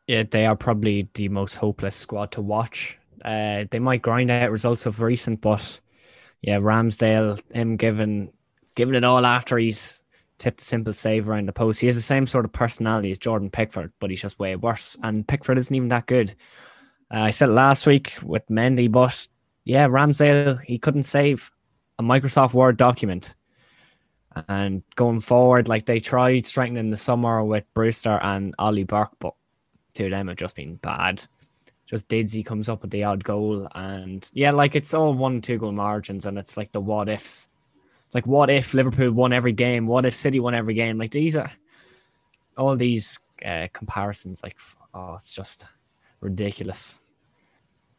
Yeah, 0.07 0.23
they 0.29 0.45
are 0.45 0.55
probably 0.55 1.09
the 1.13 1.29
most 1.29 1.55
hopeless 1.55 1.95
squad 1.95 2.31
to 2.33 2.41
watch. 2.41 2.99
Uh, 3.23 3.65
they 3.71 3.79
might 3.79 4.01
grind 4.01 4.29
out 4.29 4.51
results 4.51 4.85
of 4.85 5.01
recent, 5.01 5.39
but 5.39 5.79
yeah, 6.41 6.59
Ramsdale, 6.59 7.41
him 7.53 7.77
giving 7.77 8.33
giving 8.75 8.95
it 8.95 9.03
all 9.03 9.25
after 9.25 9.57
he's 9.57 10.03
tipped 10.39 10.61
a 10.61 10.65
simple 10.65 10.93
save 10.93 11.29
around 11.29 11.47
the 11.47 11.53
post. 11.53 11.79
He 11.79 11.87
has 11.87 11.95
the 11.95 12.01
same 12.01 12.27
sort 12.27 12.43
of 12.43 12.51
personality 12.51 13.11
as 13.11 13.19
Jordan 13.19 13.49
Pickford, 13.49 13.93
but 13.99 14.09
he's 14.09 14.21
just 14.21 14.39
way 14.39 14.55
worse. 14.55 14.97
And 15.01 15.27
Pickford 15.27 15.57
isn't 15.57 15.75
even 15.75 15.89
that 15.89 16.07
good. 16.07 16.33
Uh, 17.13 17.19
I 17.19 17.29
said 17.29 17.49
last 17.49 17.85
week 17.85 18.15
with 18.21 18.45
Mendy, 18.47 18.91
but 18.91 19.27
yeah, 19.63 19.87
Ramsdale, 19.87 20.59
he 20.61 20.79
couldn't 20.79 21.03
save 21.03 21.51
a 21.97 22.03
Microsoft 22.03 22.53
Word 22.53 22.75
document. 22.75 23.35
And 24.47 24.83
going 24.95 25.19
forward, 25.19 25.67
like 25.67 25.85
they 25.85 25.99
tried 25.99 26.45
strengthening 26.45 26.89
the 26.89 26.97
summer 26.97 27.43
with 27.43 27.71
Brewster 27.73 28.19
and 28.21 28.55
Ollie 28.57 28.83
Burke, 28.83 29.13
but 29.19 29.35
two 29.93 30.05
of 30.05 30.11
them 30.11 30.27
have 30.27 30.37
just 30.37 30.55
been 30.55 30.75
bad. 30.75 31.23
Just 31.85 32.07
Didsy 32.07 32.45
comes 32.45 32.69
up 32.69 32.81
with 32.81 32.91
the 32.91 33.03
odd 33.03 33.23
goal, 33.23 33.67
and 33.75 34.27
yeah, 34.33 34.51
like 34.51 34.75
it's 34.75 34.93
all 34.93 35.13
one 35.13 35.41
two 35.41 35.57
goal 35.57 35.71
margins, 35.71 36.25
and 36.25 36.37
it's 36.37 36.57
like 36.57 36.71
the 36.71 36.81
what 36.81 37.09
ifs. 37.09 37.47
It's 38.07 38.15
like 38.15 38.25
what 38.25 38.49
if 38.49 38.73
Liverpool 38.73 39.11
won 39.11 39.33
every 39.33 39.51
game? 39.51 39.85
What 39.85 40.05
if 40.05 40.15
City 40.15 40.39
won 40.39 40.55
every 40.55 40.73
game? 40.73 40.97
Like 40.97 41.11
these 41.11 41.35
are 41.35 41.51
all 42.57 42.75
these 42.75 43.19
uh, 43.45 43.67
comparisons. 43.73 44.41
Like 44.41 44.57
oh, 44.93 45.15
it's 45.15 45.33
just 45.33 45.67
ridiculous. 46.21 46.99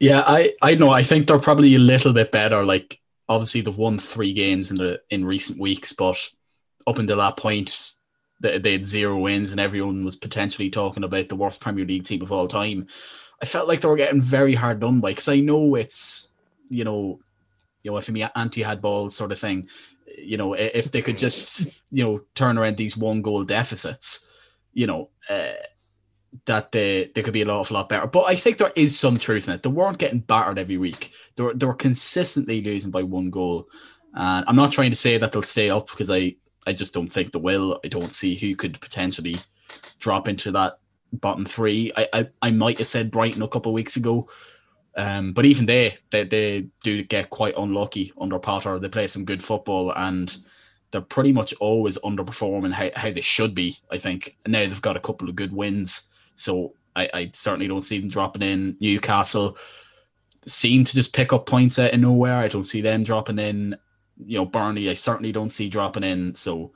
Yeah, 0.01 0.25
I 0.27 0.55
I 0.61 0.75
know. 0.75 0.91
I 0.91 1.03
think 1.03 1.27
they're 1.27 1.39
probably 1.39 1.75
a 1.75 1.79
little 1.79 2.13
bit 2.13 2.33
better. 2.33 2.65
Like 2.65 3.01
obviously 3.29 3.61
they've 3.61 3.77
won 3.77 3.99
three 3.99 4.33
games 4.33 4.71
in 4.71 4.77
the 4.77 5.01
in 5.11 5.25
recent 5.25 5.61
weeks, 5.61 5.93
but 5.93 6.19
up 6.87 6.99
until 6.99 7.19
that 7.19 7.37
point, 7.37 7.93
they, 8.41 8.59
they 8.59 8.73
had 8.73 8.85
zero 8.85 9.19
wins, 9.19 9.51
and 9.51 9.61
everyone 9.61 10.05
was 10.05 10.17
potentially 10.17 10.71
talking 10.71 11.05
about 11.05 11.29
the 11.29 11.37
worst 11.37 11.61
Premier 11.61 11.85
League 11.85 12.05
team 12.05 12.23
of 12.23 12.33
all 12.33 12.49
time. 12.49 12.87
I 13.43 13.47
felt 13.47 13.69
like 13.69 13.81
they 13.81 13.89
were 13.89 13.97
getting 13.97 14.21
very 14.21 14.55
hard 14.55 14.81
done 14.81 15.01
by 15.01 15.13
because 15.13 15.29
I 15.29 15.41
know 15.41 15.75
it's 15.75 16.29
you 16.69 16.85
know, 16.85 17.21
you 17.83 17.91
know, 17.91 17.97
if 17.99 18.09
me 18.09 18.27
anti 18.35 18.63
had 18.63 18.81
balls 18.81 19.17
sort 19.17 19.33
of 19.33 19.39
thing. 19.39 19.69
You 20.17 20.37
know, 20.37 20.53
if 20.55 20.93
they 20.93 21.03
could 21.03 21.19
just 21.19 21.83
you 21.91 22.05
know 22.05 22.23
turn 22.35 22.59
around 22.59 22.77
these 22.77 22.97
one 22.97 23.23
goal 23.23 23.45
deficits, 23.45 24.27
you 24.73 24.87
know. 24.87 25.11
Uh, 25.29 25.55
that 26.47 26.73
they, 26.73 27.11
they 27.15 27.23
could 27.23 27.33
be 27.33 27.43
a 27.43 27.47
lot, 27.47 27.71
a 27.71 27.75
lot 27.75 27.89
better. 27.89 28.07
But 28.07 28.25
I 28.25 28.37
think 28.37 28.59
there 28.59 28.73
is 28.77 28.99
some 28.99 29.17
truth 29.17 29.49
in 29.49 29.55
it. 29.55 29.63
They 29.63 29.71
weren't 29.71 29.99
getting 29.99 30.21
battered 30.21 30.59
every 30.59 30.77
week. 30.77 31.13
They 31.37 31.45
were, 31.45 31.55
they 31.55 31.67
were 31.67 31.75
consistently 31.75 32.61
losing 32.63 32.91
by 32.91 33.03
one 33.03 33.31
goal. 33.31 33.69
And 34.15 34.45
I'm 34.49 34.57
not 34.57 34.73
trying 34.73 34.91
to 34.91 34.97
say 34.97 35.19
that 35.19 35.33
they'll 35.33 35.43
stay 35.43 35.71
up 35.71 35.89
because 35.91 36.11
I, 36.11 36.37
I 36.67 36.73
just 36.73 36.95
don't 36.95 37.13
think 37.13 37.33
they 37.33 37.39
will. 37.39 37.81
I 37.85 37.89
don't 37.89 38.15
see 38.15 38.35
who 38.35 38.57
could 38.57 38.81
potentially 38.81 39.37
drop 39.99 40.29
into 40.29 40.51
that 40.53 40.79
bottom 41.13 41.45
three. 41.45 41.93
I, 41.97 42.09
I, 42.13 42.29
I 42.43 42.51
might 42.51 42.79
have 42.79 42.87
said 42.87 43.11
Brighton 43.11 43.43
a 43.43 43.49
couple 43.49 43.71
of 43.71 43.75
weeks 43.75 43.97
ago. 43.97 44.29
Um, 44.97 45.33
but 45.33 45.45
even 45.45 45.67
they, 45.67 45.99
they, 46.11 46.25
they 46.25 46.67
do 46.83 47.03
get 47.03 47.31
quite 47.31 47.55
unlucky 47.57 48.13
under 48.21 48.39
Potter. 48.39 48.79
They 48.79 48.89
play 48.89 49.09
some 49.09 49.25
good 49.25 49.43
football 49.43 49.93
and 49.93 50.37
they're 50.91 51.01
pretty 51.01 51.33
much 51.33 51.53
always 51.55 51.99
underperforming 51.99 52.73
how, 52.73 52.91
how 52.95 53.11
they 53.11 53.21
should 53.21 53.55
be, 53.55 53.77
I 53.91 53.99
think. 53.99 54.37
And 54.45 54.53
now 54.53 54.61
they've 54.61 54.81
got 54.81 54.97
a 54.97 55.01
couple 55.01 55.29
of 55.29 55.35
good 55.35 55.53
wins. 55.53 56.07
So 56.35 56.75
I, 56.97 57.09
I 57.13 57.31
certainly 57.33 57.69
don't 57.69 57.83
see 57.83 57.99
them 57.99 58.09
dropping 58.09 58.43
in. 58.43 58.77
Newcastle 58.81 59.57
seem 60.47 60.85
to 60.85 60.95
just 60.95 61.15
pick 61.15 61.33
up 61.33 61.47
points 61.47 61.79
out 61.79 61.93
of 61.93 62.01
nowhere. 62.01 62.37
I 62.37 62.49
don't 62.49 62.65
see 62.65 62.81
them 62.81 63.03
dropping 63.03 63.39
in. 63.39 63.77
You 64.25 64.39
know, 64.39 64.47
Burnley, 64.47 64.91
I 64.91 64.95
certainly 64.95 65.33
don't 65.33 65.51
see 65.51 65.69
dropping 65.69 66.05
in. 66.05 66.35
So, 66.35 66.73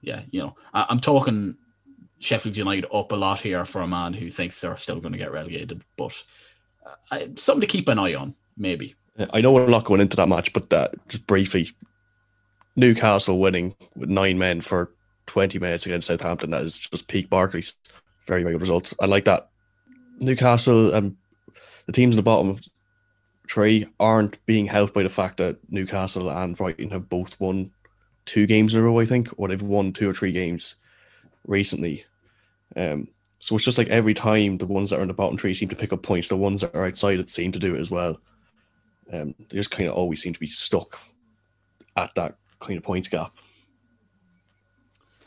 yeah, 0.00 0.22
you 0.30 0.40
know, 0.40 0.56
I, 0.72 0.86
am 0.88 1.00
talking 1.00 1.56
Sheffield 2.20 2.56
United 2.56 2.86
up 2.92 3.12
a 3.12 3.16
lot 3.16 3.40
here 3.40 3.64
for 3.64 3.82
a 3.82 3.86
man 3.86 4.14
who 4.14 4.30
thinks 4.30 4.60
they're 4.60 4.76
still 4.76 5.00
going 5.00 5.12
to 5.12 5.18
get 5.18 5.32
relegated. 5.32 5.82
But 5.96 6.22
uh, 7.10 7.26
something 7.36 7.60
to 7.60 7.66
keep 7.66 7.88
an 7.88 7.98
eye 7.98 8.14
on, 8.14 8.34
maybe. 8.56 8.94
I 9.30 9.40
know 9.40 9.52
we're 9.52 9.66
not 9.66 9.84
going 9.84 10.00
into 10.00 10.16
that 10.16 10.28
match, 10.28 10.52
but 10.52 10.72
uh, 10.72 10.88
just 11.08 11.26
briefly, 11.26 11.70
Newcastle 12.76 13.38
winning 13.38 13.74
with 13.94 14.08
nine 14.08 14.38
men 14.38 14.60
for 14.60 14.92
20 15.26 15.58
minutes 15.58 15.86
against 15.86 16.08
Southampton. 16.08 16.50
That 16.50 16.62
is 16.62 16.80
just 16.80 17.06
peak 17.08 17.30
Barclays 17.30 17.78
very, 18.26 18.42
very 18.42 18.54
good 18.54 18.60
results. 18.60 18.94
I 19.00 19.06
like 19.06 19.24
that. 19.24 19.50
Newcastle 20.18 20.92
and 20.94 21.16
the 21.86 21.92
teams 21.92 22.14
in 22.14 22.16
the 22.16 22.22
bottom 22.22 22.58
three 23.48 23.86
aren't 24.00 24.44
being 24.46 24.66
helped 24.66 24.94
by 24.94 25.02
the 25.02 25.08
fact 25.08 25.36
that 25.38 25.56
Newcastle 25.70 26.30
and 26.30 26.56
Brighton 26.56 26.90
have 26.90 27.08
both 27.08 27.38
won 27.40 27.70
two 28.24 28.46
games 28.46 28.74
in 28.74 28.80
a 28.80 28.82
row, 28.82 29.00
I 29.00 29.04
think, 29.04 29.28
or 29.36 29.48
they've 29.48 29.60
won 29.60 29.92
two 29.92 30.08
or 30.08 30.14
three 30.14 30.32
games 30.32 30.76
recently. 31.46 32.04
Um, 32.76 33.08
So 33.40 33.54
it's 33.54 33.64
just 33.66 33.76
like 33.76 33.88
every 33.88 34.14
time 34.14 34.56
the 34.56 34.64
ones 34.64 34.88
that 34.88 34.98
are 34.98 35.02
in 35.02 35.08
the 35.08 35.14
bottom 35.14 35.36
three 35.36 35.52
seem 35.52 35.68
to 35.68 35.76
pick 35.76 35.92
up 35.92 36.02
points, 36.02 36.28
the 36.28 36.36
ones 36.36 36.62
that 36.62 36.74
are 36.74 36.86
outside 36.86 37.20
it 37.20 37.28
seem 37.28 37.52
to 37.52 37.58
do 37.58 37.74
it 37.74 37.80
as 37.80 37.90
well. 37.90 38.18
Um, 39.12 39.34
they 39.50 39.56
just 39.58 39.70
kind 39.70 39.86
of 39.86 39.94
always 39.94 40.22
seem 40.22 40.32
to 40.32 40.40
be 40.40 40.46
stuck 40.46 40.98
at 41.98 42.14
that 42.14 42.36
kind 42.60 42.78
of 42.78 42.82
points 42.82 43.08
gap. 43.08 43.32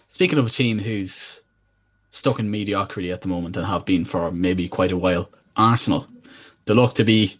Speaking 0.08 0.40
of 0.40 0.48
a 0.48 0.50
team 0.50 0.80
who's 0.80 1.42
stuck 2.10 2.40
in 2.40 2.50
mediocrity 2.50 3.12
at 3.12 3.22
the 3.22 3.28
moment 3.28 3.58
and 3.58 3.66
have 3.66 3.86
been 3.86 4.06
for 4.06 4.32
maybe 4.32 4.68
quite 4.68 4.92
a 4.92 4.98
while, 4.98 5.30
Arsenal. 5.56 6.08
They 6.66 6.74
look 6.74 6.94
to 6.96 7.04
be 7.04 7.38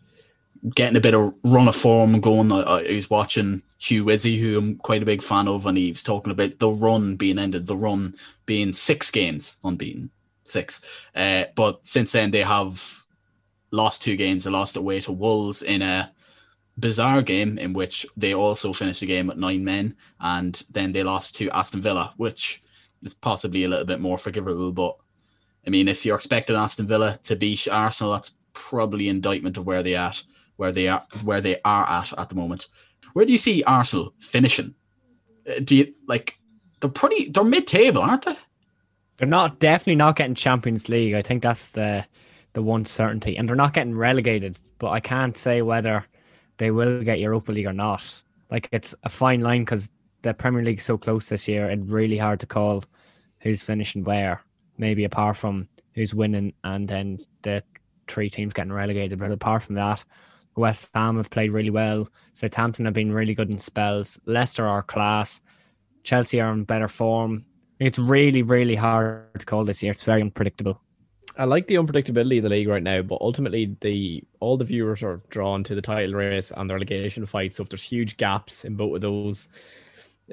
getting 0.76 0.98
a 0.98 1.02
bit 1.02 1.14
of 1.14 1.34
run 1.44 1.68
of 1.68 1.76
form 1.76 2.20
going. 2.20 2.52
I, 2.52 2.62
I 2.62 2.94
was 2.94 3.10
watching 3.10 3.62
Hugh 3.78 4.06
Wizzy, 4.06 4.40
who 4.40 4.58
I'm 4.58 4.76
quite 4.78 5.04
a 5.04 5.06
big 5.06 5.22
fan 5.22 5.48
of, 5.48 5.66
and 5.66 5.78
he 5.78 5.92
was 5.92 6.04
talking 6.04 6.32
about 6.32 6.60
the 6.60 6.70
run 6.70 7.16
being 7.16 7.40
ended, 7.40 7.68
the 7.68 7.76
run 7.76 8.16
being 8.46 8.74
six 8.74 9.12
games 9.12 9.58
unbeaten, 9.64 10.10
six. 10.44 10.82
Uh, 11.16 11.46
but 11.56 11.86
since 11.86 12.12
then, 12.12 12.32
they 12.32 12.42
have 12.42 13.06
lost 13.72 14.02
two 14.02 14.16
games. 14.16 14.44
They 14.44 14.52
lost 14.52 14.78
away 14.78 15.00
to 15.02 15.12
Wolves 15.12 15.62
in 15.62 15.82
a 15.82 16.12
bizarre 16.80 17.22
game 17.22 17.58
in 17.58 17.74
which 17.74 18.06
they 18.16 18.34
also 18.34 18.72
finished 18.72 19.02
the 19.02 19.06
game 19.06 19.30
at 19.30 19.38
nine 19.38 19.64
men, 19.64 19.96
and 20.20 20.64
then 20.72 20.92
they 20.92 21.04
lost 21.04 21.36
to 21.36 21.50
Aston 21.52 21.82
Villa, 21.82 22.14
which 22.18 22.62
is 23.08 23.14
possibly 23.14 23.64
a 23.64 23.68
little 23.68 23.86
bit 23.86 24.00
more 24.00 24.18
forgivable. 24.18 24.72
But 24.72 24.96
I 25.66 25.70
mean, 25.70 25.88
if 25.88 26.06
you're 26.06 26.16
expecting 26.16 26.56
Aston 26.56 26.88
Villa 26.88 27.20
to 27.24 27.36
beat 27.36 27.68
Arsenal, 27.68 28.14
that's 28.14 28.32
probably 28.54 29.10
indictment 29.10 29.58
of 29.58 29.66
where 29.66 29.84
they 29.84 29.96
at, 29.96 30.24
where 30.58 30.72
they 30.72 30.88
are, 30.88 31.04
where 31.24 31.42
they 31.42 31.60
are 31.66 31.90
at 31.90 32.18
at 32.18 32.30
the 32.30 32.36
moment. 32.36 32.68
Where 33.14 33.26
do 33.26 33.32
you 33.32 33.38
see 33.38 33.64
Arsenal 33.64 34.14
finishing? 34.20 34.76
Uh, 35.50 35.60
Do 35.64 35.76
you 35.76 35.94
like? 36.08 36.38
They're 36.80 36.90
pretty. 36.90 37.30
They're 37.30 37.44
mid-table, 37.44 38.02
aren't 38.02 38.26
they? 38.26 38.38
They're 39.18 39.28
not 39.28 39.60
definitely 39.60 39.96
not 39.96 40.16
getting 40.16 40.36
Champions 40.36 40.90
League. 40.90 41.16
I 41.16 41.22
think 41.22 41.42
that's 41.42 41.72
the 41.72 42.06
the 42.54 42.62
one 42.62 42.86
certainty, 42.86 43.36
and 43.36 43.48
they're 43.48 43.56
not 43.56 43.74
getting 43.74 43.98
relegated. 43.98 44.58
But 44.78 44.90
I 44.90 45.00
can't 45.00 45.38
say 45.38 45.62
whether 45.62 46.06
they 46.58 46.72
will 46.72 47.04
get 47.04 47.20
Europa 47.20 47.52
League 47.52 47.68
or 47.68 47.74
not. 47.74 48.22
Like 48.50 48.70
it's 48.72 48.96
a 49.04 49.10
fine 49.10 49.42
line 49.42 49.62
because 49.62 49.92
the 50.22 50.34
Premier 50.34 50.64
League's 50.64 50.86
so 50.86 50.98
close 50.98 51.30
this 51.30 51.48
year. 51.48 51.70
It's 51.70 51.90
really 51.90 52.18
hard 52.18 52.40
to 52.40 52.46
call 52.46 52.84
who's 53.40 53.64
finishing 53.64 54.04
where. 54.04 54.42
Maybe 54.78 55.04
apart 55.04 55.38
from 55.38 55.68
who's 55.94 56.14
winning, 56.14 56.54
and 56.64 56.88
then 56.88 57.18
the 57.42 57.64
three 58.08 58.30
teams 58.30 58.54
getting 58.54 58.72
relegated. 58.72 59.20
But 59.20 59.32
apart 59.32 59.64
from 59.64 59.76
that, 59.76 60.04
West 60.56 60.90
Ham 60.94 61.18
have 61.18 61.30
played 61.30 61.54
really 61.54 61.70
well. 61.70 62.08
Southampton 62.34 62.86
have 62.86 62.94
been 62.94 63.12
really 63.12 63.34
good 63.34 63.50
in 63.50 63.58
spells. 63.58 64.20
Leicester 64.26 64.68
are 64.68 64.84
class. 64.84 65.42
Chelsea 66.04 66.40
are 66.40 66.54
in 66.54 66.64
better 66.64 66.88
form. 66.88 67.44
It's 67.80 68.00
really, 68.00 68.42
really 68.42 68.76
hard 68.76 69.40
to 69.40 69.46
call 69.46 69.66
this 69.66 69.84
year. 69.84 69.92
It's 69.92 70.04
very 70.04 70.22
unpredictable. 70.22 70.82
I 71.38 71.44
like 71.44 71.68
the 71.68 71.76
unpredictability 71.76 72.38
of 72.38 72.44
the 72.44 72.50
league 72.50 72.68
right 72.68 72.82
now, 72.82 73.04
but 73.04 73.22
ultimately 73.22 73.76
the 73.82 74.24
all 74.40 74.58
the 74.58 74.66
viewers 74.66 75.04
are 75.04 75.22
drawn 75.30 75.64
to 75.66 75.76
the 75.76 75.82
title 75.82 76.16
race 76.16 76.52
and 76.56 76.68
the 76.68 76.74
relegation 76.74 77.28
fight. 77.28 77.54
So 77.54 77.62
if 77.62 77.70
there's 77.70 77.84
huge 77.84 78.18
gaps 78.18 78.66
in 78.66 78.76
both 78.76 78.96
of 78.96 79.02
those 79.02 79.48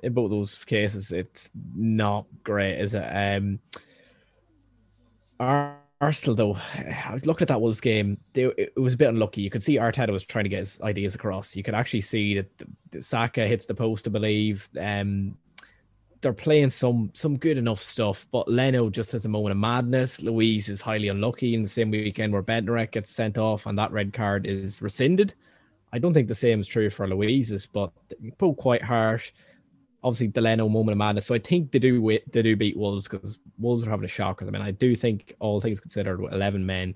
in 0.03 0.13
both 0.13 0.31
those 0.31 0.65
cases, 0.65 1.13
it's 1.13 1.51
not 1.75 2.27
great, 2.43 2.81
is 2.81 2.95
it? 2.95 3.05
Um 3.05 3.61
Ar- 5.41 5.79
Arsenal 6.01 6.35
though, 6.35 6.55
I 6.75 7.19
looking 7.25 7.45
at 7.45 7.49
that 7.49 7.61
Wolves 7.61 7.81
game. 7.81 8.19
They, 8.33 8.45
it 8.45 8.77
was 8.77 8.95
a 8.95 8.99
bit 8.99 9.09
unlucky. 9.09 9.43
You 9.43 9.51
could 9.51 9.63
see 9.63 9.77
Arteta 9.77 10.11
was 10.11 10.25
trying 10.25 10.45
to 10.45 10.51
get 10.51 10.61
his 10.61 10.81
ideas 10.83 11.15
across. 11.15 11.57
You 11.57 11.63
could 11.63 11.75
actually 11.75 12.03
see 12.03 12.35
that 12.35 13.05
Saka 13.05 13.47
hits 13.47 13.67
the 13.67 13.75
post, 13.75 14.07
I 14.07 14.11
believe. 14.11 14.69
Um, 14.81 15.37
they're 16.21 16.33
playing 16.33 16.71
some 16.71 17.11
some 17.13 17.37
good 17.37 17.59
enough 17.59 17.83
stuff, 17.83 18.27
but 18.33 18.49
Leno 18.49 18.89
just 18.89 19.13
has 19.13 19.27
a 19.27 19.29
moment 19.29 19.53
of 19.53 19.59
madness. 19.59 20.23
Luiz 20.23 20.69
is 20.69 20.81
highly 20.81 21.09
unlucky 21.09 21.55
in 21.55 21.63
the 21.63 21.69
same 21.69 21.91
weekend 21.91 22.33
where 22.33 22.43
Bednarek 22.43 22.93
gets 22.93 23.11
sent 23.11 23.37
off 23.37 23.67
and 23.67 23.79
that 23.79 23.93
red 23.93 24.13
card 24.13 24.47
is 24.47 24.81
rescinded. 24.81 25.35
I 25.93 25.99
don't 25.99 26.15
think 26.15 26.27
the 26.27 26.35
same 26.35 26.61
is 26.61 26.67
true 26.67 26.91
for 26.91 27.07
Luiz's, 27.07 27.67
but 27.67 27.93
both 28.39 28.57
quite 28.57 28.83
harsh. 28.83 29.33
Obviously, 30.05 30.29
Delano 30.29 30.69
moment 30.69 30.93
of 30.93 30.99
madness. 30.99 31.27
So 31.27 31.35
I 31.35 31.39
think 31.41 31.73
they 31.73 31.81
do 31.81 31.97
wi- 31.97 32.23
they 32.31 32.43
do 32.43 32.55
beat 32.55 32.77
Wolves 32.77 33.09
because 33.09 33.41
Wolves 33.59 33.87
are 33.87 33.91
having 33.91 34.05
a 34.05 34.09
shocker. 34.09 34.47
I 34.47 34.51
mean, 34.51 34.63
I 34.63 34.71
do 34.71 34.95
think 34.95 35.35
all 35.41 35.61
things 35.61 35.81
considered, 35.81 36.21
with 36.21 36.33
eleven 36.33 36.65
men, 36.67 36.95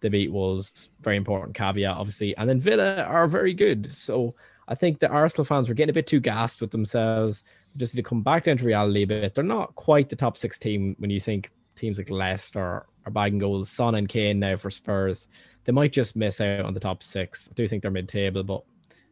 they 0.00 0.08
beat 0.08 0.32
Wolves. 0.32 0.90
Very 1.00 1.16
important 1.16 1.54
caveat, 1.54 1.96
obviously. 1.96 2.36
And 2.36 2.48
then 2.48 2.60
Villa 2.60 3.04
are 3.04 3.28
very 3.28 3.54
good. 3.54 3.90
So 3.94 4.34
I 4.66 4.74
think 4.74 4.98
the 4.98 5.08
Arsenal 5.08 5.44
fans 5.44 5.68
were 5.68 5.74
getting 5.74 5.90
a 5.90 5.94
bit 5.94 6.06
too 6.08 6.20
gassed 6.20 6.60
with 6.60 6.72
themselves. 6.72 7.44
Just 7.76 7.94
need 7.94 8.02
to 8.02 8.08
come 8.08 8.22
back 8.22 8.44
down 8.44 8.58
to 8.58 8.64
reality 8.64 9.02
a 9.02 9.06
bit. 9.06 9.34
They're 9.34 9.44
not 9.44 9.74
quite 9.76 10.08
the 10.08 10.16
top 10.16 10.36
six 10.36 10.58
team 10.58 10.96
when 10.98 11.10
you 11.10 11.20
think 11.20 11.50
teams 11.76 11.96
like 11.96 12.10
Leicester 12.10 12.86
are 13.06 13.10
bagging 13.12 13.38
goals. 13.38 13.70
Son 13.70 13.94
and 13.94 14.08
Kane 14.08 14.40
now 14.40 14.56
for 14.56 14.70
Spurs. 14.70 15.28
They 15.64 15.72
might 15.72 15.92
just 15.92 16.16
miss 16.16 16.40
out 16.40 16.64
on 16.64 16.74
the 16.74 16.80
top 16.80 17.02
six. 17.04 17.48
I 17.50 17.54
do 17.54 17.68
think 17.68 17.82
they're 17.82 17.90
mid 17.90 18.08
table, 18.08 18.42
but 18.42 18.64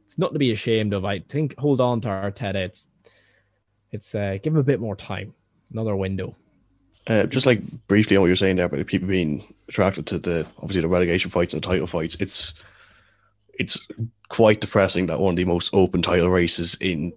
it's 0.04 0.18
nothing 0.18 0.34
to 0.34 0.38
be 0.40 0.52
ashamed 0.52 0.92
of. 0.92 1.04
I 1.04 1.20
think 1.20 1.56
hold 1.58 1.80
on 1.80 2.00
to 2.02 2.08
Arteta. 2.08 2.56
It's 2.56 2.88
it's 3.92 4.14
uh, 4.14 4.38
give 4.42 4.52
him 4.52 4.58
a 4.58 4.64
bit 4.64 4.80
more 4.80 4.96
time, 4.96 5.34
another 5.72 5.96
window. 5.96 6.34
Uh, 7.06 7.24
just 7.24 7.46
like 7.46 7.60
briefly 7.86 8.16
on 8.16 8.20
what 8.22 8.26
you're 8.26 8.36
saying 8.36 8.56
there 8.56 8.66
about 8.66 8.84
people 8.86 9.06
being 9.06 9.44
attracted 9.68 10.06
to 10.06 10.18
the 10.18 10.44
obviously 10.58 10.82
the 10.82 10.88
relegation 10.88 11.30
fights 11.30 11.54
and 11.54 11.62
the 11.62 11.68
title 11.68 11.86
fights, 11.86 12.16
it's 12.20 12.54
it's 13.54 13.78
quite 14.28 14.60
depressing 14.60 15.06
that 15.06 15.20
one 15.20 15.32
of 15.32 15.36
the 15.36 15.44
most 15.44 15.72
open 15.72 16.02
title 16.02 16.28
races 16.28 16.76
in 16.80 17.12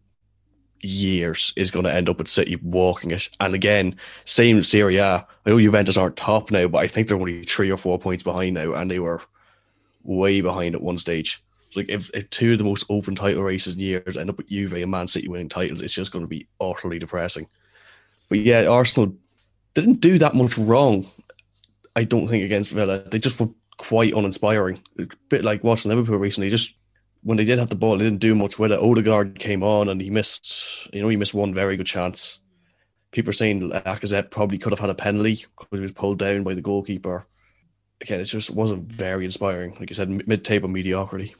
years 0.81 1.53
is 1.55 1.71
going 1.71 1.85
to 1.85 1.93
end 1.93 2.07
up 2.07 2.17
with 2.17 2.27
City 2.27 2.55
walking 2.57 3.11
it. 3.11 3.29
And 3.39 3.53
again, 3.53 3.95
same 4.25 4.61
Serie 4.63 4.97
A. 4.97 5.25
I 5.45 5.49
know 5.49 5.59
Juventus 5.59 5.97
aren't 5.97 6.17
top 6.17 6.51
now, 6.51 6.67
but 6.67 6.79
I 6.79 6.87
think 6.87 7.07
they're 7.07 7.17
only 7.17 7.43
three 7.43 7.71
or 7.71 7.77
four 7.77 7.99
points 7.99 8.23
behind 8.23 8.53
now, 8.53 8.73
and 8.73 8.89
they 8.89 8.99
were 8.99 9.21
way 10.03 10.41
behind 10.41 10.75
at 10.75 10.81
one 10.81 10.97
stage. 10.97 11.43
Like 11.75 11.89
if, 11.89 12.09
if 12.13 12.29
two 12.29 12.53
of 12.53 12.57
the 12.57 12.63
most 12.63 12.85
open 12.89 13.15
title 13.15 13.43
races 13.43 13.75
in 13.75 13.81
years 13.81 14.17
end 14.17 14.29
up 14.29 14.37
with 14.37 14.49
Juve 14.49 14.73
and 14.73 14.91
Man 14.91 15.07
City 15.07 15.27
winning 15.27 15.49
titles, 15.49 15.81
it's 15.81 15.93
just 15.93 16.11
going 16.11 16.23
to 16.23 16.29
be 16.29 16.47
utterly 16.59 16.99
depressing. 16.99 17.47
But 18.27 18.39
yeah, 18.39 18.65
Arsenal 18.67 19.15
didn't 19.73 20.01
do 20.01 20.17
that 20.19 20.35
much 20.35 20.57
wrong. 20.57 21.07
I 21.95 22.03
don't 22.03 22.27
think 22.27 22.43
against 22.43 22.71
Villa. 22.71 22.99
They 22.99 23.19
just 23.19 23.39
were 23.39 23.49
quite 23.77 24.13
uninspiring. 24.13 24.81
A 24.99 25.07
bit 25.29 25.43
like 25.43 25.63
watching 25.63 25.89
Liverpool 25.89 26.17
recently. 26.17 26.49
Just 26.49 26.73
when 27.23 27.37
they 27.37 27.45
did 27.45 27.59
have 27.59 27.69
the 27.69 27.75
ball, 27.75 27.97
they 27.97 28.03
didn't 28.03 28.19
do 28.19 28.35
much 28.35 28.57
with 28.57 28.71
it. 28.71 28.79
Odegaard 28.79 29.39
came 29.39 29.63
on 29.63 29.89
and 29.89 30.01
he 30.01 30.09
missed. 30.09 30.87
You 30.93 31.01
know, 31.01 31.09
he 31.09 31.17
missed 31.17 31.33
one 31.33 31.53
very 31.53 31.77
good 31.77 31.85
chance. 31.85 32.41
People 33.11 33.31
are 33.31 33.33
saying 33.33 33.61
Lacazette 33.61 34.29
probably 34.29 34.59
could 34.59 34.71
have 34.71 34.79
had 34.79 34.91
a 34.91 34.95
penalty 34.95 35.45
because 35.57 35.67
he 35.71 35.79
was 35.79 35.91
pulled 35.91 36.19
down 36.19 36.43
by 36.43 36.53
the 36.53 36.61
goalkeeper. 36.61 37.25
Again, 38.01 38.19
it 38.19 38.25
just 38.25 38.51
wasn't 38.51 38.91
very 38.91 39.25
inspiring. 39.25 39.75
Like 39.79 39.91
I 39.91 39.93
said, 39.93 40.27
mid-table 40.27 40.69
mediocrity. 40.69 41.35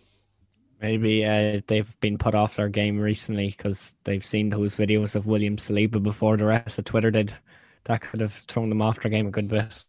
Maybe 0.82 1.26
uh, 1.26 1.62
they've 1.68 2.00
been 2.00 2.18
put 2.18 2.36
off 2.36 2.56
their 2.56 2.70
game 2.70 3.00
recently 3.00 3.50
because 3.50 3.96
they've 4.06 4.24
seen 4.24 4.50
those 4.50 4.76
videos 4.76 5.16
of 5.16 5.26
William 5.26 5.58
Saliba 5.58 6.02
before 6.02 6.38
the 6.38 6.46
rest 6.46 6.80
of 6.80 6.86
Twitter 6.86 7.12
did. 7.12 7.36
That 7.86 8.02
could 8.02 8.22
have 8.22 8.34
thrown 8.34 8.70
them 8.70 8.82
off 8.82 9.00
their 9.00 9.12
game 9.12 9.28
a 9.28 9.32
good 9.32 9.50
bit. 9.50 9.86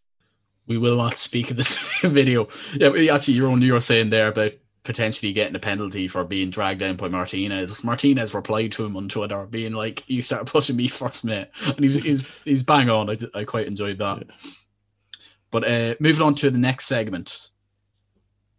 We 0.67 0.77
will 0.77 0.97
not 0.97 1.17
speak 1.17 1.51
of 1.51 1.57
this 1.57 1.77
video. 2.01 2.47
Yeah, 2.73 3.13
actually, 3.13 3.35
you're 3.35 3.49
only 3.49 3.67
you're 3.67 3.81
saying 3.81 4.09
there 4.09 4.27
about 4.27 4.53
potentially 4.83 5.31
getting 5.31 5.55
a 5.55 5.59
penalty 5.59 6.07
for 6.07 6.23
being 6.23 6.49
dragged 6.49 6.79
down 6.79 6.95
by 6.95 7.07
Martinez. 7.07 7.83
Martinez 7.83 8.33
replied 8.33 8.71
to 8.73 8.85
him 8.85 8.97
on 8.97 9.07
Twitter, 9.07 9.45
being 9.45 9.73
like, 9.73 10.03
"You 10.07 10.21
started 10.21 10.47
pushing 10.51 10.75
me 10.75 10.87
first, 10.87 11.23
mate," 11.25 11.47
and 11.65 11.85
he's 11.85 11.97
he's 11.97 12.27
he's 12.43 12.63
bang 12.63 12.89
on. 12.89 13.09
I, 13.09 13.17
I 13.33 13.43
quite 13.43 13.67
enjoyed 13.67 13.97
that. 13.99 14.23
But 15.51 15.67
uh, 15.67 15.95
moving 15.99 16.25
on 16.25 16.35
to 16.35 16.49
the 16.49 16.57
next 16.57 16.85
segment, 16.85 17.50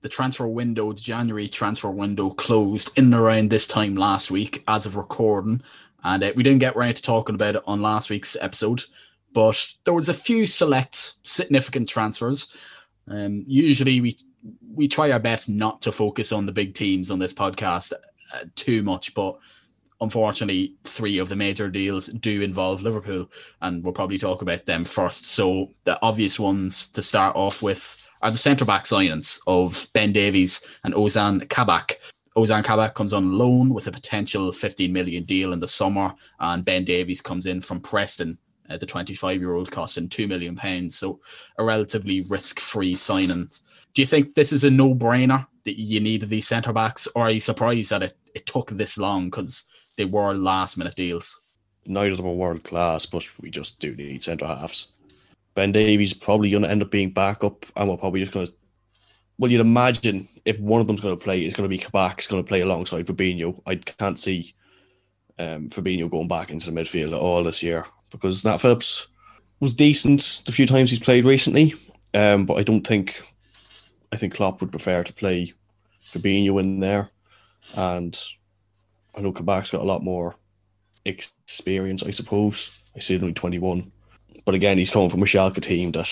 the 0.03 0.09
transfer 0.09 0.47
window, 0.47 0.93
the 0.93 1.01
January 1.01 1.49
transfer 1.49 1.91
window 1.91 2.31
closed 2.31 2.91
in 2.97 3.15
around 3.15 3.51
this 3.51 3.67
time 3.67 3.95
last 3.97 4.31
week, 4.31 4.63
as 4.69 4.85
of 4.85 4.97
recording, 4.97 5.63
and 6.05 6.23
uh, 6.23 6.33
we 6.37 6.43
didn't 6.43 6.59
get 6.59 6.77
around 6.77 6.95
to 6.95 7.03
talking 7.03 7.37
about 7.37 7.57
it 7.57 7.63
on 7.67 7.81
last 7.81 8.11
week's 8.11 8.37
episode. 8.41 8.83
But 9.33 9.75
there 9.85 9.95
was 9.95 10.09
a 10.09 10.15
few 10.15 10.47
select 10.47 11.15
significant 11.23 11.89
transfers. 11.89 12.55
Um, 13.09 13.45
usually 13.47 14.01
we 14.01 14.17
we 14.75 14.89
try 14.89 15.11
our 15.13 15.21
best 15.21 15.49
not 15.49 15.81
to 15.83 15.93
focus 15.93 16.33
on 16.33 16.47
the 16.47 16.53
big 16.53 16.75
teams 16.75 17.11
on 17.11 17.21
this 17.21 17.33
podcast 17.33 17.93
uh, 18.35 18.45
too 18.57 18.83
much, 18.83 19.15
but 19.15 19.39
unfortunately, 20.01 20.75
three 20.83 21.19
of 21.19 21.29
the 21.29 21.37
major 21.37 21.71
deals 21.71 22.09
do 22.09 22.43
involve 22.43 22.83
Liverpool, 22.83 23.31
and 23.61 23.85
we'll 23.85 23.93
probably 23.93 24.19
talk 24.19 24.43
about 24.43 24.67
them 24.67 24.85
first. 24.85 25.27
So 25.27 25.71
the 25.85 25.97
obvious 26.03 26.41
ones 26.41 26.89
to 26.89 27.03
start 27.03 27.37
off 27.37 27.63
with 27.63 27.97
are 28.23 28.31
the 28.31 28.39
centre 28.39 28.65
back 28.65 28.85
signings 28.85 29.41
of 29.47 29.89
Ben 29.93 30.13
Davies 30.13 30.65
and 30.85 30.95
Ozan 30.95 31.49
Kabak. 31.49 31.99
Ozan 32.37 32.65
Kabak 32.65 32.95
comes 32.95 33.13
on 33.13 33.33
loan 33.33 33.75
with 33.75 33.89
a 33.89 33.93
potential 33.93 34.53
15 34.53 34.93
million 34.93 35.25
deal 35.25 35.53
in 35.53 35.61
the 35.61 35.69
summer, 35.69 36.15
and 36.41 36.65
Ben 36.65 36.85
Davies 36.85 37.21
comes 37.21 37.47
in 37.47 37.61
from 37.61 37.81
Preston. 37.81 38.39
Uh, 38.71 38.79
the 38.79 38.87
25 38.87 39.41
year 39.41 39.55
old 39.55 39.71
costing 39.71 40.09
£2 40.09 40.29
million. 40.29 40.89
So, 40.89 41.21
a 41.59 41.65
relatively 41.65 42.23
risk 42.23 42.61
free 42.61 42.95
signing. 42.95 43.51
Do 43.93 44.01
you 44.01 44.07
think 44.07 44.35
this 44.35 44.53
is 44.53 44.65
a 44.65 44.71
no 44.71 44.95
brainer 44.95 45.47
that 45.65 45.79
you 45.79 46.01
need 46.01 46.23
these 46.23 46.47
centre 46.47 46.73
backs, 46.73 47.09
or 47.15 47.25
are 47.25 47.31
you 47.31 47.41
surprised 47.41 47.91
that 47.91 48.05
it, 48.05 48.15
it 48.35 48.47
took 48.47 48.71
this 48.71 48.97
long 48.97 49.27
because 49.27 49.65
they 49.97 50.05
were 50.05 50.33
last 50.35 50.79
minute 50.79 50.95
deals? 50.95 51.41
Neither 51.85 52.13
of 52.13 52.19
them 52.19 52.27
are 52.27 52.35
world 52.35 52.63
class, 52.63 53.05
but 53.05 53.25
we 53.41 53.51
just 53.51 53.81
do 53.81 53.95
need 53.97 54.23
centre 54.23 54.47
halves. 54.47 54.92
Ben 55.55 55.73
Davies 55.73 56.15
probably 56.15 56.51
going 56.51 56.63
to 56.63 56.71
end 56.71 56.83
up 56.83 56.91
being 56.91 57.11
backup, 57.11 57.67
and 57.77 57.89
we're 57.89 57.97
probably 57.97 58.21
just 58.21 58.33
going 58.33 58.47
to. 58.47 58.53
Well, 59.39 59.51
you'd 59.51 59.61
imagine 59.61 60.29
if 60.45 60.59
one 60.61 60.81
of 60.81 60.87
them's 60.87 61.01
going 61.01 61.17
to 61.17 61.23
play, 61.23 61.43
it's 61.43 61.57
going 61.57 61.69
to 61.69 61.77
be 61.77 61.83
Kabak's 61.83 62.27
going 62.27 62.43
to 62.43 62.47
play 62.47 62.61
alongside 62.61 63.07
Fabinho. 63.07 63.61
I 63.67 63.77
can't 63.77 64.19
see 64.19 64.55
um, 65.39 65.69
Fabinho 65.69 66.11
going 66.11 66.29
back 66.29 66.51
into 66.51 66.71
the 66.71 66.81
midfield 66.81 67.13
at 67.13 67.21
all 67.21 67.43
this 67.43 67.63
year 67.63 67.87
because 68.11 68.45
Nat 68.45 68.59
Phillips 68.59 69.09
was 69.61 69.75
decent 69.75 70.43
the 70.45 70.53
few 70.53 70.67
times 70.67 70.91
he's 70.91 70.99
played 70.99 71.25
recently, 71.25 71.75
um, 72.15 72.47
but 72.47 72.55
I 72.55 72.63
don't 72.63 72.87
think. 72.87 73.23
I 74.13 74.17
think 74.17 74.35
Klopp 74.35 74.61
would 74.61 74.71
prefer 74.71 75.03
to 75.03 75.13
play 75.15 75.55
Fabinho 76.07 76.61
in 76.61 76.81
there, 76.81 77.09
and 77.75 78.19
I 79.15 79.23
know 79.23 79.33
Kabak's 79.33 79.71
got 79.71 79.81
a 79.81 79.85
lot 79.85 80.03
more 80.03 80.37
experience, 81.05 82.03
I 82.03 82.11
suppose. 82.11 82.71
I 82.95 83.01
see 83.01 83.15
him 83.15 83.23
only 83.23 83.35
21. 83.35 83.91
But 84.45 84.55
again, 84.55 84.79
he's 84.79 84.91
coming 84.91 85.11
from 85.11 85.23
a 85.23 85.27
Schalke 85.27 85.61
team 85.63 85.93
that 85.93 86.09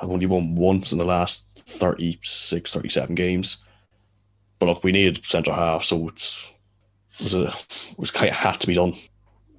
I've 0.00 0.10
only 0.10 0.26
won 0.26 0.54
once 0.54 0.92
in 0.92 0.98
the 0.98 1.04
last 1.04 1.64
36, 1.68 2.72
37 2.72 3.14
games. 3.14 3.58
But 4.58 4.66
look, 4.66 4.84
we 4.84 4.92
needed 4.92 5.24
centre 5.24 5.52
half, 5.52 5.84
so 5.84 6.08
it 6.08 6.46
was 7.20 7.34
a 7.34 7.48
it 7.48 7.98
was 7.98 8.10
kind 8.10 8.30
of 8.30 8.36
had 8.36 8.60
to 8.60 8.66
be 8.66 8.74
done. 8.74 8.94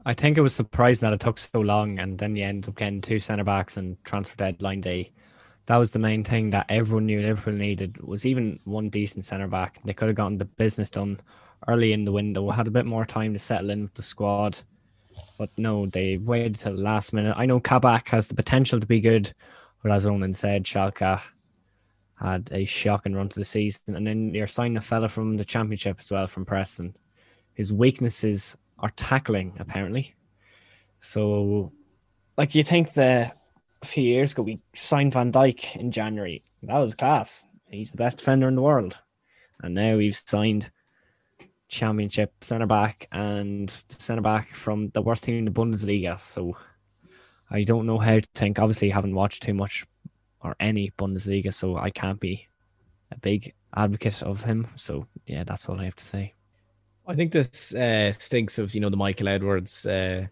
I 0.05 0.13
think 0.13 0.37
it 0.37 0.41
was 0.41 0.55
surprising 0.55 1.05
that 1.05 1.13
it 1.13 1.19
took 1.19 1.37
so 1.37 1.59
long, 1.59 1.99
and 1.99 2.17
then 2.17 2.35
you 2.35 2.45
end 2.45 2.67
up 2.67 2.75
getting 2.75 3.01
two 3.01 3.19
centre 3.19 3.43
backs 3.43 3.77
and 3.77 4.03
transfer 4.05 4.37
deadline 4.37 4.81
day. 4.81 5.11
That 5.65 5.77
was 5.77 5.91
the 5.91 5.99
main 5.99 6.23
thing 6.23 6.51
that 6.51 6.65
everyone 6.69 7.07
knew 7.07 7.21
Liverpool 7.21 7.53
needed 7.53 8.01
was 8.01 8.25
even 8.25 8.57
one 8.63 8.89
decent 8.89 9.25
centre 9.25 9.49
back. 9.49 9.81
They 9.83 9.93
could 9.93 10.07
have 10.07 10.15
gotten 10.15 10.37
the 10.37 10.45
business 10.45 10.89
done 10.89 11.19
early 11.67 11.91
in 11.91 12.05
the 12.05 12.13
window, 12.13 12.49
had 12.49 12.67
a 12.67 12.71
bit 12.71 12.85
more 12.85 13.03
time 13.03 13.33
to 13.33 13.39
settle 13.39 13.69
in 13.69 13.83
with 13.83 13.93
the 13.95 14.01
squad. 14.01 14.59
But 15.37 15.49
no, 15.57 15.85
they 15.85 16.17
waited 16.17 16.55
till 16.55 16.75
the 16.75 16.81
last 16.81 17.13
minute. 17.13 17.35
I 17.37 17.45
know 17.45 17.59
Kabak 17.59 18.09
has 18.09 18.27
the 18.27 18.35
potential 18.35 18.79
to 18.79 18.87
be 18.87 18.99
good, 18.99 19.31
but 19.83 19.91
as 19.91 20.05
Ronan 20.05 20.33
said, 20.33 20.63
Schalke 20.63 21.21
had 22.19 22.49
a 22.51 22.65
shocking 22.65 23.13
run 23.13 23.29
to 23.29 23.39
the 23.39 23.45
season. 23.45 23.95
And 23.95 24.05
then 24.05 24.33
you're 24.33 24.47
signing 24.47 24.77
a 24.77 24.81
fella 24.81 25.07
from 25.07 25.37
the 25.37 25.45
championship 25.45 25.97
as 25.99 26.11
well 26.11 26.27
from 26.27 26.45
Preston. 26.45 26.95
His 27.53 27.71
weaknesses 27.71 28.57
are 28.79 28.89
tackling, 28.89 29.53
apparently. 29.59 30.15
So, 30.99 31.71
like, 32.37 32.55
you 32.55 32.63
think 32.63 32.93
the 32.93 33.31
a 33.81 33.85
few 33.85 34.03
years 34.03 34.31
ago 34.31 34.43
we 34.43 34.59
signed 34.75 35.13
Van 35.13 35.31
Dijk 35.31 35.75
in 35.75 35.91
January. 35.91 36.43
That 36.63 36.79
was 36.79 36.95
class. 36.95 37.45
He's 37.69 37.91
the 37.91 37.97
best 37.97 38.17
defender 38.17 38.47
in 38.47 38.55
the 38.55 38.61
world. 38.61 38.99
And 39.61 39.75
now 39.75 39.97
we've 39.97 40.15
signed 40.15 40.71
championship 41.67 42.33
centre 42.41 42.65
back 42.65 43.07
and 43.11 43.69
centre 43.69 44.21
back 44.21 44.53
from 44.53 44.89
the 44.89 45.01
worst 45.01 45.23
team 45.23 45.37
in 45.39 45.45
the 45.45 45.51
Bundesliga. 45.51 46.19
So 46.19 46.57
I 47.49 47.63
don't 47.63 47.85
know 47.85 47.97
how 47.97 48.19
to 48.19 48.27
think. 48.35 48.59
Obviously, 48.59 48.89
haven't 48.89 49.15
watched 49.15 49.43
too 49.43 49.53
much 49.53 49.85
or 50.41 50.55
any 50.59 50.91
Bundesliga, 50.97 51.53
so 51.53 51.77
I 51.77 51.89
can't 51.89 52.19
be 52.19 52.47
a 53.11 53.17
big 53.17 53.53
advocate 53.75 54.23
of 54.23 54.43
him. 54.43 54.67
So 54.75 55.07
yeah, 55.25 55.43
that's 55.43 55.67
all 55.67 55.79
I 55.79 55.85
have 55.85 55.95
to 55.95 56.05
say. 56.05 56.33
I 57.05 57.15
think 57.15 57.31
this 57.31 57.73
uh, 57.73 58.13
stinks 58.13 58.57
of 58.57 58.75
you 58.75 58.81
know 58.81 58.89
the 58.89 58.97
Michael 58.97 59.29
Edwards 59.29 59.85
uh, 59.85 60.27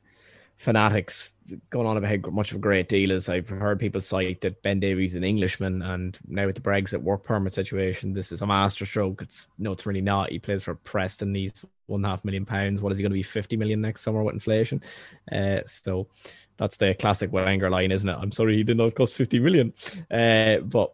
fanatics 0.57 1.35
going 1.69 1.85
on 1.85 1.97
about 1.97 2.09
how 2.09 2.31
much 2.31 2.51
of 2.51 2.57
a 2.57 2.61
great 2.61 2.87
deal 2.87 3.11
is. 3.11 3.29
I've 3.29 3.49
heard 3.49 3.79
people 3.79 4.01
cite 4.01 4.41
that 4.41 4.63
Ben 4.63 4.79
Davies 4.79 5.11
is 5.11 5.17
an 5.17 5.23
Englishman, 5.23 5.81
and 5.81 6.17
now 6.27 6.45
with 6.45 6.55
the 6.55 6.61
Brexit 6.61 7.01
work 7.01 7.23
permit 7.23 7.53
situation, 7.53 8.13
this 8.13 8.31
is 8.31 8.41
a 8.41 8.47
masterstroke. 8.47 9.21
It's 9.21 9.49
no, 9.57 9.73
it's 9.73 9.85
really 9.85 10.01
not. 10.01 10.29
He 10.29 10.39
plays 10.39 10.63
for 10.63 10.75
Preston. 10.75 11.35
He's 11.35 11.53
one 11.87 11.99
and 11.99 12.05
a 12.05 12.09
half 12.09 12.25
million 12.25 12.45
pounds. 12.45 12.81
What 12.81 12.91
is 12.91 12.97
he 12.97 13.03
going 13.03 13.11
to 13.11 13.15
be? 13.15 13.23
Fifty 13.23 13.57
million 13.57 13.81
next 13.81 14.01
summer 14.01 14.23
with 14.23 14.33
inflation. 14.33 14.81
Uh, 15.31 15.59
so 15.65 16.07
that's 16.57 16.77
the 16.77 16.93
classic 16.93 17.31
Wenger 17.31 17.69
line, 17.69 17.91
isn't 17.91 18.09
it? 18.09 18.17
I'm 18.19 18.31
sorry, 18.31 18.55
he 18.55 18.63
did 18.63 18.77
not 18.77 18.95
cost 18.95 19.17
fifty 19.17 19.39
million. 19.39 19.73
Uh, 20.09 20.57
but 20.57 20.93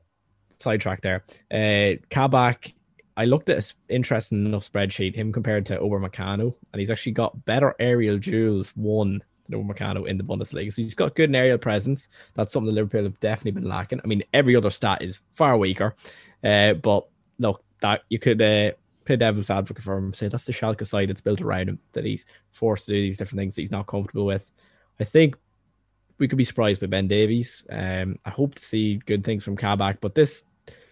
sidetrack 0.60 1.02
there. 1.02 1.24
Uh, 1.52 1.98
Kabak. 2.10 2.74
I 3.18 3.26
looked 3.26 3.50
at 3.50 3.58
his 3.58 3.74
interesting 3.90 4.46
enough 4.46 4.72
spreadsheet, 4.72 5.16
him 5.16 5.34
compared 5.34 5.66
to 5.66 5.78
Upamecano, 5.78 6.56
and 6.72 6.80
he's 6.80 6.90
actually 6.90 7.12
got 7.12 7.44
better 7.44 7.76
aerial 7.78 8.18
duels 8.18 8.74
won 8.76 9.22
Upamecano 9.58 10.08
in 10.08 10.18
the 10.18 10.24
Bundesliga. 10.24 10.72
So 10.72 10.82
he's 10.82 10.94
got 10.94 11.16
good 11.16 11.36
aerial 11.36 11.58
presence. 11.58 12.08
That's 12.36 12.54
something 12.54 12.68
that 12.68 12.80
Liverpool 12.80 13.04
have 13.04 13.20
definitely 13.20 13.60
been 13.62 13.70
lacking. 13.70 14.02
I 14.04 14.08
mean, 14.08 14.24
every 14.34 14.56
other 14.56 14.70
stat 14.70 15.02
is 15.02 15.22
far 15.34 15.58
weaker. 15.58 15.96
Uh, 16.44 16.74
but 16.74 17.08
look, 17.40 17.64
that 17.82 18.04
you 18.10 18.20
could 18.20 18.42
uh, 18.42 18.72
play 19.06 19.16
devil's 19.16 19.50
advocate 19.50 19.84
for 19.84 19.98
him. 19.98 20.14
Say 20.14 20.28
that's 20.28 20.46
the 20.46 20.54
Schalke 20.54 20.86
side 20.86 21.10
that's 21.10 21.22
built 21.22 21.42
around 21.42 21.70
him 21.70 21.80
that 21.94 22.06
he's 22.06 22.26
forced 22.52 22.86
to 22.86 22.94
do 22.94 23.02
these 23.02 23.18
different 23.18 23.40
things 23.40 23.56
that 23.56 23.62
he's 23.62 23.72
not 23.72 23.88
comfortable 23.88 24.26
with. 24.26 24.50
I 25.00 25.04
think 25.04 25.36
we 26.20 26.28
could 26.28 26.38
be 26.38 26.44
surprised 26.44 26.82
by 26.82 26.88
Ben 26.88 27.08
Davies. 27.08 27.64
Um, 27.70 28.20
I 28.26 28.30
hope 28.30 28.56
to 28.56 28.64
see 28.64 28.98
good 28.98 29.24
things 29.24 29.44
from 29.44 29.58
Kabak, 29.58 30.00
but 30.02 30.14
this 30.14 30.46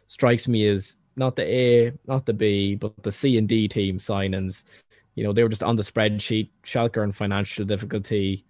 strikes 0.07 0.47
me 0.47 0.67
as 0.67 0.97
not 1.15 1.35
the 1.35 1.43
A, 1.43 1.93
not 2.07 2.25
the 2.25 2.33
B, 2.33 2.75
but 2.75 3.03
the 3.03 3.11
C 3.11 3.37
and 3.37 3.47
D 3.47 3.67
team 3.67 3.99
signings. 3.99 4.63
You 5.15 5.23
know, 5.23 5.33
they 5.33 5.43
were 5.43 5.49
just 5.49 5.63
on 5.63 5.75
the 5.75 5.83
spreadsheet. 5.83 6.49
Schalke 6.63 7.03
in 7.03 7.11
financial 7.11 7.65
difficulty. 7.65 8.45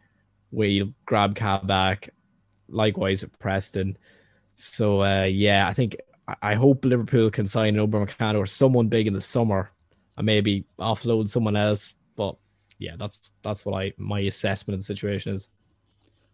We'll 0.51 0.93
grab 1.05 1.35
Kabak. 1.35 2.09
Likewise 2.67 3.23
at 3.23 3.37
Preston. 3.39 3.97
So 4.55 5.03
uh, 5.03 5.23
yeah, 5.23 5.67
I 5.67 5.73
think 5.73 5.95
I 6.41 6.53
hope 6.53 6.85
Liverpool 6.85 7.31
can 7.31 7.47
sign 7.47 7.77
an 7.77 7.87
Upamecano 7.87 8.37
or 8.37 8.45
someone 8.45 8.87
big 8.87 9.07
in 9.07 9.13
the 9.13 9.21
summer 9.21 9.71
and 10.17 10.25
maybe 10.25 10.65
offload 10.77 11.29
someone 11.29 11.55
else. 11.55 11.95
But 12.15 12.35
yeah, 12.77 12.95
that's 12.97 13.31
that's 13.41 13.65
what 13.65 13.81
I 13.81 13.93
my 13.97 14.19
assessment 14.21 14.75
of 14.75 14.81
the 14.81 14.85
situation 14.85 15.35
is. 15.35 15.49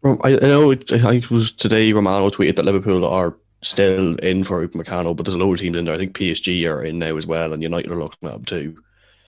I, 0.03 0.33
know 0.33 0.69
it, 0.69 0.91
I 0.91 0.99
think 0.99 1.23
it 1.23 1.31
was 1.31 1.51
today 1.51 1.91
Romano 1.91 2.29
tweeted 2.29 2.57
that 2.57 2.65
Liverpool 2.65 3.05
are 3.05 3.35
still 3.63 4.15
in 4.17 4.43
for 4.43 4.67
Upamecano, 4.67 5.15
but 5.15 5.25
there's 5.25 5.33
a 5.33 5.39
load 5.39 5.53
of 5.53 5.59
teams 5.59 5.77
in 5.77 5.85
there. 5.85 5.95
I 5.95 5.97
think 5.97 6.15
PSG 6.15 6.69
are 6.69 6.83
in 6.83 6.99
now 6.99 7.17
as 7.17 7.25
well, 7.25 7.53
and 7.53 7.63
United 7.63 7.89
are 7.89 7.95
looking 7.95 8.29
at 8.29 8.33
them 8.33 8.45
too 8.45 8.83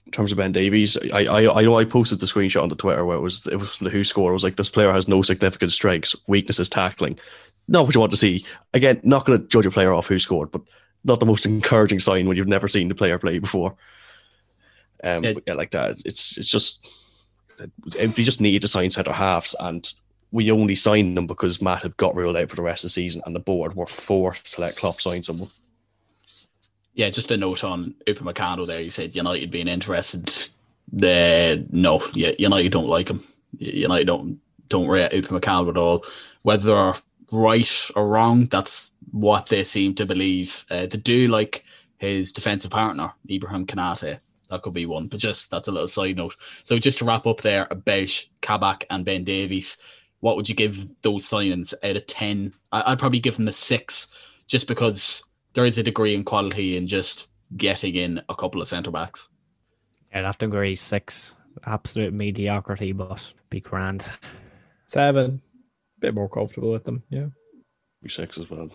in 0.08 0.12
terms 0.12 0.32
of 0.32 0.38
Ben 0.38 0.52
Davies, 0.52 0.96
I, 1.12 1.24
I 1.26 1.60
I 1.60 1.62
know 1.64 1.78
I 1.78 1.84
posted 1.84 2.18
the 2.18 2.24
screenshot 2.24 2.62
on 2.62 2.70
the 2.70 2.74
Twitter 2.74 3.04
where 3.04 3.18
it 3.18 3.20
was 3.20 3.46
it 3.46 3.56
was 3.56 3.78
the 3.78 3.90
WhoScored. 3.90 4.30
It 4.30 4.32
was 4.32 4.42
like 4.42 4.56
this 4.56 4.70
player 4.70 4.90
has 4.90 5.06
no 5.06 5.20
significant 5.20 5.70
strengths, 5.70 6.16
weaknesses 6.26 6.70
tackling. 6.70 7.18
Not 7.68 7.84
what 7.84 7.94
you 7.94 8.00
want 8.00 8.12
to 8.12 8.16
see. 8.16 8.46
Again, 8.72 9.00
not 9.02 9.26
going 9.26 9.38
to 9.38 9.46
judge 9.48 9.66
a 9.66 9.70
player 9.70 9.92
off 9.92 10.08
WhoScored, 10.08 10.50
but 10.50 10.62
not 11.04 11.20
the 11.20 11.26
most 11.26 11.44
encouraging 11.44 11.98
sign 11.98 12.26
when 12.26 12.38
you've 12.38 12.48
never 12.48 12.68
seen 12.68 12.88
the 12.88 12.94
player 12.94 13.18
play 13.18 13.38
before. 13.38 13.76
Um, 15.04 15.24
yeah. 15.24 15.34
yeah, 15.46 15.52
like 15.52 15.72
that. 15.72 15.98
It's 16.06 16.38
it's 16.38 16.48
just 16.50 16.88
we 18.16 18.24
just 18.24 18.40
need 18.40 18.62
to 18.62 18.68
sign 18.68 18.88
centre 18.88 19.12
halves, 19.12 19.54
and 19.60 19.92
we 20.32 20.50
only 20.50 20.74
signed 20.74 21.18
them 21.18 21.26
because 21.26 21.60
Matt 21.60 21.82
had 21.82 21.98
got 21.98 22.16
ruled 22.16 22.38
out 22.38 22.48
for 22.48 22.56
the 22.56 22.62
rest 22.62 22.82
of 22.82 22.88
the 22.88 22.92
season, 22.92 23.20
and 23.26 23.36
the 23.36 23.40
board 23.40 23.76
were 23.76 23.86
forced 23.86 24.54
to 24.54 24.62
let 24.62 24.76
Klopp 24.76 25.02
sign 25.02 25.22
someone 25.22 25.50
yeah, 26.98 27.10
just 27.10 27.30
a 27.30 27.36
note 27.36 27.62
on 27.62 27.94
Upamecano 28.08 28.66
there. 28.66 28.80
He 28.80 28.90
said 28.90 29.14
United 29.14 29.52
being 29.52 29.68
interested. 29.68 30.28
Uh, 30.92 31.62
no, 31.70 32.02
yeah, 32.12 32.32
United 32.40 32.72
don't 32.72 32.88
like 32.88 33.08
him. 33.08 33.22
United 33.52 34.08
don't 34.08 34.40
don't 34.68 34.88
rate 34.88 35.12
Upamecano 35.12 35.70
at 35.70 35.76
all. 35.76 36.04
Whether 36.42 36.64
they're 36.64 36.94
right 37.30 37.90
or 37.94 38.08
wrong, 38.08 38.46
that's 38.46 38.90
what 39.12 39.46
they 39.46 39.62
seem 39.62 39.94
to 39.94 40.06
believe. 40.06 40.66
Uh, 40.72 40.86
they 40.86 40.98
do 40.98 41.28
like 41.28 41.64
his 41.98 42.32
defensive 42.32 42.72
partner, 42.72 43.12
Ibrahim 43.30 43.64
Konate. 43.64 44.18
That 44.50 44.62
could 44.62 44.74
be 44.74 44.86
one, 44.86 45.06
but 45.06 45.20
just 45.20 45.52
that's 45.52 45.68
a 45.68 45.72
little 45.72 45.86
side 45.86 46.16
note. 46.16 46.34
So 46.64 46.78
just 46.78 46.98
to 46.98 47.04
wrap 47.04 47.28
up 47.28 47.42
there 47.42 47.68
about 47.70 48.24
Kabak 48.40 48.86
and 48.90 49.04
Ben 49.04 49.22
Davies, 49.22 49.76
what 50.18 50.34
would 50.34 50.48
you 50.48 50.56
give 50.56 50.84
those 51.02 51.24
signings 51.24 51.74
out 51.84 51.94
of 51.94 52.06
ten? 52.08 52.54
I'd 52.72 52.98
probably 52.98 53.20
give 53.20 53.36
them 53.36 53.46
a 53.46 53.52
six, 53.52 54.08
just 54.48 54.66
because 54.66 55.22
there 55.54 55.64
is 55.64 55.78
a 55.78 55.82
degree 55.82 56.14
in 56.14 56.24
quality 56.24 56.76
in 56.76 56.86
just 56.86 57.28
getting 57.56 57.94
in 57.94 58.22
a 58.28 58.34
couple 58.34 58.60
of 58.60 58.68
centre 58.68 58.90
backs. 58.90 59.28
Yeah, 60.12 60.20
I'd 60.20 60.24
have 60.24 60.38
to 60.38 60.46
agree 60.46 60.74
six. 60.74 61.34
Absolute 61.66 62.12
mediocrity, 62.12 62.92
but 62.92 63.32
be 63.50 63.60
grand. 63.60 64.10
Seven. 64.86 65.42
a 65.98 66.00
Bit 66.00 66.14
more 66.14 66.28
comfortable 66.28 66.70
with 66.70 66.84
them, 66.84 67.02
yeah. 67.10 67.26
Be 68.02 68.08
six 68.08 68.38
as 68.38 68.48
well. 68.48 68.70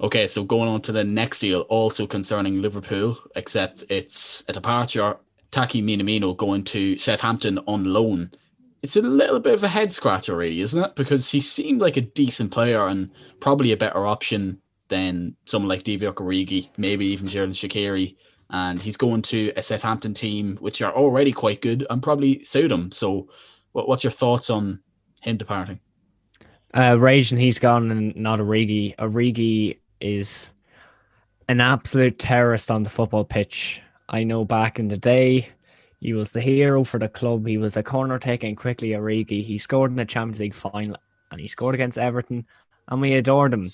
Okay, 0.00 0.26
so 0.26 0.44
going 0.44 0.68
on 0.68 0.80
to 0.82 0.92
the 0.92 1.02
next 1.02 1.40
deal, 1.40 1.62
also 1.62 2.06
concerning 2.06 2.62
Liverpool, 2.62 3.18
except 3.34 3.84
it's 3.88 4.44
a 4.48 4.52
departure. 4.52 5.16
Taki 5.50 5.82
Minamino 5.82 6.36
going 6.36 6.62
to 6.64 6.96
Southampton 6.98 7.58
on 7.66 7.84
loan. 7.84 8.30
It's 8.82 8.96
a 8.96 9.02
little 9.02 9.40
bit 9.40 9.54
of 9.54 9.64
a 9.64 9.68
head 9.68 9.90
scratcher, 9.90 10.36
really, 10.36 10.60
isn't 10.60 10.84
it? 10.84 10.94
Because 10.94 11.30
he 11.30 11.40
seemed 11.40 11.80
like 11.80 11.96
a 11.96 12.02
decent 12.02 12.52
player 12.52 12.86
and 12.86 13.10
probably 13.40 13.72
a 13.72 13.76
better 13.76 14.06
option 14.06 14.60
than 14.88 15.36
someone 15.44 15.68
like 15.68 15.82
Divock 15.82 16.14
Origi, 16.14 16.70
maybe 16.76 17.06
even 17.06 17.28
Xherdan 17.28 17.50
Shaqiri. 17.50 18.16
And 18.50 18.80
he's 18.80 18.96
going 18.96 19.22
to 19.22 19.52
a 19.56 19.62
Southampton 19.62 20.14
team 20.14 20.56
which 20.60 20.80
are 20.80 20.92
already 20.92 21.32
quite 21.32 21.60
good 21.60 21.86
and 21.90 22.02
probably 22.02 22.42
suit 22.44 22.72
him. 22.72 22.90
So, 22.90 23.28
what, 23.72 23.88
what's 23.88 24.04
your 24.04 24.10
thoughts 24.10 24.48
on 24.48 24.80
him 25.20 25.36
departing? 25.36 25.80
Uh, 26.72 26.98
he's 26.98 27.58
gone, 27.58 27.90
and 27.90 28.16
not 28.16 28.40
Origi. 28.40 28.96
Origi 28.96 29.78
is 30.00 30.52
an 31.48 31.60
absolute 31.60 32.18
terrorist 32.18 32.70
on 32.70 32.82
the 32.82 32.90
football 32.90 33.24
pitch. 33.24 33.82
I 34.08 34.24
know 34.24 34.44
back 34.44 34.78
in 34.78 34.88
the 34.88 34.96
day, 34.96 35.50
he 36.00 36.14
was 36.14 36.32
the 36.32 36.40
hero 36.40 36.84
for 36.84 36.98
the 36.98 37.08
club. 37.08 37.46
He 37.46 37.58
was 37.58 37.76
a 37.76 37.82
corner 37.82 38.18
taking 38.18 38.56
quickly. 38.56 38.90
Origi. 38.90 39.44
He 39.44 39.58
scored 39.58 39.90
in 39.90 39.96
the 39.96 40.04
Champions 40.06 40.40
League 40.40 40.54
final, 40.54 40.96
and 41.30 41.40
he 41.40 41.46
scored 41.46 41.74
against 41.74 41.98
Everton 41.98 42.46
and 42.88 43.00
we 43.00 43.14
adored 43.14 43.52
him. 43.52 43.70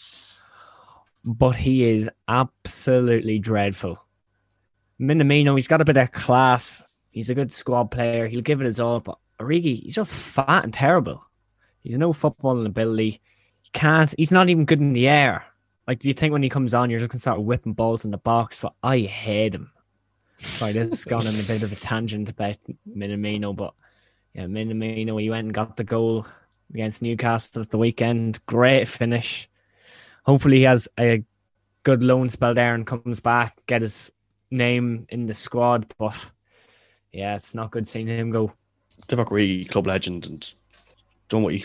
But 1.25 1.57
he 1.57 1.85
is 1.85 2.11
absolutely 2.29 3.39
dreadful. 3.39 4.05
Minamino, 5.01 5.57
he's 5.57 5.69
got 5.69 5.81
a 5.81 5.85
bit 5.85 5.97
of 5.97 6.13
class. 6.13 6.85
He's 7.11 7.31
a 7.31 7.35
good 7.35 7.53
squad 7.53 7.91
player. 7.91 8.27
He'll 8.27 8.43
give 8.43 8.61
it 8.61 8.67
his 8.67 8.81
all. 8.81 9.01
But 9.01 9.19
Origi, 9.41 9.83
he's 9.83 9.95
just 9.95 10.13
fat 10.13 10.65
and 10.65 10.73
terrible. 10.75 11.25
He's 11.83 11.99
no 11.99 12.13
footballing 12.13 12.67
ability. 12.67 13.21
He 13.63 13.71
can't. 13.73 14.15
He's 14.17 14.33
not 14.33 14.49
even 14.49 14.65
good 14.65 14.81
in 14.81 14.93
the 14.93 15.09
air. 15.09 15.45
Like, 15.87 15.99
do 15.99 16.09
you 16.09 16.15
think 16.15 16.33
when 16.33 16.43
he 16.43 16.49
comes 16.49 16.75
on, 16.75 16.91
you're 16.91 17.01
just 17.01 17.11
gonna 17.11 17.21
start 17.21 17.43
whipping 17.43 17.75
balls 17.75 18.05
in 18.05 18.11
the 18.11 18.19
box? 18.19 18.61
But 18.61 18.75
I 18.83 19.01
hate 19.01 19.55
him. 19.55 19.71
Sorry, 20.39 20.73
this 20.73 20.89
has 20.89 21.05
gone 21.05 21.27
on 21.27 21.35
a 21.35 21.43
bit 21.43 21.63
of 21.63 21.73
a 21.73 21.77
tangent 21.77 22.31
about 22.31 22.57
Minamino, 22.89 23.55
but 23.55 23.75
yeah, 24.35 24.45
Minamino, 24.45 25.21
he 25.21 25.31
went 25.31 25.47
and 25.47 25.55
got 25.55 25.77
the 25.77 25.85
goal 25.85 26.27
against 26.73 27.03
Newcastle 27.03 27.63
at 27.63 27.71
the 27.71 27.79
weekend. 27.79 28.45
Great 28.47 28.89
finish. 28.89 29.49
Hopefully, 30.25 30.59
he 30.59 30.63
has 30.63 30.89
a 30.99 31.23
good 31.83 32.03
loan 32.03 32.31
spell 32.31 32.55
there 32.55 32.75
and 32.75 32.87
comes 32.87 33.21
back, 33.21 33.59
get 33.67 33.83
his 33.83 34.11
name 34.51 35.07
in 35.11 35.27
the 35.27 35.35
squad. 35.35 35.93
But 35.99 36.31
yeah, 37.13 37.37
it's 37.37 37.55
not 37.55 37.71
good 37.71 37.87
seeing 37.87 38.07
him 38.07 38.31
go. 38.31 38.53
Divock 39.07 39.29
Origi, 39.29 39.69
club 39.69 39.87
legend, 39.87 40.27
and 40.27 40.55
what 41.43 41.55
he. 41.55 41.65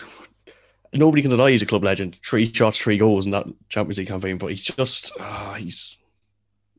Nobody 0.91 1.21
can 1.21 1.31
deny 1.31 1.51
he's 1.51 1.61
a 1.61 1.67
club 1.67 1.83
legend. 1.83 2.19
Three 2.25 2.51
shots, 2.51 2.79
three 2.79 2.97
goals 2.97 3.25
in 3.25 3.31
that 3.31 3.45
Champions 3.69 3.99
League 3.99 4.07
campaign, 4.07 4.37
but 4.37 4.47
he's 4.47 4.63
just 4.63 5.11
uh, 5.19 5.53
he's 5.53 5.97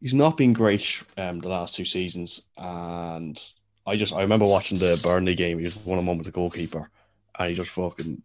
he's 0.00 0.14
not 0.14 0.36
been 0.36 0.52
great 0.52 1.02
um, 1.16 1.38
the 1.38 1.48
last 1.48 1.76
two 1.76 1.84
seasons. 1.84 2.42
And 2.56 3.40
I 3.86 3.96
just 3.96 4.12
I 4.12 4.22
remember 4.22 4.46
watching 4.46 4.78
the 4.78 4.98
Burnley 5.02 5.34
game. 5.34 5.58
He 5.58 5.64
was 5.64 5.76
one 5.76 5.98
on 5.98 6.06
one 6.06 6.18
with 6.18 6.26
the 6.26 6.32
goalkeeper, 6.32 6.90
and 7.38 7.48
he 7.48 7.54
just 7.54 7.70
fucking 7.70 8.20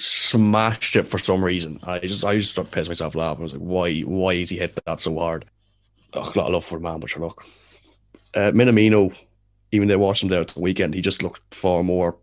smashed 0.00 0.96
it 0.96 1.04
for 1.06 1.18
some 1.18 1.44
reason. 1.44 1.80
I 1.82 1.98
just 2.00 2.24
I 2.24 2.36
just 2.36 2.52
started 2.52 2.72
pissing 2.72 2.88
myself 2.88 3.14
laughing. 3.14 3.40
I 3.40 3.44
was 3.44 3.52
like, 3.52 3.62
why 3.62 4.00
why 4.00 4.32
is 4.32 4.50
he 4.50 4.58
hit 4.58 4.78
that 4.86 5.00
so 5.00 5.18
hard? 5.18 5.44
Oh, 6.14 6.22
a 6.22 6.38
lot 6.38 6.46
of 6.46 6.52
love 6.52 6.64
for 6.64 6.80
man, 6.80 7.00
but 7.00 7.10
sure, 7.10 7.22
look, 7.22 7.44
uh, 8.34 8.52
Minamino, 8.52 9.16
even 9.72 9.88
though 9.88 9.94
I 9.94 9.98
watched 9.98 10.22
him 10.22 10.30
there 10.30 10.40
at 10.40 10.48
the 10.48 10.60
weekend, 10.60 10.94
he 10.94 11.02
just 11.02 11.22
looked 11.22 11.54
far 11.54 11.82
more 11.82 12.16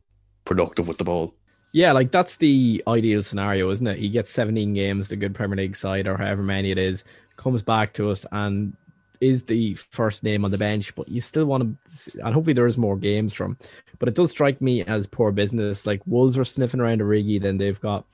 productive 0.46 0.88
with 0.88 0.98
the 0.98 1.04
ball. 1.04 1.34
Yeah, 1.72 1.92
like 1.92 2.12
that's 2.12 2.38
the 2.38 2.82
ideal 2.88 3.22
scenario, 3.22 3.70
isn't 3.70 3.86
it? 3.86 3.98
He 3.98 4.10
gets 4.10 4.32
17 4.32 4.74
games, 4.74 5.10
the 5.10 5.18
good 5.18 5.36
Premier 5.36 5.58
League 5.58 5.76
side, 5.76 6.08
or 6.08 6.18
however 6.18 6.42
many 6.42 6.72
it 6.72 6.78
is, 6.78 7.04
comes 7.36 7.62
back 7.62 7.94
to 7.94 8.10
us 8.10 8.26
and 8.32 8.76
is 9.22 9.46
the 9.46 9.74
first 9.76 10.24
name 10.24 10.46
on 10.46 10.52
the 10.52 10.58
bench, 10.58 10.94
but 10.96 11.10
you 11.10 11.22
still 11.22 11.46
want 11.46 11.78
to, 11.88 12.20
and 12.24 12.34
hopefully 12.34 12.54
there 12.54 12.68
is 12.68 12.78
more 12.78 12.98
games 12.98 13.34
from. 13.34 13.58
But 14.00 14.10
it 14.10 14.16
does 14.16 14.32
strike 14.32 14.62
me 14.62 14.84
as 14.84 15.08
poor 15.08 15.32
business. 15.32 15.86
Like 15.86 16.02
Wolves 16.06 16.38
are 16.38 16.46
sniffing 16.46 16.80
around 16.80 17.02
Origi, 17.02 17.42
then 17.42 17.58
they've 17.58 17.80
got 17.80 18.06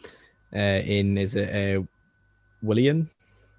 uh, 0.55 0.81
in 0.85 1.17
is 1.17 1.35
it 1.35 1.49
uh, 1.49 1.83
Willian, 2.61 3.09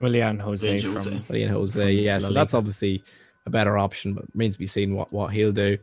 Willian 0.00 0.38
Jose 0.38 0.66
Willian 0.66 0.82
from 0.82 0.92
Jose. 0.94 1.22
Willian 1.28 1.50
Jose. 1.50 1.80
From 1.80 2.04
Yeah, 2.04 2.18
so 2.18 2.32
that's 2.32 2.54
obviously 2.54 3.02
a 3.46 3.50
better 3.50 3.78
option, 3.78 4.14
but 4.14 4.24
remains 4.34 4.54
to 4.54 4.58
be 4.58 4.66
seen 4.66 4.94
what 4.94 5.12
what 5.12 5.32
he'll 5.32 5.52
do. 5.52 5.78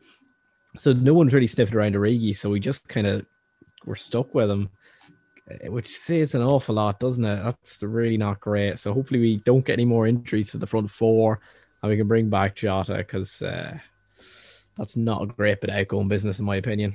So 0.77 0.93
no 0.93 1.13
one's 1.13 1.33
really 1.33 1.47
sniffed 1.47 1.73
around 1.73 1.95
Origi, 1.95 2.35
so 2.35 2.49
we 2.49 2.59
just 2.59 2.87
kind 2.87 3.07
of 3.07 3.25
we're 3.85 3.95
stuck 3.95 4.33
with 4.35 4.49
him, 4.49 4.69
which 5.65 5.97
says 5.97 6.35
an 6.35 6.41
awful 6.41 6.75
lot, 6.75 6.99
doesn't 6.99 7.23
it? 7.25 7.43
That's 7.43 7.81
really 7.83 8.17
not 8.17 8.39
great. 8.39 8.79
So 8.79 8.93
hopefully 8.93 9.19
we 9.19 9.37
don't 9.37 9.65
get 9.65 9.73
any 9.73 9.85
more 9.85 10.07
injuries 10.07 10.51
to 10.51 10.57
the 10.57 10.67
front 10.67 10.89
four, 10.89 11.39
and 11.81 11.89
we 11.89 11.97
can 11.97 12.07
bring 12.07 12.29
back 12.29 12.55
Jota 12.55 12.95
because 12.97 13.41
uh, 13.41 13.77
that's 14.77 14.95
not 14.97 15.21
a 15.23 15.27
great 15.27 15.61
bit 15.61 15.69
of 15.69 15.75
outgoing 15.75 16.07
business 16.07 16.39
in 16.39 16.45
my 16.45 16.55
opinion. 16.57 16.93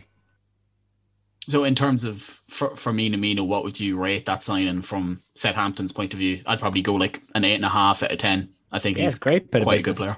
So, 1.46 1.64
in 1.64 1.74
terms 1.74 2.04
of 2.04 2.22
for, 2.48 2.74
for 2.74 2.90
Minamino, 2.92 3.46
what 3.46 3.64
would 3.64 3.78
you 3.78 3.98
rate 3.98 4.24
that 4.26 4.42
signing 4.42 4.80
from 4.80 5.22
Southampton's 5.34 5.92
point 5.92 6.14
of 6.14 6.18
view? 6.18 6.40
I'd 6.46 6.58
probably 6.58 6.80
go 6.80 6.94
like 6.94 7.22
an 7.34 7.44
eight 7.44 7.56
and 7.56 7.64
a 7.66 7.68
half 7.68 8.02
out 8.02 8.12
of 8.12 8.18
ten. 8.18 8.48
I 8.72 8.78
think 8.78 8.96
Yeah, 8.96 9.04
he's 9.04 9.12
it's 9.12 9.18
great 9.18 9.50
bit 9.50 9.62
quite 9.62 9.80
a 9.80 9.82
good 9.82 9.96
business. 9.96 10.16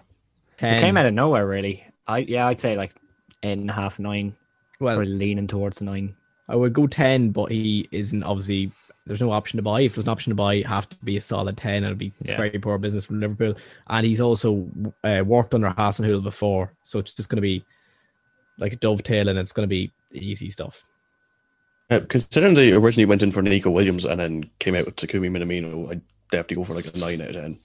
player. 0.58 0.76
It 0.76 0.80
came 0.80 0.96
out 0.96 1.04
of 1.06 1.14
nowhere, 1.14 1.46
really. 1.46 1.84
I 2.06 2.18
yeah, 2.18 2.46
I'd 2.46 2.60
say 2.60 2.76
like 2.76 2.94
eight 3.42 3.58
and 3.58 3.68
a 3.68 3.72
half, 3.72 3.98
nine. 3.98 4.36
well, 4.78 4.98
We're 4.98 5.04
leaning 5.04 5.48
towards 5.48 5.78
the 5.80 5.84
nine. 5.86 6.14
I 6.48 6.56
would 6.56 6.72
go 6.72 6.86
10, 6.86 7.30
but 7.30 7.50
he 7.50 7.88
isn't 7.92 8.22
obviously. 8.22 8.70
There's 9.06 9.20
no 9.20 9.30
option 9.30 9.56
to 9.58 9.62
buy. 9.62 9.82
If 9.82 9.94
there's 9.94 10.06
an 10.06 10.10
option 10.10 10.32
to 10.32 10.34
buy, 10.34 10.54
it'd 10.54 10.66
have 10.66 10.88
to 10.88 10.96
be 11.04 11.16
a 11.16 11.20
solid 11.20 11.56
10. 11.56 11.84
It'll 11.84 11.94
be 11.94 12.12
Yeah. 12.24 12.36
very 12.36 12.50
poor 12.58 12.76
business 12.76 13.04
from 13.04 13.20
Liverpool. 13.20 13.54
And 13.88 14.04
he's 14.04 14.20
also 14.20 14.68
uh, 15.04 15.22
worked 15.24 15.54
under 15.54 15.70
Hasenhüttl 15.70 16.24
before. 16.24 16.72
So 16.82 16.98
it's 16.98 17.12
just 17.12 17.28
going 17.28 17.36
to 17.36 17.42
be 17.42 17.64
like 18.58 18.72
a 18.72 18.76
dovetail 18.76 19.28
and 19.28 19.38
it's 19.38 19.52
going 19.52 19.62
to 19.68 19.70
be 19.72 19.92
easy 20.12 20.50
stuff. 20.50 20.82
Uh, 21.88 22.00
considering 22.08 22.54
they 22.54 22.72
originally 22.72 23.04
went 23.06 23.22
in 23.22 23.30
for 23.30 23.42
Neco 23.42 23.70
Williams 23.70 24.04
and 24.06 24.18
then 24.18 24.50
came 24.58 24.74
out 24.74 24.86
with 24.86 24.96
Takumi 24.96 25.30
Minamino, 25.30 25.88
I'd 25.88 26.00
definitely 26.32 26.56
go 26.56 26.64
for 26.64 26.74
like 26.74 26.92
a 26.92 26.98
nine 26.98 27.20
out 27.20 27.28
of 27.28 27.34
ten. 27.36 27.58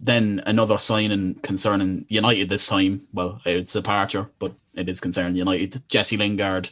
Then 0.00 0.40
another 0.46 0.78
signing 0.78 1.34
concerning 1.42 2.06
United 2.08 2.48
this 2.48 2.68
time. 2.68 3.08
Well, 3.12 3.40
it's 3.44 3.74
a 3.74 3.80
departure, 3.80 4.30
but 4.38 4.54
it 4.74 4.88
is 4.88 5.00
concerning 5.00 5.34
United. 5.36 5.82
Jesse 5.88 6.16
Lingard 6.16 6.70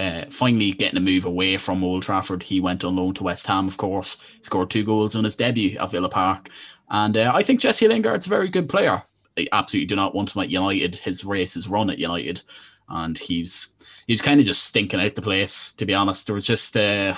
uh, 0.00 0.24
finally 0.30 0.72
getting 0.72 0.96
a 0.96 1.00
move 1.00 1.26
away 1.26 1.58
from 1.58 1.84
Old 1.84 2.02
Trafford. 2.02 2.42
He 2.42 2.58
went 2.58 2.84
on 2.84 2.96
loan 2.96 3.14
to 3.14 3.24
West 3.24 3.46
Ham, 3.46 3.68
of 3.68 3.76
course. 3.76 4.16
Scored 4.40 4.70
two 4.70 4.84
goals 4.84 5.14
on 5.14 5.24
his 5.24 5.36
debut 5.36 5.76
at 5.78 5.90
Villa 5.90 6.08
Park. 6.08 6.48
And 6.88 7.16
uh, 7.16 7.32
I 7.34 7.42
think 7.42 7.60
Jesse 7.60 7.86
Lingard's 7.86 8.26
a 8.26 8.30
very 8.30 8.48
good 8.48 8.68
player. 8.68 9.02
I 9.38 9.46
absolutely 9.52 9.86
do 9.86 9.96
not 9.96 10.14
want 10.14 10.34
him 10.34 10.42
at 10.42 10.50
United. 10.50 10.96
His 10.96 11.24
race 11.24 11.56
is 11.56 11.68
run 11.68 11.90
at 11.90 11.98
United. 11.98 12.42
And 12.88 13.16
he's 13.16 13.74
he 14.06 14.14
was 14.14 14.22
kind 14.22 14.40
of 14.40 14.46
just 14.46 14.64
stinking 14.64 15.00
out 15.00 15.14
the 15.14 15.22
place, 15.22 15.72
to 15.72 15.86
be 15.86 15.94
honest. 15.94 16.26
There 16.26 16.34
was 16.34 16.46
just 16.46 16.76
uh, 16.76 17.14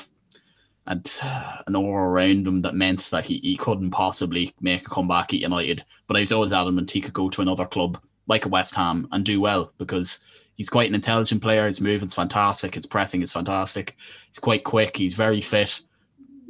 and 0.87 1.21
an 1.67 1.77
aura 1.77 2.09
around 2.09 2.47
him 2.47 2.61
that 2.63 2.75
meant 2.75 3.09
that 3.11 3.25
he, 3.25 3.39
he 3.39 3.57
couldn't 3.57 3.93
possibly 3.93 4.53
make 4.61 4.87
a 4.87 4.91
comeback 4.91 5.33
at 5.33 5.41
United. 5.41 5.85
But 6.09 6.17
I 6.17 6.21
was 6.21 6.33
always 6.33 6.53
adamant 6.53 6.91
he 6.91 7.01
could 7.01 7.15
go 7.15 7.31
to 7.31 7.43
another 7.43 7.67
club 7.67 8.03
like 8.27 8.45
a 8.45 8.49
West 8.49 8.75
Ham 8.75 9.09
and 9.13 9.25
do 9.25 9.41
well 9.41 9.73
because 9.79 10.19
he's 10.57 10.69
quite 10.69 10.89
an 10.89 10.95
intelligent 10.95 11.43
player. 11.43 11.67
His 11.67 11.81
movement's 11.81 12.15
fantastic. 12.15 12.75
His 12.75 12.87
pressing 12.87 13.23
is 13.23 13.33
fantastic. 13.33 13.97
He's 14.29 14.39
quite 14.39 14.65
quick. 14.65 14.97
He's 14.97 15.15
very 15.15 15.41
fit. 15.41 15.81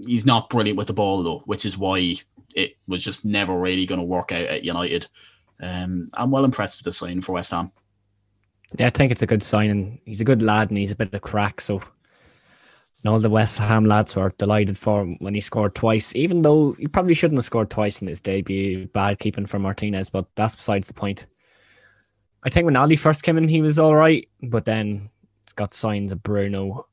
He's 0.07 0.27
not 0.27 0.51
brilliant 0.51 0.79
with 0.79 0.89
the 0.89 0.93
ball 0.93 1.23
though, 1.23 1.43
which 1.47 1.65
is 1.65 1.79
why 1.79 2.17
it 2.55 2.77
was 2.87 3.03
just 3.03 3.25
never 3.25 3.57
really 3.57 3.87
going 3.87 4.01
to 4.01 4.07
work 4.07 4.33
out 4.33 4.47
at 4.47 4.65
United. 4.65 5.07
Um, 5.61 6.11
I'm 6.15 6.31
well 6.31 6.45
impressed 6.45 6.79
with 6.79 6.85
the 6.85 6.93
sign 6.93 7.23
for 7.23 7.33
West 7.33 7.53
Ham. 7.53 7.73
Yeah, 8.79 8.87
I 8.87 8.91
think 8.91 9.13
it's 9.13 9.23
a 9.23 9.27
good 9.27 9.43
signing. 9.43 10.01
He's 10.05 10.21
a 10.21 10.25
good 10.25 10.43
lad 10.43 10.71
and 10.71 10.79
he's 10.79 10.91
a 10.91 10.97
bit 10.97 11.09
of 11.09 11.15
a 11.15 11.21
crack. 11.21 11.61
So, 11.61 11.77
and 11.77 13.13
all 13.13 13.21
the 13.21 13.31
West 13.31 13.59
Ham 13.59 13.85
lads 13.85 14.17
were 14.17 14.33
delighted 14.39 14.79
for 14.79 15.03
him 15.03 15.17
when 15.21 15.35
he 15.35 15.41
scored 15.41 15.75
twice, 15.75 16.15
even 16.17 16.43
though 16.43 16.73
he 16.79 16.89
probably 16.89 17.15
shouldn't 17.15 17.39
have 17.39 17.45
scored 17.45 17.71
twice 17.71 18.01
in 18.01 18.09
his 18.09 18.21
debut. 18.21 18.87
Bad 18.89 19.19
keeping 19.19 19.47
from 19.47 19.63
Martinez, 19.63 20.11
but 20.11 20.27
that's 20.35 20.57
besides 20.57 20.89
the 20.89 20.95
point. 20.95 21.27
I 22.45 22.51
think 22.51 22.65
when 22.65 22.77
Ali 22.77 22.97
first 22.97 23.23
came 23.23 23.39
in, 23.39 23.49
he 23.49 23.63
was 23.63 23.79
all 23.79 23.95
right, 23.95 24.29
but 24.43 24.65
then 24.65 25.09
it's 25.45 25.53
got 25.53 25.75
signs 25.75 26.13
of 26.13 26.23
Bruno. 26.23 26.87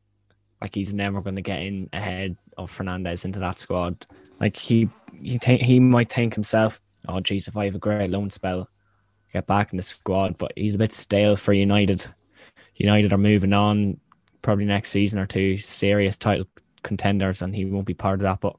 Like 0.62 0.76
he's 0.76 0.94
never 0.94 1.22
going 1.22 1.38
to 1.38 1.42
get 1.42 1.62
in 1.62 1.90
ahead 1.94 2.38
of 2.58 2.72
Fernandes 2.72 3.26
into 3.26 3.40
that 3.40 3.58
squad. 3.58 4.06
Like 4.40 4.58
he, 4.58 4.90
he, 5.22 5.40
th- 5.40 5.64
he 5.64 5.80
might 5.80 6.12
think 6.12 6.34
himself, 6.34 6.82
"Oh, 7.08 7.20
geez, 7.20 7.48
if 7.48 7.58
I 7.58 7.66
have 7.66 7.76
a 7.76 7.80
great 7.80 8.12
loan 8.12 8.30
spell, 8.30 8.70
get 9.34 9.48
back 9.48 9.72
in 9.72 9.78
the 9.78 9.84
squad, 9.84 10.38
but 10.38 10.52
he's 10.56 10.76
a 10.76 10.80
bit 10.80 10.92
stale 10.92 11.36
for 11.36 11.54
United. 11.54 12.06
United 12.76 13.14
are 13.14 13.18
moving 13.18 13.54
on 13.54 14.00
probably 14.42 14.66
next 14.66 14.92
season 14.92 15.20
or 15.20 15.26
two, 15.26 15.58
serious 15.58 16.18
title 16.18 16.46
contenders, 16.84 17.42
and 17.42 17.56
he 17.56 17.66
won't 17.66 17.86
be 17.86 17.94
part 17.94 18.20
of 18.20 18.24
that. 18.24 18.40
But 18.40 18.56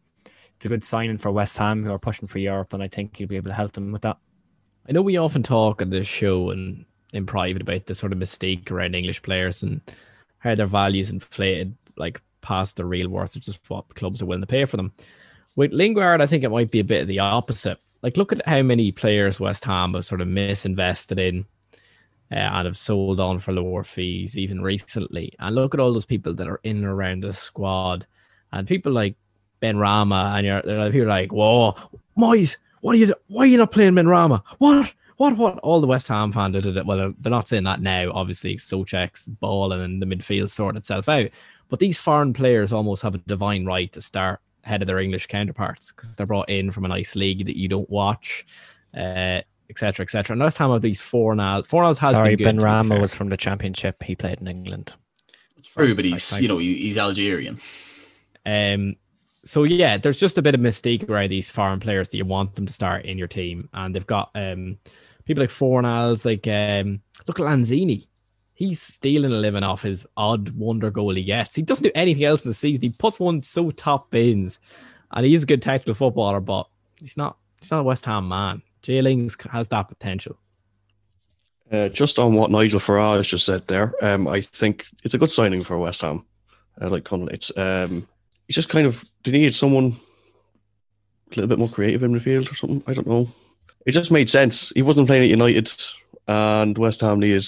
it's 0.57 0.66
a 0.66 0.68
good 0.68 0.85
signing 0.85 1.18
for 1.18 1.31
West 1.31 1.57
Ham 1.59 1.85
who 1.85 1.92
are 1.92 1.98
pushing 1.98 2.29
for 2.29 2.38
Europe, 2.38 2.72
and 2.72 2.83
I 2.83 2.88
think 2.88 3.16
he'll 3.16 3.29
be 3.29 3.37
able 3.37 3.50
to 3.50 3.55
help 3.55 3.72
them 3.72 3.92
with 3.92 4.03
that. 4.03 4.18
I 4.88 4.93
know 4.93 5.03
we 5.03 5.16
often 5.16 5.43
talk 5.43 5.83
on 5.83 5.90
this 5.90 6.09
show 6.09 6.51
and 6.51 6.85
in 7.12 7.27
private 7.27 7.62
about 7.62 7.87
the 7.87 7.95
sort 7.95 8.12
of 8.12 8.19
mistake 8.19 8.71
around 8.71 8.95
English 8.95 9.23
players 9.23 9.62
and 9.62 9.81
how 10.38 10.55
their 10.55 10.66
values 10.66 11.11
inflated 11.11 11.75
like 11.97 12.21
past 12.40 12.77
their 12.77 12.87
real 12.87 13.09
worth, 13.09 13.37
or 13.37 13.40
just 13.40 13.59
what 13.69 13.95
clubs 13.95 14.23
are 14.23 14.27
willing 14.27 14.40
to 14.40 14.47
pay 14.47 14.64
for 14.64 14.77
them. 14.77 14.93
With 15.57 15.72
Lingard, 15.72 16.20
I 16.20 16.26
think 16.26 16.45
it 16.45 16.51
might 16.51 16.70
be 16.70 16.81
a 16.81 16.85
bit 16.85 17.03
of 17.03 17.09
the 17.09 17.18
opposite. 17.18 17.78
Like, 18.03 18.16
look 18.16 18.33
at 18.33 18.47
how 18.47 18.62
many 18.62 18.93
players 18.93 19.41
West 19.41 19.64
Ham 19.64 19.95
have 19.95 20.07
sort 20.07 20.20
of 20.20 20.28
misinvested 20.28 21.18
in 21.18 21.45
uh, 22.33 22.37
and 22.37 22.66
have 22.66 22.78
sold 22.78 23.20
on 23.20 23.39
for 23.39 23.53
lower 23.53 23.85
fees, 23.85 24.39
even 24.39 24.62
recently. 24.62 25.35
And 25.39 25.55
look 25.55 25.74
at 25.74 25.81
all 25.81 25.93
those 25.93 26.07
people 26.07 26.33
that 26.35 26.49
are 26.49 26.61
in 26.62 26.78
and 26.78 26.87
around 26.87 27.22
the 27.22 27.35
squad, 27.35 28.07
and 28.53 28.66
people 28.66 28.93
like 28.93 29.16
Benrahma, 29.61 30.39
and 30.39 30.47
you're 30.47 30.91
people 30.91 31.09
like, 31.09 31.33
"Whoa, 31.33 31.74
Moyes, 32.16 32.57
what 32.81 32.95
are 32.95 32.99
you? 32.99 33.14
Why 33.28 33.45
are 33.45 33.47
you 33.47 33.59
not 33.59 33.72
playing 33.72 33.95
Benrahma? 33.95 34.43
What? 34.59 34.95
What? 35.16 35.37
What?" 35.37 35.59
All 35.59 35.81
the 35.81 35.87
West 35.87 36.09
Ham 36.09 36.33
fans 36.33 36.55
did 36.55 36.76
it. 36.76 36.87
Well, 36.87 37.14
they're 37.18 37.31
not 37.31 37.49
saying 37.49 37.64
that 37.64 37.81
now. 37.81 38.11
Obviously, 38.12 38.57
Soucek's 38.57 39.26
ball 39.26 39.72
and 39.72 40.01
the 40.01 40.07
midfield 40.07 40.51
sorting 40.51 40.78
itself 40.78 41.09
out. 41.09 41.31
But 41.68 41.78
these 41.78 41.99
foreign 41.99 42.33
players 42.33 42.72
almost 42.72 43.03
have 43.03 43.14
a 43.14 43.18
divine 43.18 43.64
right 43.64 43.91
to 43.93 44.03
start 44.03 44.41
ahead 44.64 44.83
of 44.83 44.89
their 44.89 44.99
English 44.99 45.26
counterparts 45.26 45.93
because 45.93 46.16
they're 46.16 46.26
brought 46.26 46.51
in 46.51 46.70
from 46.70 46.85
a 46.85 46.89
nice 46.89 47.14
league 47.14 47.47
that 47.47 47.57
you 47.57 47.68
don't 47.68 47.89
watch, 47.89 48.45
uh, 48.95 49.41
etc., 49.68 50.05
etc. 50.05 50.35
And 50.35 50.43
West 50.43 50.59
Ham 50.59 50.70
have 50.70 50.83
these 50.83 51.01
four 51.01 51.35
now. 51.35 51.62
Four 51.62 51.83
now 51.83 51.89
has 51.95 51.99
Sorry, 51.99 52.31
been 52.31 52.39
good, 52.39 52.45
Ben 52.45 52.57
to 52.57 52.62
Rama 52.62 53.01
was 53.01 53.14
from 53.14 53.28
the 53.28 53.37
Championship. 53.37 54.03
He 54.03 54.16
played 54.16 54.41
in 54.41 54.49
England. 54.49 54.95
True, 55.62 55.95
but 55.95 56.05
he's 56.05 56.41
you 56.41 56.49
know 56.49 56.59
he's 56.59 56.99
Algerian. 56.99 57.61
Um, 58.47 58.97
so 59.45 59.64
yeah, 59.64 59.97
there's 59.97 60.20
just 60.20 60.38
a 60.38 60.43
bit 60.43 60.55
of 60.55 60.61
mystique 60.61 61.09
around 61.09 61.30
these 61.30 61.51
foreign 61.51 61.80
players 61.80 62.09
that 62.11 62.16
you 62.16 62.24
want 62.24 62.55
them 62.55 62.66
to 62.66 62.72
start 62.72 63.05
in 63.05 63.18
your 63.18 63.28
team, 63.28 63.68
and 63.72 63.95
they've 63.95 64.07
got 64.07 64.30
um 64.34 64.78
people 65.24 65.43
like 65.43 65.51
Fornals, 65.51 66.24
like 66.24 66.47
um 66.47 67.01
look 67.26 67.41
at 67.41 67.47
Lanzini. 67.47 68.07
He's 68.55 68.82
stealing 68.82 69.32
a 69.32 69.36
living 69.36 69.62
off 69.62 69.82
his 69.82 70.07
odd 70.16 70.51
wonder 70.51 70.91
goal 70.91 71.14
he 71.14 71.24
gets. 71.24 71.55
He 71.55 71.62
doesn't 71.62 71.84
do 71.84 71.93
anything 71.95 72.24
else 72.24 72.45
in 72.45 72.51
the 72.51 72.55
season. 72.55 72.82
He 72.82 72.91
puts 72.91 73.18
one 73.18 73.43
so 73.43 73.70
top 73.70 74.11
bins, 74.11 74.59
and 75.12 75.24
he's 75.24 75.45
a 75.45 75.47
good 75.47 75.62
technical 75.62 75.95
footballer, 75.95 76.41
but 76.41 76.68
he's 76.99 77.16
not. 77.16 77.38
He's 77.59 77.70
not 77.70 77.80
a 77.80 77.84
West 77.84 78.07
Ham 78.07 78.28
man. 78.28 78.62
Jay 78.82 79.03
Lings 79.03 79.36
has 79.51 79.68
that 79.68 79.88
potential. 79.88 80.38
Uh, 81.70 81.88
just 81.88 82.18
on 82.18 82.34
what 82.34 82.51
Nigel 82.51 82.80
Farage 82.80 83.28
just 83.28 83.47
said 83.47 83.66
there, 83.68 83.95
um, 84.03 84.26
I 84.26 84.41
think 84.41 84.84
it's 85.05 85.14
a 85.14 85.18
good 85.18 85.30
signing 85.30 85.62
for 85.62 85.78
West 85.78 86.01
Ham. 86.01 86.24
I 86.80 86.86
like 86.86 87.05
Conley. 87.05 87.34
It's 87.34 87.57
um, 87.57 88.09
he's 88.51 88.57
just 88.57 88.68
kind 88.68 88.84
of 88.84 89.05
they 89.22 89.30
needed 89.30 89.55
someone 89.55 89.96
a 91.30 91.36
little 91.36 91.46
bit 91.46 91.61
more 91.61 91.68
creative 91.68 92.03
in 92.03 92.12
midfield 92.12 92.51
or 92.51 92.57
something. 92.57 92.82
I 92.88 92.94
don't 92.94 93.07
know. 93.07 93.28
It 93.86 93.92
just 93.92 94.11
made 94.11 94.28
sense. 94.28 94.70
He 94.74 94.82
wasn't 94.82 95.07
playing 95.07 95.22
at 95.22 95.28
United, 95.28 95.72
and 96.26 96.76
West 96.76 97.01
Ham 97.01 97.20
needed 97.20 97.46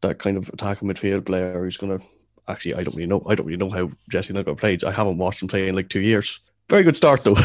that 0.00 0.18
kind 0.18 0.38
of 0.38 0.48
attacking 0.48 0.88
midfield 0.88 1.26
player 1.26 1.62
who's 1.62 1.76
going 1.76 1.98
to. 1.98 2.04
Actually, 2.48 2.74
I 2.74 2.82
don't 2.82 2.96
really 2.96 3.06
know. 3.06 3.22
I 3.26 3.34
don't 3.34 3.44
really 3.44 3.58
know 3.58 3.68
how 3.68 3.90
Jesse 4.08 4.32
Nago 4.32 4.56
played. 4.56 4.84
I 4.84 4.90
haven't 4.90 5.18
watched 5.18 5.42
him 5.42 5.48
play 5.48 5.68
in 5.68 5.74
like 5.74 5.90
two 5.90 6.00
years. 6.00 6.40
Very 6.70 6.82
good 6.82 6.96
start 6.96 7.24
though. 7.24 7.36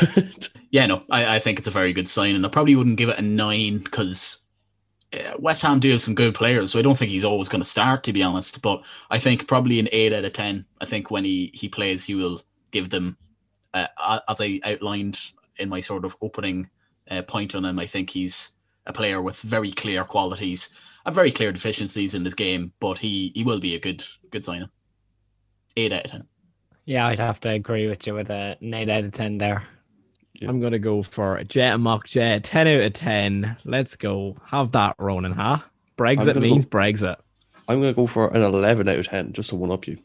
Yeah, 0.72 0.86
no, 0.86 1.02
I, 1.10 1.38
I 1.38 1.40
think 1.40 1.58
it's 1.58 1.68
a 1.68 1.72
very 1.72 1.94
good 1.94 2.08
sign, 2.08 2.36
and 2.36 2.46
I 2.46 2.50
probably 2.50 2.76
wouldn't 2.76 2.98
give 2.98 3.10
it 3.10 3.18
a 3.18 3.24
nine 3.24 3.80
because 3.80 4.40
West 5.40 5.64
Ham 5.64 5.80
do 5.80 5.92
have 5.92 6.02
some 6.02 6.16
good 6.16 6.36
players, 6.36 6.72
so 6.72 6.80
I 6.80 6.82
don't 6.82 6.98
think 6.98 7.12
he's 7.12 7.24
always 7.24 7.50
going 7.50 7.62
to 7.62 7.70
start, 7.70 8.04
to 8.04 8.14
be 8.14 8.22
honest. 8.22 8.62
But 8.62 8.84
I 9.10 9.18
think 9.18 9.48
probably 9.48 9.80
an 9.80 9.90
eight 9.92 10.14
out 10.14 10.26
of 10.26 10.34
ten. 10.34 10.66
I 10.82 10.86
think 10.86 11.10
when 11.10 11.24
he 11.24 11.52
he 11.54 11.68
plays, 11.68 12.06
he 12.06 12.16
will 12.16 12.42
give 12.72 12.90
them, 12.90 13.18
uh, 13.74 13.88
as 14.28 14.40
I 14.40 14.60
outlined 14.64 15.20
in 15.58 15.70
my 15.70 15.80
sort 15.80 16.06
of 16.06 16.16
opening 16.22 16.70
uh, 17.10 17.24
point 17.24 17.56
on 17.56 17.66
him. 17.66 17.80
I 17.80 17.86
think 17.86 18.10
he's 18.10 18.52
a 18.86 18.94
player 18.94 19.22
with 19.22 19.42
very 19.42 19.72
clear 19.72 20.04
qualities, 20.04 20.70
and 21.06 21.16
very 21.16 21.32
clear 21.32 21.52
deficiencies 21.52 22.14
in 22.14 22.24
this 22.24 22.36
game, 22.36 22.72
but 22.80 22.98
he 22.98 23.32
he 23.34 23.44
will 23.44 23.60
be 23.60 23.76
a 23.76 23.80
good 23.80 24.04
good 24.30 24.46
signer. 24.46 24.70
Eight 25.76 25.94
out 25.94 26.06
of 26.06 26.12
ten. 26.12 26.28
Yeah, 26.86 27.08
I'd 27.08 27.20
have 27.20 27.40
to 27.42 27.50
agree 27.52 27.88
with 27.88 28.06
you 28.06 28.14
with 28.14 28.30
a 28.30 28.58
eight 28.62 28.90
out 28.90 29.04
of 29.04 29.12
ten 29.12 29.38
there. 29.40 29.68
I'm 30.48 30.62
gonna 30.62 30.80
go 30.80 31.04
for 31.04 31.44
Jet 31.44 31.74
and 31.74 31.84
Mock 31.84 32.08
Jet, 32.08 32.44
10 32.44 32.68
out 32.68 32.82
of 32.82 32.94
10. 32.94 33.58
Let's 33.66 33.96
go. 33.96 34.36
Have 34.46 34.72
that, 34.72 34.96
Ronan, 35.00 35.32
huh? 35.34 35.60
Brexit 35.98 36.40
means 36.40 36.66
go- 36.66 36.78
Brexit. 36.78 37.18
I'm 37.68 37.82
going 37.82 37.94
to 37.94 37.96
go 37.96 38.08
for 38.08 38.34
an 38.36 38.42
11 38.42 38.88
out 38.90 38.98
of 38.98 39.08
10 39.08 39.34
just 39.34 39.50
to 39.50 39.56
one 39.56 39.70
up 39.72 39.86
you. 39.88 40.00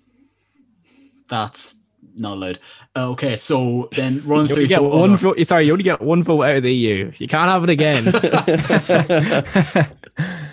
That's 1.29 1.77
not 2.15 2.37
allowed. 2.37 2.59
Uh, 2.95 3.11
okay, 3.13 3.37
so 3.37 3.89
then 3.93 4.23
run 4.27 4.47
through 4.47 4.57
only 4.57 4.67
get 4.67 4.77
some 4.77 4.91
one 4.91 5.15
other- 5.15 5.35
vote. 5.35 5.47
Sorry, 5.47 5.65
you 5.67 5.73
only 5.73 5.85
get 5.85 6.03
one 6.03 6.23
vote 6.23 6.43
out 6.43 6.57
of 6.57 6.63
the 6.63 6.75
EU. 6.75 7.11
You 7.17 7.27
can't 7.27 7.51
have 7.51 7.65
it 7.65 7.71
again. 7.71 8.05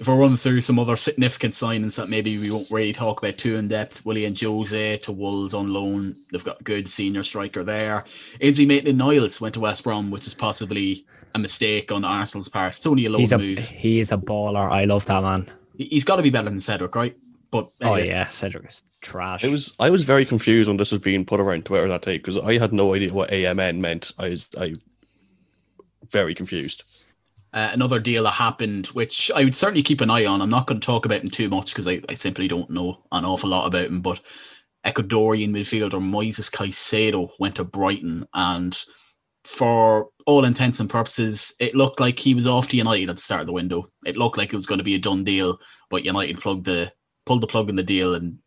if 0.00 0.06
we're 0.06 0.14
running 0.16 0.36
through 0.36 0.60
some 0.60 0.78
other 0.78 0.96
significant 0.96 1.54
signings 1.54 1.96
that 1.96 2.08
maybe 2.08 2.38
we 2.38 2.50
won't 2.50 2.70
really 2.70 2.92
talk 2.92 3.18
about 3.22 3.36
too 3.36 3.56
in 3.56 3.66
depth, 3.68 4.04
Willian 4.06 4.34
Jose 4.40 4.96
to 4.98 5.12
Wolves 5.12 5.54
on 5.54 5.72
loan. 5.72 6.16
They've 6.30 6.44
got 6.44 6.60
a 6.60 6.64
good 6.64 6.88
senior 6.88 7.22
striker 7.24 7.64
there. 7.64 8.04
Ainsley 8.40 8.66
Maitland 8.66 8.98
Niles 8.98 9.40
went 9.40 9.54
to 9.54 9.60
West 9.60 9.82
Brom, 9.84 10.10
which 10.10 10.26
is 10.26 10.34
possibly 10.34 11.04
a 11.34 11.38
mistake 11.38 11.90
on 11.90 12.04
Arsenal's 12.04 12.48
part. 12.48 12.76
It's 12.76 12.86
only 12.86 13.06
a 13.06 13.10
loan 13.10 13.20
He's 13.20 13.32
a 13.32 13.38
move. 13.38 13.58
he 13.58 13.98
is 13.98 14.12
a 14.12 14.16
baller. 14.16 14.70
I 14.70 14.84
love 14.84 15.04
that 15.06 15.22
man. 15.22 15.50
He- 15.76 15.86
He's 15.86 16.04
got 16.04 16.16
to 16.16 16.22
be 16.22 16.30
better 16.30 16.48
than 16.50 16.60
Cedric, 16.60 16.94
right? 16.94 17.16
But 17.50 17.70
Oh 17.80 17.96
yeah, 17.96 18.26
Cedric 18.26 18.68
is 18.68 18.82
trash. 19.00 19.42
It 19.42 19.50
was 19.50 19.74
I 19.80 19.90
was 19.90 20.02
very 20.04 20.24
confused 20.26 20.68
when 20.68 20.76
this 20.76 20.92
was 20.92 21.00
being 21.00 21.24
put 21.24 21.40
around 21.40 21.64
Twitter 21.64 21.88
that 21.88 22.02
day 22.02 22.18
because 22.18 22.36
I 22.36 22.58
had 22.58 22.72
no 22.72 22.94
idea 22.94 23.12
what 23.12 23.30
AMN 23.30 23.78
meant. 23.78 24.12
I 24.18 24.28
was 24.28 24.50
I 24.60 24.74
very 26.10 26.34
confused. 26.34 26.84
Uh, 27.52 27.70
another 27.72 27.98
deal 27.98 28.24
that 28.24 28.32
happened, 28.32 28.88
which 28.88 29.30
I 29.34 29.44
would 29.44 29.56
certainly 29.56 29.82
keep 29.82 30.00
an 30.00 30.10
eye 30.10 30.26
on. 30.26 30.42
I'm 30.42 30.50
not 30.50 30.66
going 30.66 30.80
to 30.80 30.84
talk 30.86 31.06
about 31.06 31.22
him 31.22 31.30
too 31.30 31.48
much 31.48 31.72
because 31.72 31.88
I, 31.88 32.00
I 32.08 32.14
simply 32.14 32.48
don't 32.48 32.70
know 32.70 33.02
an 33.12 33.24
awful 33.24 33.50
lot 33.50 33.66
about 33.66 33.86
him. 33.86 34.00
But 34.00 34.20
Ecuadorian 34.86 35.50
midfielder 35.50 35.92
Moises 35.92 36.50
Caicedo 36.50 37.30
went 37.38 37.56
to 37.56 37.64
Brighton, 37.64 38.26
and 38.34 38.78
for 39.44 40.08
all 40.26 40.44
intents 40.44 40.80
and 40.80 40.90
purposes, 40.90 41.54
it 41.58 41.74
looked 41.74 42.00
like 42.00 42.18
he 42.18 42.34
was 42.34 42.46
off 42.46 42.68
to 42.68 42.76
United 42.76 43.08
at 43.08 43.16
the 43.16 43.22
start 43.22 43.40
of 43.40 43.46
the 43.46 43.52
window. 43.52 43.90
It 44.04 44.16
looked 44.16 44.36
like 44.36 44.52
it 44.52 44.56
was 44.56 44.66
going 44.66 44.78
to 44.78 44.84
be 44.84 44.94
a 44.94 44.98
done 44.98 45.24
deal, 45.24 45.58
but 45.88 46.04
United 46.04 46.38
plugged 46.38 46.66
the 46.66 46.92
pulled 47.24 47.42
the 47.42 47.46
plug 47.46 47.68
in 47.68 47.76
the 47.76 47.82
deal 47.82 48.14
and 48.14 48.38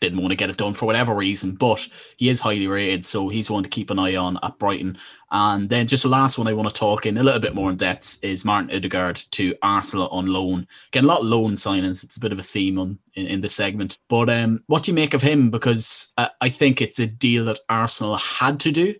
didn't 0.00 0.20
want 0.20 0.32
to 0.32 0.36
get 0.36 0.50
it 0.50 0.56
done 0.56 0.74
for 0.74 0.86
whatever 0.86 1.14
reason. 1.14 1.54
But 1.54 1.86
he 2.16 2.28
is 2.28 2.40
highly 2.40 2.66
rated, 2.66 3.04
so 3.04 3.28
he's 3.28 3.50
one 3.50 3.62
to 3.62 3.68
keep 3.68 3.90
an 3.90 3.98
eye 3.98 4.16
on 4.16 4.38
at 4.42 4.58
Brighton. 4.58 4.98
And 5.30 5.68
then 5.68 5.86
just 5.86 6.04
the 6.04 6.08
last 6.08 6.38
one 6.38 6.46
I 6.46 6.52
want 6.52 6.68
to 6.68 6.74
talk 6.74 7.06
in 7.06 7.18
a 7.18 7.22
little 7.22 7.40
bit 7.40 7.54
more 7.54 7.70
in 7.70 7.76
depth 7.76 8.18
is 8.22 8.44
Martin 8.44 8.74
Odegaard 8.74 9.22
to 9.32 9.54
Arsenal 9.62 10.08
on 10.08 10.26
loan. 10.26 10.66
Again, 10.88 11.04
a 11.04 11.08
lot 11.08 11.20
of 11.20 11.26
loan 11.26 11.52
signings. 11.52 12.04
It's 12.04 12.16
a 12.16 12.20
bit 12.20 12.32
of 12.32 12.38
a 12.38 12.42
theme 12.44 12.78
on 12.78 12.98
in, 13.14 13.26
in 13.26 13.40
this 13.40 13.54
segment. 13.54 13.98
But 14.08 14.30
um, 14.30 14.62
what 14.66 14.84
do 14.84 14.90
you 14.90 14.94
make 14.94 15.14
of 15.14 15.22
him? 15.22 15.50
Because 15.50 16.12
uh, 16.16 16.28
I 16.40 16.48
think 16.48 16.80
it's 16.80 16.98
a 16.98 17.06
deal 17.06 17.44
that 17.46 17.58
Arsenal 17.68 18.16
had 18.16 18.60
to 18.60 18.72
do 18.72 18.94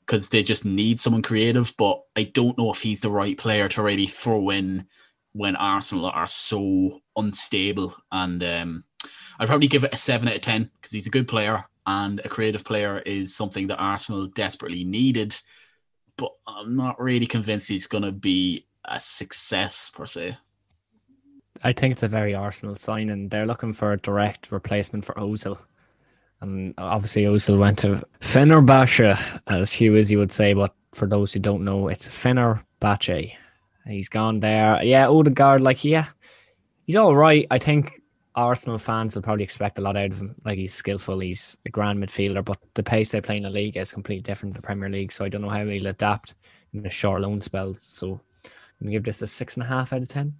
because 0.00 0.30
they 0.30 0.42
just 0.42 0.64
need 0.64 0.98
someone 0.98 1.22
creative. 1.22 1.74
But 1.76 2.00
I 2.16 2.24
don't 2.24 2.56
know 2.56 2.72
if 2.72 2.80
he's 2.80 3.00
the 3.00 3.10
right 3.10 3.36
player 3.36 3.68
to 3.68 3.82
really 3.82 4.06
throw 4.06 4.50
in 4.50 4.86
when 5.32 5.54
Arsenal 5.56 6.06
are 6.06 6.26
so 6.26 7.00
unstable. 7.16 7.94
And 8.10 8.42
um, 8.42 8.84
I'd 9.38 9.48
probably 9.48 9.68
give 9.68 9.84
it 9.84 9.94
a 9.94 9.98
seven 9.98 10.28
out 10.28 10.36
of 10.36 10.40
ten 10.42 10.70
because 10.74 10.92
he's 10.92 11.06
a 11.06 11.10
good 11.10 11.28
player 11.28 11.64
and 11.86 12.20
a 12.20 12.28
creative 12.28 12.64
player 12.64 12.98
is 13.00 13.34
something 13.34 13.66
that 13.68 13.78
Arsenal 13.78 14.26
desperately 14.26 14.84
needed. 14.84 15.34
But 16.16 16.32
I'm 16.46 16.76
not 16.76 17.00
really 17.00 17.26
convinced 17.26 17.68
he's 17.68 17.86
going 17.86 18.04
to 18.04 18.12
be 18.12 18.66
a 18.84 19.00
success 19.00 19.90
per 19.94 20.04
se. 20.04 20.36
I 21.62 21.72
think 21.72 21.92
it's 21.92 22.02
a 22.02 22.08
very 22.08 22.34
Arsenal 22.34 22.74
signing. 22.74 23.28
They're 23.28 23.46
looking 23.46 23.72
for 23.72 23.92
a 23.92 23.96
direct 23.96 24.52
replacement 24.52 25.04
for 25.04 25.14
Ozil. 25.14 25.58
And 26.40 26.74
obviously 26.78 27.22
Ozil 27.24 27.58
went 27.58 27.78
to 27.80 28.04
Fenerbahce, 28.20 29.40
as 29.46 29.72
Hugh 29.72 29.96
as 29.96 30.10
you 30.10 30.18
would 30.18 30.30
say, 30.30 30.52
but 30.52 30.74
for 30.92 31.08
those 31.08 31.32
who 31.32 31.40
don't 31.40 31.64
know, 31.64 31.88
it's 31.88 32.06
Fenerbahce. 32.06 33.32
He's 33.86 34.08
gone 34.08 34.40
there. 34.40 34.82
Yeah, 34.82 35.08
Odegaard, 35.08 35.62
like 35.62 35.84
yeah, 35.84 36.06
he's 36.84 36.96
all 36.96 37.16
right. 37.16 37.46
I 37.50 37.58
think 37.58 38.02
Arsenal 38.38 38.78
fans 38.78 39.14
will 39.14 39.22
probably 39.22 39.42
expect 39.42 39.78
a 39.78 39.82
lot 39.82 39.96
out 39.96 40.12
of 40.12 40.20
him. 40.20 40.36
Like 40.44 40.58
he's 40.58 40.72
skillful, 40.72 41.18
he's 41.18 41.58
a 41.66 41.70
grand 41.70 42.02
midfielder, 42.02 42.44
but 42.44 42.58
the 42.74 42.84
pace 42.84 43.10
they 43.10 43.20
play 43.20 43.36
in 43.36 43.42
the 43.42 43.50
league 43.50 43.76
is 43.76 43.90
completely 43.90 44.22
different 44.22 44.54
to 44.54 44.60
the 44.60 44.66
Premier 44.66 44.88
League. 44.88 45.10
So 45.10 45.24
I 45.24 45.28
don't 45.28 45.42
know 45.42 45.48
how 45.48 45.66
he'll 45.66 45.88
adapt 45.88 46.36
in 46.72 46.86
a 46.86 46.90
short 46.90 47.22
loan 47.22 47.40
spell. 47.40 47.74
So 47.74 48.20
I'm 48.44 48.50
gonna 48.80 48.92
give 48.92 49.02
this 49.02 49.22
a 49.22 49.26
six 49.26 49.56
and 49.56 49.64
a 49.64 49.68
half 49.68 49.92
out 49.92 50.02
of 50.02 50.08
ten. 50.08 50.34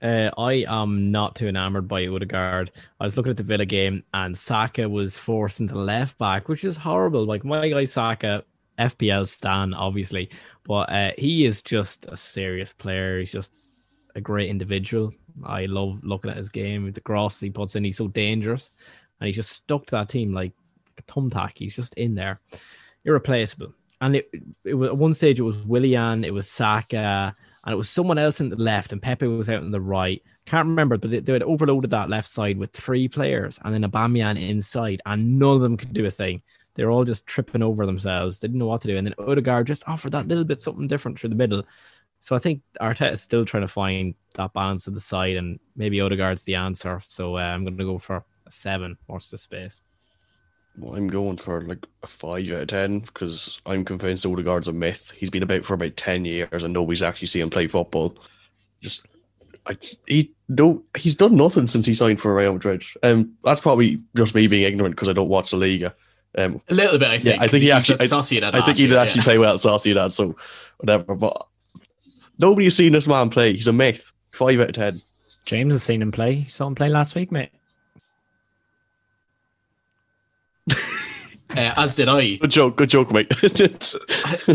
Uh, 0.00 0.30
I 0.38 0.64
am 0.68 1.10
not 1.10 1.34
too 1.34 1.48
enamored 1.48 1.88
by 1.88 2.06
Odegaard. 2.06 2.70
I 3.00 3.04
was 3.04 3.16
looking 3.16 3.30
at 3.30 3.36
the 3.36 3.42
Villa 3.42 3.66
game 3.66 4.04
and 4.14 4.38
Saka 4.38 4.88
was 4.88 5.16
forced 5.16 5.58
into 5.58 5.74
left 5.74 6.18
back, 6.18 6.48
which 6.48 6.64
is 6.64 6.76
horrible. 6.76 7.24
Like 7.24 7.44
my 7.44 7.68
guy 7.68 7.84
Saka, 7.84 8.44
FPL 8.78 9.26
stan, 9.26 9.74
obviously, 9.74 10.30
but 10.64 10.90
uh, 10.90 11.10
he 11.18 11.44
is 11.46 11.62
just 11.62 12.06
a 12.06 12.16
serious 12.16 12.72
player. 12.72 13.18
He's 13.18 13.32
just 13.32 13.70
a 14.14 14.20
great 14.20 14.50
individual. 14.50 15.12
I 15.44 15.66
love 15.66 16.00
looking 16.02 16.30
at 16.30 16.36
his 16.36 16.48
game. 16.48 16.90
The 16.92 17.00
cross 17.00 17.40
he 17.40 17.50
puts 17.50 17.76
in, 17.76 17.84
he's 17.84 17.96
so 17.96 18.08
dangerous, 18.08 18.70
and 19.20 19.26
he's 19.26 19.36
just 19.36 19.52
stuck 19.52 19.86
to 19.86 19.92
that 19.92 20.08
team 20.08 20.32
like 20.32 20.52
a 20.98 21.02
thumbtack. 21.02 21.52
He's 21.56 21.76
just 21.76 21.94
in 21.94 22.14
there, 22.14 22.40
irreplaceable. 23.04 23.74
And 24.00 24.16
it, 24.16 24.30
it 24.64 24.74
was 24.74 24.90
at 24.90 24.96
one 24.96 25.14
stage 25.14 25.38
it 25.38 25.44
was 25.44 25.58
Willian, 25.58 26.24
it 26.24 26.34
was 26.34 26.50
Saka, 26.50 27.34
and 27.64 27.72
it 27.72 27.76
was 27.76 27.88
someone 27.88 28.18
else 28.18 28.40
in 28.40 28.48
the 28.48 28.56
left, 28.56 28.92
and 28.92 29.00
Pepe 29.00 29.26
was 29.26 29.48
out 29.48 29.62
on 29.62 29.70
the 29.70 29.80
right. 29.80 30.22
Can't 30.46 30.66
remember, 30.66 30.98
but 30.98 31.10
they, 31.10 31.20
they 31.20 31.32
had 31.32 31.44
overloaded 31.44 31.90
that 31.90 32.10
left 32.10 32.28
side 32.28 32.58
with 32.58 32.72
three 32.72 33.08
players, 33.08 33.58
and 33.64 33.72
then 33.72 33.88
Aubameyang 33.88 34.40
inside, 34.40 35.00
and 35.06 35.38
none 35.38 35.56
of 35.56 35.62
them 35.62 35.76
could 35.76 35.92
do 35.92 36.04
a 36.04 36.10
thing. 36.10 36.42
They 36.74 36.84
were 36.84 36.90
all 36.90 37.04
just 37.04 37.26
tripping 37.26 37.62
over 37.62 37.86
themselves. 37.86 38.38
They 38.38 38.48
didn't 38.48 38.58
know 38.58 38.66
what 38.66 38.82
to 38.82 38.88
do, 38.88 38.96
and 38.96 39.06
then 39.06 39.14
Odegaard 39.18 39.66
just 39.66 39.86
offered 39.86 40.12
that 40.12 40.26
little 40.26 40.44
bit 40.44 40.60
something 40.60 40.88
different 40.88 41.18
through 41.18 41.30
the 41.30 41.36
middle. 41.36 41.64
So 42.22 42.36
I 42.36 42.38
think 42.38 42.62
Arteta 42.80 43.10
is 43.10 43.20
still 43.20 43.44
trying 43.44 43.64
to 43.64 43.68
find 43.68 44.14
that 44.34 44.52
balance 44.52 44.86
of 44.86 44.94
the 44.94 45.00
side, 45.00 45.36
and 45.36 45.58
maybe 45.74 46.00
Odegaard's 46.00 46.44
the 46.44 46.54
answer. 46.54 47.00
So 47.08 47.36
uh, 47.36 47.40
I'm 47.40 47.64
going 47.64 47.76
to 47.76 47.84
go 47.84 47.98
for 47.98 48.24
a 48.46 48.50
seven. 48.50 48.96
Watch 49.08 49.28
the 49.28 49.38
space. 49.38 49.82
Well, 50.78 50.94
I'm 50.94 51.08
going 51.08 51.36
for 51.36 51.60
like 51.62 51.84
a 52.04 52.06
five 52.06 52.48
out 52.52 52.62
of 52.62 52.68
ten 52.68 53.00
because 53.00 53.60
I'm 53.66 53.84
convinced 53.84 54.24
Odegaard's 54.24 54.68
a 54.68 54.72
myth. 54.72 55.10
He's 55.10 55.30
been 55.30 55.42
about 55.42 55.64
for 55.64 55.74
about 55.74 55.96
ten 55.96 56.24
years 56.24 56.62
and 56.62 56.72
nobody's 56.72 57.02
actually 57.02 57.26
seen 57.26 57.42
him 57.42 57.50
play 57.50 57.66
football. 57.66 58.16
Just, 58.80 59.04
I 59.66 59.74
he 60.06 60.32
no, 60.48 60.80
he's 60.96 61.16
done 61.16 61.34
nothing 61.34 61.66
since 61.66 61.86
he 61.86 61.92
signed 61.92 62.20
for 62.20 62.36
Real 62.36 62.52
Madrid. 62.52 62.84
Um, 63.02 63.34
that's 63.42 63.60
probably 63.60 64.00
just 64.14 64.34
me 64.36 64.46
being 64.46 64.62
ignorant 64.62 64.94
because 64.94 65.08
I 65.08 65.12
don't 65.12 65.28
watch 65.28 65.50
the 65.50 65.56
Liga. 65.56 65.92
Um, 66.38 66.62
A 66.68 66.74
little 66.74 66.98
bit, 66.98 67.08
I 67.08 67.18
think. 67.18 67.36
Yeah, 67.36 67.42
I 67.42 67.48
think 67.48 67.62
he 67.64 67.68
was 67.68 67.78
actually- 67.78 67.94
at 67.96 68.10
Sociedad 68.10 68.54
I 68.54 68.64
think 68.64 68.76
he 68.78 68.84
did 68.84 68.92
year, 68.92 68.98
actually 69.00 69.20
yeah. 69.22 69.24
play 69.24 69.38
well 69.38 69.54
at 69.56 69.60
Sociedad, 69.60 70.12
so 70.12 70.36
whatever. 70.78 71.16
But 71.16 71.48
nobody 72.38 72.64
has 72.66 72.76
seen 72.76 72.92
this 72.92 73.08
man 73.08 73.30
play. 73.30 73.54
He's 73.54 73.68
a 73.68 73.72
myth. 73.72 74.10
Five 74.32 74.60
out 74.60 74.68
of 74.70 74.74
ten. 74.74 75.00
James 75.44 75.74
has 75.74 75.82
seen 75.82 76.00
him 76.02 76.12
play. 76.12 76.36
He 76.36 76.48
Saw 76.50 76.66
him 76.66 76.74
play 76.74 76.88
last 76.88 77.14
week, 77.14 77.32
mate. 77.32 77.50
uh, 80.70 80.74
as 81.50 81.96
did 81.96 82.08
I. 82.08 82.36
Good 82.36 82.50
joke, 82.50 82.76
good 82.76 82.90
joke, 82.90 83.10
mate. 83.10 83.32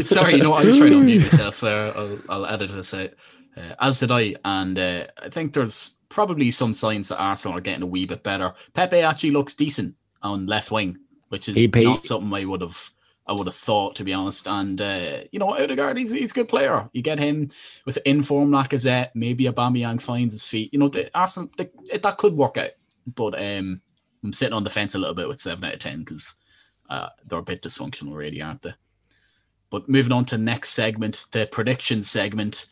Sorry, 0.01 0.35
you 0.37 0.43
know, 0.43 0.53
I 0.53 0.63
was 0.63 0.77
trying 0.77 0.91
to 0.91 0.97
unmute 0.97 1.21
myself 1.31 1.59
there. 1.59 1.95
I'll, 1.97 2.19
I'll 2.29 2.45
edit 2.45 2.71
this 2.71 2.93
out. 2.93 3.09
Uh, 3.55 3.75
as 3.81 3.99
did 3.99 4.11
I, 4.11 4.35
and 4.45 4.77
uh, 4.79 5.05
I 5.21 5.29
think 5.29 5.53
there's 5.53 5.95
probably 6.09 6.51
some 6.51 6.73
signs 6.73 7.09
that 7.09 7.19
Arsenal 7.21 7.57
are 7.57 7.61
getting 7.61 7.83
a 7.83 7.87
wee 7.87 8.05
bit 8.05 8.23
better. 8.23 8.53
Pepe 8.73 9.01
actually 9.01 9.31
looks 9.31 9.55
decent 9.55 9.95
on 10.21 10.45
left 10.45 10.71
wing, 10.71 10.97
which 11.29 11.49
is 11.49 11.55
PP. 11.57 11.83
not 11.83 12.03
something 12.03 12.33
I 12.33 12.45
would 12.45 12.61
have 12.61 12.89
I 13.27 13.33
would 13.33 13.47
have 13.47 13.55
thought 13.55 13.95
to 13.97 14.03
be 14.03 14.13
honest. 14.13 14.47
And 14.47 14.79
uh, 14.79 15.19
you 15.31 15.39
know, 15.39 15.57
Odegaard, 15.57 15.97
he's, 15.97 16.11
he's 16.11 16.31
a 16.31 16.35
good 16.35 16.49
player. 16.49 16.89
You 16.93 17.01
get 17.01 17.19
him 17.19 17.49
with 17.85 17.97
inform 18.05 18.49
Lacazette, 18.51 19.09
maybe 19.13 19.45
Aubameyang 19.45 20.01
finds 20.01 20.33
his 20.33 20.45
feet. 20.45 20.71
You 20.71 20.79
know, 20.79 20.87
the 20.89 21.09
Arsenal 21.17 21.51
that 21.57 22.17
could 22.17 22.33
work 22.33 22.57
out. 22.57 22.71
But 23.15 23.39
um, 23.39 23.81
I'm 24.23 24.33
sitting 24.33 24.53
on 24.53 24.63
the 24.63 24.69
fence 24.69 24.95
a 24.95 24.99
little 24.99 25.15
bit 25.15 25.27
with 25.27 25.39
seven 25.39 25.65
out 25.65 25.73
of 25.73 25.79
ten 25.79 25.99
because 25.99 26.33
uh, 26.89 27.09
they're 27.25 27.39
a 27.39 27.43
bit 27.43 27.61
dysfunctional, 27.61 28.15
really, 28.15 28.41
aren't 28.41 28.61
they? 28.61 28.73
But 29.69 29.89
moving 29.89 30.13
on 30.13 30.25
to 30.25 30.37
next 30.37 30.69
segment, 30.69 31.25
the 31.31 31.47
prediction 31.51 32.03
segment. 32.03 32.67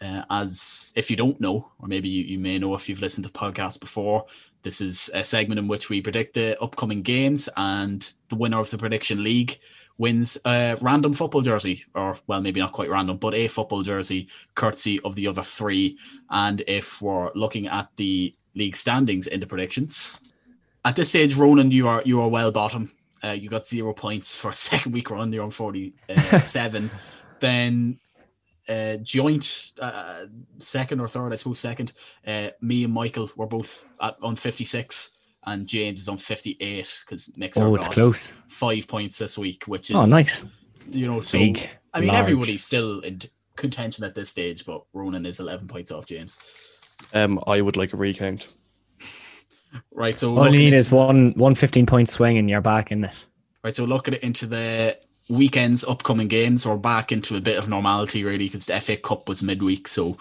Uh, 0.00 0.22
as 0.28 0.92
if 0.96 1.08
you 1.08 1.16
don't 1.16 1.40
know, 1.40 1.70
or 1.78 1.88
maybe 1.88 2.08
you, 2.08 2.24
you 2.24 2.38
may 2.38 2.58
know 2.58 2.74
if 2.74 2.88
you've 2.88 3.00
listened 3.00 3.24
to 3.24 3.32
podcasts 3.32 3.80
before, 3.80 4.26
this 4.64 4.80
is 4.80 5.10
a 5.14 5.22
segment 5.22 5.58
in 5.58 5.68
which 5.68 5.88
we 5.88 6.00
predict 6.00 6.34
the 6.34 6.60
upcoming 6.60 7.02
games, 7.02 7.48
and 7.56 8.12
the 8.30 8.36
winner 8.36 8.58
of 8.58 8.70
the 8.70 8.78
prediction 8.78 9.22
league 9.22 9.56
wins 9.98 10.36
a 10.44 10.76
random 10.80 11.12
football 11.12 11.42
jersey, 11.42 11.84
or 11.94 12.16
well, 12.26 12.40
maybe 12.40 12.58
not 12.58 12.72
quite 12.72 12.90
random, 12.90 13.16
but 13.18 13.34
a 13.34 13.46
football 13.46 13.82
jersey, 13.82 14.26
courtesy 14.56 14.98
of 15.00 15.14
the 15.14 15.28
other 15.28 15.42
three. 15.42 15.96
And 16.30 16.64
if 16.66 17.00
we're 17.00 17.30
looking 17.34 17.68
at 17.68 17.88
the 17.96 18.34
league 18.56 18.76
standings 18.76 19.26
in 19.28 19.38
the 19.38 19.46
predictions, 19.46 20.18
at 20.84 20.96
this 20.96 21.10
stage, 21.10 21.36
Ronan, 21.36 21.70
you 21.70 21.86
are 21.86 22.02
you 22.04 22.20
are 22.20 22.28
well 22.28 22.50
bottom. 22.50 22.90
Uh, 23.22 23.30
you 23.30 23.48
got 23.48 23.66
zero 23.66 23.92
points 23.92 24.36
for 24.36 24.50
a 24.50 24.54
second 24.68 24.92
week 24.92 25.10
run. 25.10 25.32
You're 25.32 25.44
on 25.44 25.50
forty 25.50 25.94
seven. 26.40 26.90
then 27.40 27.98
uh, 28.68 28.96
joint 28.96 29.72
uh, 29.80 30.24
second 30.58 31.00
or 31.00 31.08
third, 31.08 31.32
I 31.32 31.36
suppose 31.36 31.58
second. 31.58 31.92
Uh, 32.26 32.48
me 32.60 32.84
and 32.84 32.92
Michael 32.92 33.30
were 33.36 33.46
both 33.46 33.86
at, 34.00 34.16
on 34.22 34.36
56, 34.36 35.10
and 35.46 35.66
James 35.66 36.00
is 36.00 36.08
on 36.08 36.16
58 36.16 37.02
because 37.04 37.36
Mixer 37.36 37.64
Oh, 37.64 37.74
it's 37.74 37.86
got 37.86 37.94
close. 37.94 38.32
five 38.48 38.86
points 38.88 39.18
this 39.18 39.36
week, 39.36 39.64
which 39.66 39.90
is 39.90 39.96
Oh, 39.96 40.04
nice. 40.06 40.44
You 40.90 41.06
know, 41.06 41.20
so 41.20 41.38
Big, 41.38 41.68
I 41.92 42.00
mean, 42.00 42.08
large. 42.08 42.20
everybody's 42.22 42.64
still 42.64 43.00
in 43.00 43.20
contention 43.56 44.04
at 44.04 44.14
this 44.14 44.30
stage, 44.30 44.64
but 44.66 44.84
Ronan 44.92 45.26
is 45.26 45.40
11 45.40 45.68
points 45.68 45.90
off 45.92 46.06
James. 46.06 46.38
um, 47.12 47.40
I 47.46 47.60
would 47.60 47.76
like 47.76 47.92
a 47.92 47.96
recount. 47.96 48.48
Right, 49.90 50.16
so 50.18 50.36
All 50.38 50.52
you 50.52 50.58
need 50.58 50.74
is 50.74 50.90
one 50.92 51.32
one 51.32 51.54
15 51.54 51.84
point 51.86 52.08
swing 52.08 52.38
and 52.38 52.48
you're 52.48 52.60
back 52.60 52.92
in 52.92 53.04
it. 53.04 53.26
Right, 53.64 53.74
so 53.74 53.84
looking 53.84 54.14
into 54.14 54.46
the 54.46 54.96
weekend's 55.28 55.84
upcoming 55.84 56.28
games, 56.28 56.66
we're 56.66 56.76
back 56.76 57.12
into 57.12 57.36
a 57.36 57.40
bit 57.40 57.58
of 57.58 57.68
normality 57.68 58.24
really 58.24 58.46
because 58.46 58.66
the 58.66 58.80
FA 58.80 58.96
Cup 58.96 59.28
was 59.28 59.42
midweek, 59.42 59.88
so 59.88 60.16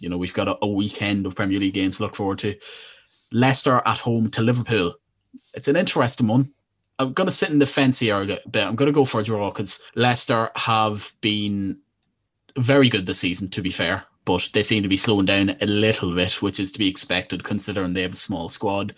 you 0.00 0.08
know 0.08 0.18
we've 0.18 0.34
got 0.34 0.48
a, 0.48 0.56
a 0.62 0.68
weekend 0.68 1.26
of 1.26 1.36
Premier 1.36 1.58
League 1.58 1.74
games 1.74 1.98
to 1.98 2.04
look 2.04 2.16
forward 2.16 2.38
to. 2.40 2.54
Leicester 3.30 3.82
at 3.84 3.98
home 3.98 4.30
to 4.30 4.42
Liverpool. 4.42 4.94
It's 5.54 5.68
an 5.68 5.76
interesting 5.76 6.26
one. 6.26 6.50
I'm 6.98 7.12
going 7.12 7.26
to 7.28 7.34
sit 7.34 7.50
in 7.50 7.58
the 7.58 7.66
fence 7.66 8.00
here 8.00 8.22
a 8.22 8.26
bit. 8.26 8.64
I'm 8.64 8.74
going 8.74 8.86
to 8.86 8.92
go 8.92 9.04
for 9.04 9.20
a 9.20 9.24
draw 9.24 9.50
because 9.50 9.80
Leicester 9.94 10.50
have 10.56 11.12
been 11.20 11.78
very 12.56 12.88
good 12.88 13.06
this 13.06 13.20
season, 13.20 13.48
to 13.50 13.62
be 13.62 13.70
fair, 13.70 14.04
but 14.24 14.48
they 14.52 14.62
seem 14.62 14.82
to 14.82 14.88
be 14.88 14.96
slowing 14.96 15.26
down 15.26 15.56
a 15.60 15.66
little 15.66 16.14
bit, 16.14 16.42
which 16.42 16.58
is 16.58 16.72
to 16.72 16.78
be 16.78 16.88
expected 16.88 17.44
considering 17.44 17.92
they 17.92 18.02
have 18.02 18.14
a 18.14 18.16
small 18.16 18.48
squad. 18.48 18.94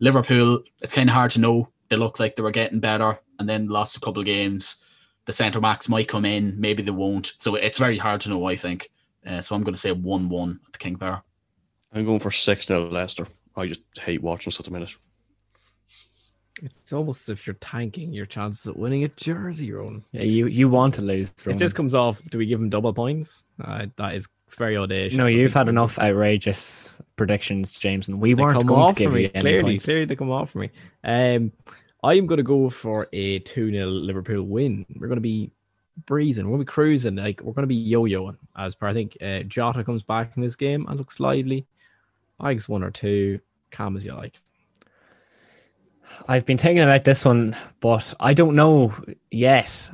Liverpool, 0.00 0.60
it's 0.82 0.92
kind 0.92 1.08
of 1.08 1.14
hard 1.14 1.30
to 1.32 1.40
know. 1.40 1.68
They 1.88 1.96
look 1.96 2.18
like 2.18 2.34
they 2.34 2.42
were 2.42 2.50
getting 2.50 2.80
better 2.80 3.18
and 3.38 3.48
then 3.48 3.68
lost 3.68 3.96
a 3.96 4.00
couple 4.00 4.20
of 4.20 4.26
games. 4.26 4.78
The 5.26 5.32
centre 5.32 5.60
backs 5.60 5.88
might 5.88 6.08
come 6.08 6.24
in, 6.24 6.58
maybe 6.60 6.82
they 6.82 6.90
won't. 6.92 7.34
So 7.38 7.54
it's 7.56 7.78
very 7.78 7.98
hard 7.98 8.20
to 8.22 8.28
know, 8.30 8.44
I 8.46 8.56
think. 8.56 8.88
Uh, 9.26 9.40
so 9.40 9.54
I'm 9.54 9.62
going 9.64 9.74
to 9.74 9.80
say 9.80 9.92
1 9.92 10.28
1 10.28 10.60
at 10.66 10.72
the 10.72 10.78
King 10.78 10.96
Power. 10.96 11.22
I'm 11.92 12.04
going 12.04 12.20
for 12.20 12.30
6 12.30 12.66
0 12.66 12.88
Leicester. 12.90 13.26
I 13.56 13.66
just 13.66 13.80
hate 13.98 14.22
watching 14.22 14.50
us 14.52 14.58
at 14.60 14.66
the 14.66 14.70
minute. 14.72 14.90
It's 16.62 16.90
almost 16.92 17.28
as 17.28 17.34
if 17.34 17.46
you're 17.46 17.54
tanking 17.54 18.14
your 18.14 18.24
chances 18.24 18.66
of 18.66 18.76
winning 18.76 19.04
a 19.04 19.08
jersey, 19.08 19.70
Ron. 19.72 20.02
Yeah, 20.12 20.22
you 20.22 20.46
you 20.46 20.70
want 20.70 20.94
to 20.94 21.02
lose. 21.02 21.34
If 21.46 21.58
this 21.58 21.74
comes 21.74 21.92
off, 21.94 22.22
do 22.30 22.38
we 22.38 22.46
give 22.46 22.58
him 22.58 22.70
double 22.70 22.94
points? 22.94 23.42
Uh, 23.62 23.86
that 23.96 24.14
is 24.14 24.26
very 24.56 24.74
audacious. 24.76 25.18
no, 25.18 25.26
you've 25.26 25.52
had 25.52 25.68
enough 25.68 25.98
outrageous 25.98 26.98
predictions, 27.16 27.72
James, 27.72 28.08
and 28.08 28.20
we 28.20 28.32
They 28.32 28.42
weren't 28.42 28.66
going 28.66 28.88
to 28.88 28.94
give 28.94 29.12
me. 29.12 29.22
you 29.24 29.30
any 29.34 29.40
Clearly, 29.42 29.62
points. 29.72 29.84
clearly 29.84 30.04
they 30.06 30.16
come 30.16 30.30
off 30.30 30.50
for 30.50 30.58
me. 30.60 30.70
Um, 31.04 31.52
I'm 32.06 32.26
going 32.26 32.36
to 32.36 32.44
go 32.44 32.70
for 32.70 33.08
a 33.12 33.40
2 33.40 33.72
0 33.72 33.86
Liverpool 33.88 34.44
win. 34.44 34.86
We're 34.94 35.08
going 35.08 35.16
to 35.16 35.20
be 35.20 35.50
breezing. 36.04 36.44
We're 36.44 36.52
going 36.52 36.60
to 36.60 36.66
be 36.66 36.72
cruising. 36.72 37.16
Like 37.16 37.40
we're 37.40 37.52
going 37.52 37.64
to 37.64 37.66
be 37.66 37.74
yo-yoing. 37.74 38.36
As 38.56 38.76
per, 38.76 38.86
I 38.86 38.92
think 38.92 39.16
uh, 39.20 39.40
Jota 39.40 39.82
comes 39.82 40.04
back 40.04 40.32
in 40.36 40.42
this 40.42 40.54
game 40.54 40.86
and 40.88 40.98
looks 40.98 41.18
lively. 41.18 41.66
I 42.38 42.52
guess 42.52 42.68
one 42.68 42.84
or 42.84 42.92
two, 42.92 43.40
calm 43.72 43.96
as 43.96 44.04
you 44.04 44.14
like. 44.14 44.38
I've 46.28 46.46
been 46.46 46.58
thinking 46.58 46.84
about 46.84 47.02
this 47.02 47.24
one, 47.24 47.56
but 47.80 48.14
I 48.20 48.34
don't 48.34 48.54
know 48.54 48.94
yet. 49.32 49.90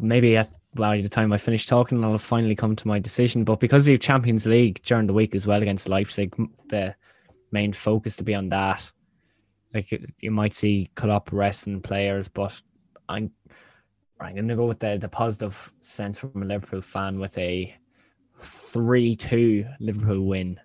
Maybe 0.00 0.38
at 0.38 0.50
by 0.74 1.02
the 1.02 1.10
time 1.10 1.30
I 1.30 1.36
finish 1.36 1.66
talking, 1.66 2.02
I'll 2.02 2.16
finally 2.16 2.56
come 2.56 2.74
to 2.76 2.88
my 2.88 3.00
decision. 3.00 3.44
But 3.44 3.60
because 3.60 3.84
we 3.84 3.92
have 3.92 4.00
Champions 4.00 4.46
League 4.46 4.80
during 4.82 5.06
the 5.08 5.12
week 5.12 5.34
as 5.34 5.46
well 5.46 5.60
against 5.60 5.90
Leipzig, 5.90 6.34
the 6.68 6.94
main 7.52 7.74
focus 7.74 8.16
to 8.16 8.24
be 8.24 8.34
on 8.34 8.48
that. 8.48 8.90
Like 9.72 9.92
you 10.20 10.30
might 10.30 10.54
see 10.54 10.90
Klopp 10.96 11.32
resting 11.32 11.80
players, 11.80 12.28
but 12.28 12.60
I'm 13.08 13.30
I'm 14.20 14.34
going 14.34 14.48
to 14.48 14.56
go 14.56 14.66
with 14.66 14.80
the 14.80 14.98
the 14.98 15.08
positive 15.08 15.72
sense 15.80 16.18
from 16.18 16.42
a 16.42 16.44
Liverpool 16.44 16.82
fan 16.82 17.18
with 17.18 17.36
a 17.38 17.74
three-two 18.38 19.66
Liverpool 19.80 20.26
win. 20.26 20.58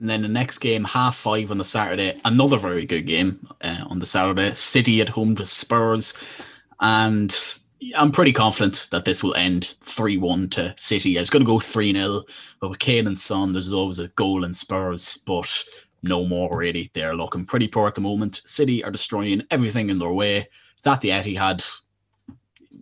And 0.00 0.10
then 0.10 0.22
the 0.22 0.28
next 0.28 0.58
game, 0.58 0.84
half 0.84 1.16
five 1.16 1.50
on 1.50 1.58
the 1.58 1.64
Saturday, 1.64 2.18
another 2.24 2.58
very 2.58 2.84
good 2.84 3.06
game 3.06 3.48
uh, 3.62 3.84
on 3.88 3.98
the 3.98 4.06
Saturday. 4.06 4.52
City 4.52 5.00
at 5.00 5.08
home 5.08 5.34
to 5.36 5.46
Spurs. 5.46 6.12
And 6.80 7.34
I'm 7.94 8.12
pretty 8.12 8.32
confident 8.32 8.88
that 8.90 9.04
this 9.04 9.22
will 9.22 9.34
end 9.34 9.76
3 9.80 10.18
1 10.18 10.50
to 10.50 10.74
City. 10.76 11.18
I 11.18 11.22
was 11.22 11.30
going 11.30 11.44
to 11.44 11.50
go 11.50 11.60
3 11.60 11.92
0, 11.92 12.22
but 12.60 12.70
with 12.70 12.78
Kane 12.78 13.06
and 13.06 13.16
Son, 13.16 13.52
there's 13.52 13.72
always 13.72 13.98
a 13.98 14.08
goal 14.08 14.44
in 14.44 14.52
Spurs, 14.52 15.18
but 15.26 15.64
no 16.06 16.24
more 16.24 16.56
really. 16.56 16.90
They're 16.92 17.16
looking 17.16 17.44
pretty 17.44 17.68
poor 17.68 17.86
at 17.88 17.94
the 17.94 18.00
moment. 18.00 18.42
City 18.44 18.82
are 18.84 18.90
destroying 18.90 19.42
everything 19.50 19.90
in 19.90 19.98
their 19.98 20.12
way. 20.12 20.48
It's 20.78 20.86
at 20.86 21.00
the 21.00 21.10
Etihad 21.10 21.80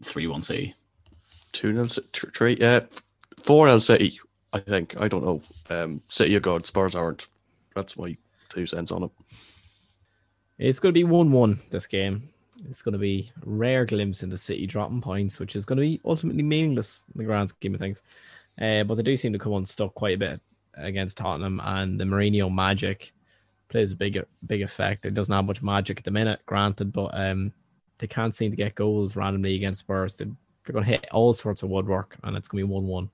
3 0.03 0.27
1 0.27 0.43
City. 0.43 0.75
2 1.53 1.87
0 1.87 2.05
3 2.13 2.57
Yeah, 2.61 2.81
4 3.43 3.67
0 3.67 3.79
City, 3.79 4.21
I 4.53 4.61
think. 4.61 5.01
I 5.01 5.09
don't 5.09 5.25
know. 5.25 5.41
Um, 5.71 6.03
City 6.09 6.37
are 6.37 6.41
good, 6.41 6.67
Spurs 6.67 6.95
aren't. 6.95 7.27
That's 7.75 7.97
my 7.97 8.17
two 8.49 8.67
cents 8.67 8.93
on 8.93 9.05
it. 9.05 9.11
It's 10.59 10.79
going 10.79 10.91
to 10.91 10.99
be 10.99 11.05
1 11.05 11.33
1 11.33 11.59
this 11.71 11.87
game. 11.87 12.29
It's 12.69 12.83
going 12.83 12.93
to 12.93 12.99
be 12.99 13.33
a 13.37 13.49
rare 13.49 13.85
glimpse 13.85 14.23
into 14.23 14.39
City 14.39 14.67
dropping 14.67 15.01
points, 15.01 15.39
which 15.39 15.57
is 15.57 15.65
going 15.65 15.77
to 15.77 15.83
be 15.83 16.01
ultimately 16.05 16.43
meaningless 16.43 17.03
in 17.15 17.19
the 17.19 17.25
grand 17.25 17.49
scheme 17.49 17.75
of 17.75 17.81
things. 17.81 18.03
Uh, 18.61 18.85
but 18.85 18.95
they 18.95 19.03
do 19.03 19.17
seem 19.17 19.33
to 19.33 19.39
come 19.39 19.55
unstuck 19.55 19.95
quite 19.95 20.15
a 20.15 20.19
bit 20.19 20.41
against 20.77 21.17
Tottenham, 21.17 21.61
and 21.65 21.99
the 21.99 22.05
Mourinho 22.05 22.53
magic 22.53 23.13
plays 23.75 23.91
a 23.91 23.97
big 23.97 24.25
big 24.47 24.63
effect. 24.63 25.05
It 25.05 25.15
doesn't 25.15 25.35
have 25.35 25.45
much 25.45 25.61
magic 25.63 25.99
at 25.99 26.05
the 26.05 26.13
minute, 26.13 26.41
granted, 26.47 26.93
but 26.93 27.11
um, 27.13 27.53
they 27.99 28.07
can't 28.07 28.33
seem 28.35 28.53
to 28.53 28.57
get 28.57 28.77
goals 28.77 29.17
randomly 29.17 29.57
against 29.57 29.81
Spurs. 29.81 30.15
They- 30.15 30.27
They're 30.27 30.73
going 30.73 30.85
to 30.85 30.91
hit 30.93 31.07
all 31.11 31.35
sorts 31.35 31.63
of 31.65 31.71
woodwork, 31.71 32.17
and 32.23 32.37
it's 32.37 32.47
going 32.49 32.63
to 32.63 32.67
be 32.69 32.73
1 32.73 32.87
1. 32.87 33.11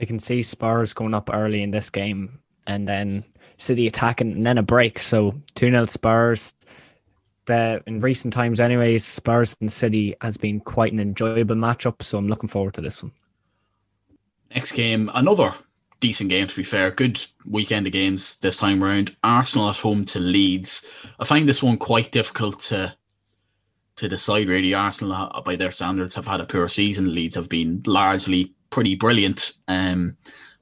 I 0.00 0.04
can 0.04 0.18
see 0.20 0.40
Spurs 0.40 0.94
going 0.94 1.14
up 1.14 1.28
early 1.32 1.62
in 1.62 1.70
this 1.72 1.90
game 1.90 2.38
and 2.66 2.86
then 2.86 3.24
City 3.58 3.86
attacking 3.86 4.32
and 4.32 4.46
then 4.46 4.58
a 4.58 4.62
break. 4.62 4.98
So 5.00 5.34
2 5.56 5.70
0 5.70 5.84
Spurs. 5.86 6.54
The, 7.46 7.82
in 7.86 8.00
recent 8.00 8.32
times, 8.34 8.58
anyways, 8.60 9.04
Spurs 9.04 9.56
and 9.60 9.70
City 9.72 10.14
has 10.20 10.36
been 10.36 10.60
quite 10.60 10.92
an 10.92 11.00
enjoyable 11.00 11.54
matchup. 11.56 12.02
So 12.02 12.18
I'm 12.18 12.28
looking 12.28 12.48
forward 12.48 12.74
to 12.74 12.80
this 12.80 13.02
one. 13.02 13.12
Next 14.54 14.72
game, 14.72 15.10
another 15.14 15.54
decent 16.00 16.30
game 16.30 16.46
to 16.46 16.56
be 16.56 16.64
fair. 16.64 16.90
Good 16.90 17.24
weekend 17.46 17.86
of 17.86 17.92
games 17.92 18.36
this 18.38 18.56
time 18.56 18.82
around. 18.82 19.16
Arsenal 19.22 19.70
at 19.70 19.76
home 19.76 20.04
to 20.06 20.18
Leeds. 20.18 20.86
I 21.18 21.24
find 21.24 21.48
this 21.48 21.62
one 21.62 21.78
quite 21.78 22.12
difficult 22.12 22.60
to 22.60 22.94
to 23.96 24.08
decide. 24.08 24.48
Really, 24.48 24.74
Arsenal, 24.74 25.42
by 25.44 25.56
their 25.56 25.70
standards, 25.70 26.14
have 26.14 26.26
had 26.26 26.40
a 26.40 26.46
poor 26.46 26.68
season. 26.68 27.14
Leeds 27.14 27.36
have 27.36 27.48
been 27.48 27.82
largely 27.86 28.54
pretty 28.70 28.94
brilliant. 28.94 29.52
Um, 29.68 30.16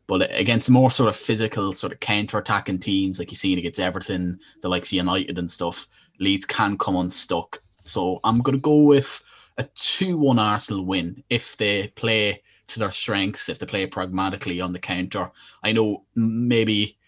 but 0.07 0.29
against 0.39 0.71
more 0.71 0.91
sort 0.91 1.09
of 1.09 1.17
physical, 1.17 1.73
sort 1.73 1.93
of 1.93 2.01
counter-attacking 2.01 2.79
teams 2.79 3.19
like 3.19 3.31
you 3.31 3.37
see 3.37 3.57
against 3.59 3.81
Everton, 3.81 4.39
the 4.61 4.69
likes 4.69 4.89
of 4.89 4.95
United 4.95 5.39
and 5.39 5.51
stuff, 5.51 5.87
Leeds 6.21 6.45
can 6.45 6.77
come 6.77 6.97
unstuck. 6.97 7.63
So 7.85 8.21
I'm 8.23 8.41
going 8.41 8.57
to 8.57 8.61
go 8.61 8.83
with 8.83 9.25
a 9.59 9.63
2-1 9.63 10.39
Arsenal 10.39 10.85
win 10.85 11.23
if 11.31 11.57
they 11.57 11.89
play 11.89 12.43
to 12.75 12.79
their 12.79 12.91
strengths, 12.91 13.49
if 13.49 13.59
they 13.59 13.67
play 13.67 13.87
pragmatically 13.87 14.61
on 14.61 14.73
the 14.73 14.79
counter. 14.79 15.31
I 15.63 15.73
know 15.73 16.05
maybe 16.15 16.99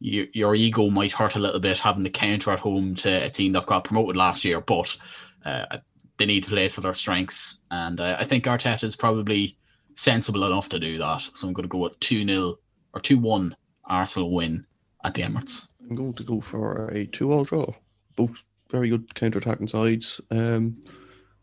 your, 0.00 0.54
ego 0.54 0.90
might 0.90 1.12
hurt 1.12 1.36
a 1.36 1.40
little 1.40 1.60
bit 1.60 1.78
having 1.78 2.04
to 2.04 2.10
counter 2.10 2.50
at 2.50 2.60
home 2.60 2.94
to 2.96 3.24
a 3.24 3.30
team 3.30 3.52
that 3.52 3.66
got 3.66 3.84
promoted 3.84 4.16
last 4.16 4.44
year, 4.44 4.60
but 4.60 4.96
uh, 5.44 5.78
they 6.18 6.26
need 6.26 6.44
to 6.44 6.50
play 6.50 6.68
to 6.68 6.80
their 6.80 6.94
strengths. 6.94 7.60
And 7.70 8.00
uh, 8.00 8.16
I 8.18 8.24
think 8.24 8.44
Arteta 8.44 8.84
is 8.84 8.96
probably 8.96 9.56
sensible 9.94 10.44
enough 10.44 10.68
to 10.70 10.78
do 10.78 10.98
that. 10.98 11.22
So 11.34 11.46
I'm 11.46 11.54
going 11.54 11.64
to 11.64 11.68
go 11.68 11.78
with 11.78 11.98
2 12.00 12.26
0 12.26 12.56
or 12.92 13.00
2 13.00 13.18
1 13.18 13.56
Arsenal 13.86 14.32
win 14.32 14.66
at 15.04 15.14
the 15.14 15.22
Emirates. 15.22 15.68
I'm 15.88 15.96
going 15.96 16.14
to 16.14 16.24
go 16.24 16.40
for 16.40 16.88
a 16.88 17.06
two-all 17.06 17.44
draw. 17.44 17.72
Both 18.16 18.42
very 18.70 18.88
good 18.88 19.14
counter-attacking 19.14 19.68
sides. 19.68 20.20
Um, 20.30 20.74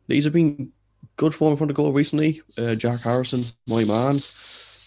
these 0.08 0.24
have 0.24 0.34
been 0.34 0.72
good 1.18 1.34
form 1.34 1.52
in 1.52 1.58
front 1.58 1.72
of 1.72 1.78
goal 1.78 1.92
recently. 1.92 2.42
Uh, 2.58 2.76
Jack 2.76 3.02
Harrison, 3.02 3.44
my 3.68 3.84
man, 3.84 4.20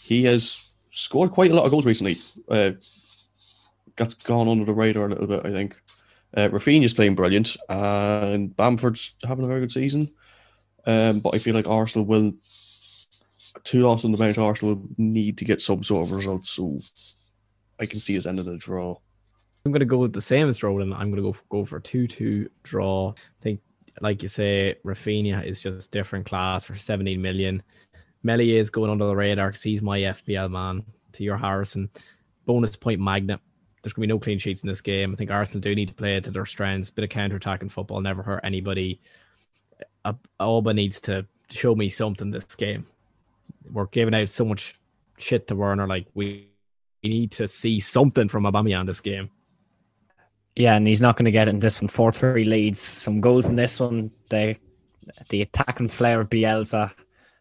he 0.03 0.25
has 0.25 0.61
scored 0.91 1.31
quite 1.31 1.51
a 1.51 1.55
lot 1.55 1.64
of 1.64 1.70
goals 1.70 1.87
recently. 1.87 2.18
Uh, 2.49 2.72
gone 4.25 4.49
under 4.49 4.64
the 4.64 4.72
radar 4.72 5.07
a 5.07 5.09
little 5.11 5.27
bit, 5.27 5.45
I 5.45 5.51
think. 5.51 5.81
Uh, 6.37 6.49
Raphinha's 6.49 6.95
playing 6.95 7.14
brilliant, 7.14 7.57
and 7.68 8.55
Bamford's 8.57 9.14
having 9.22 9.45
a 9.45 9.49
very 9.49 9.61
good 9.61 9.72
season. 9.72 10.12
Um, 10.87 11.20
but 11.20 11.35
I 11.35 11.39
feel 11.39 11.55
like 11.55 11.68
Arsenal 11.68 12.05
will 12.05 12.33
two 13.62 13.83
losses 13.83 14.05
on 14.05 14.12
the 14.12 14.18
bench. 14.18 14.37
Arsenal 14.37 14.75
will 14.75 14.89
need 14.99 15.39
to 15.39 15.45
get 15.45 15.61
some 15.61 15.83
sort 15.85 16.07
of 16.07 16.12
result, 16.12 16.45
so 16.45 16.81
I 17.79 17.87
can 17.87 18.01
see 18.01 18.14
his 18.14 18.27
end 18.27 18.39
of 18.39 18.47
the 18.47 18.57
draw. 18.57 18.97
I'm 19.64 19.72
going 19.72 19.81
to 19.81 19.87
go 19.87 19.99
with 19.99 20.12
the 20.12 20.20
same 20.20 20.49
as 20.49 20.62
Roland. 20.62 20.93
I'm 20.93 21.11
going 21.11 21.22
to 21.22 21.33
go 21.33 21.39
go 21.49 21.64
for 21.64 21.81
two 21.81 22.07
two 22.07 22.51
draw. 22.64 23.14
I 23.16 23.43
think, 23.43 23.61
like 24.01 24.22
you 24.22 24.28
say, 24.28 24.76
Raphinha 24.84 25.45
is 25.45 25.61
just 25.61 25.90
different 25.90 26.26
class 26.26 26.64
for 26.64 26.76
17 26.76 27.20
million. 27.20 27.62
Meslier 28.22 28.59
is 28.59 28.70
going 28.70 28.90
under 28.90 29.07
the 29.07 29.16
radar 29.16 29.49
because 29.49 29.62
he's 29.62 29.82
my 29.82 30.01
FPL 30.01 30.51
man. 30.51 30.84
To 31.12 31.22
your 31.22 31.36
Harrison, 31.36 31.90
bonus 32.45 32.74
point 32.74 33.01
magnet. 33.01 33.38
There's 33.82 33.92
going 33.92 34.09
to 34.09 34.12
be 34.12 34.14
no 34.14 34.18
clean 34.18 34.38
sheets 34.38 34.62
in 34.62 34.68
this 34.68 34.80
game. 34.80 35.12
I 35.12 35.16
think 35.16 35.30
Arsenal 35.30 35.61
do 35.61 35.74
need 35.74 35.88
to 35.88 35.95
play 35.95 36.18
to 36.18 36.30
their 36.30 36.47
strengths. 36.47 36.90
Bit 36.90 37.05
of 37.05 37.11
counter 37.11 37.36
attacking 37.36 37.68
football 37.68 38.01
never 38.01 38.22
hurt 38.22 38.40
anybody. 38.42 39.01
Alba 40.40 40.74
needs 40.74 41.01
to 41.03 41.26
show 41.51 41.74
me 41.74 41.90
something 41.90 42.30
this 42.30 42.47
game. 42.57 42.86
We're 43.70 43.86
giving 43.86 44.14
out 44.14 44.28
so 44.28 44.45
much 44.45 44.80
shit 45.18 45.47
to 45.49 45.55
Werner. 45.55 45.86
Like 45.86 46.07
we, 46.14 46.49
we 47.03 47.11
need 47.11 47.30
to 47.32 47.47
see 47.47 47.78
something 47.78 48.28
from 48.28 48.45
Aubameyang 48.45 48.86
this 48.86 49.01
game. 49.01 49.30
Yeah, 50.57 50.76
and 50.76 50.86
he's 50.86 51.02
not 51.02 51.16
going 51.16 51.24
to 51.24 51.32
get 51.32 51.48
it 51.48 51.52
in 51.52 51.59
this 51.59 51.80
one. 51.80 51.88
Four 51.88 52.12
three 52.12 52.44
Leeds, 52.44 52.80
some 52.80 53.20
goals 53.20 53.46
in 53.46 53.57
this 53.57 53.80
one. 53.80 54.11
The 54.30 54.57
the 55.28 55.42
attacking 55.42 55.88
flair 55.88 56.20
of 56.20 56.30
Bielsa. 56.30 56.92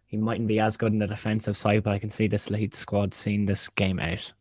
He 0.07 0.18
mightn't 0.18 0.47
be 0.47 0.59
as 0.59 0.78
good 0.78 0.93
in 0.93 0.99
the 0.99 1.07
defensive 1.07 1.57
side, 1.57 1.84
but 1.84 1.93
I 1.93 1.99
can 1.99 2.09
see 2.09 2.28
this 2.28 2.49
Leeds 2.49 2.78
squad 2.78 3.14
seeing 3.14 3.45
this 3.45 3.70
game 3.70 3.99
out. 3.99 4.32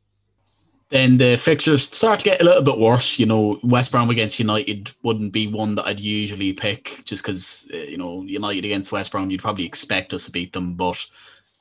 Then 0.90 1.16
the 1.16 1.36
fixtures 1.36 1.84
start 1.84 2.20
to 2.20 2.24
get 2.24 2.42
a 2.42 2.44
little 2.44 2.62
bit 2.62 2.78
worse. 2.78 3.18
You 3.18 3.24
know, 3.24 3.58
West 3.62 3.90
Brom 3.92 4.10
against 4.10 4.38
United 4.38 4.92
wouldn't 5.02 5.32
be 5.32 5.46
one 5.46 5.74
that 5.76 5.86
I'd 5.86 6.00
usually 6.00 6.52
pick 6.52 7.00
just 7.04 7.24
because, 7.24 7.66
uh, 7.72 7.78
you 7.78 7.96
know, 7.96 8.22
United 8.24 8.66
against 8.66 8.92
West 8.92 9.12
Brom, 9.12 9.30
you'd 9.30 9.40
probably 9.40 9.64
expect 9.64 10.12
us 10.12 10.26
to 10.26 10.30
beat 10.30 10.52
them. 10.52 10.74
But 10.74 11.02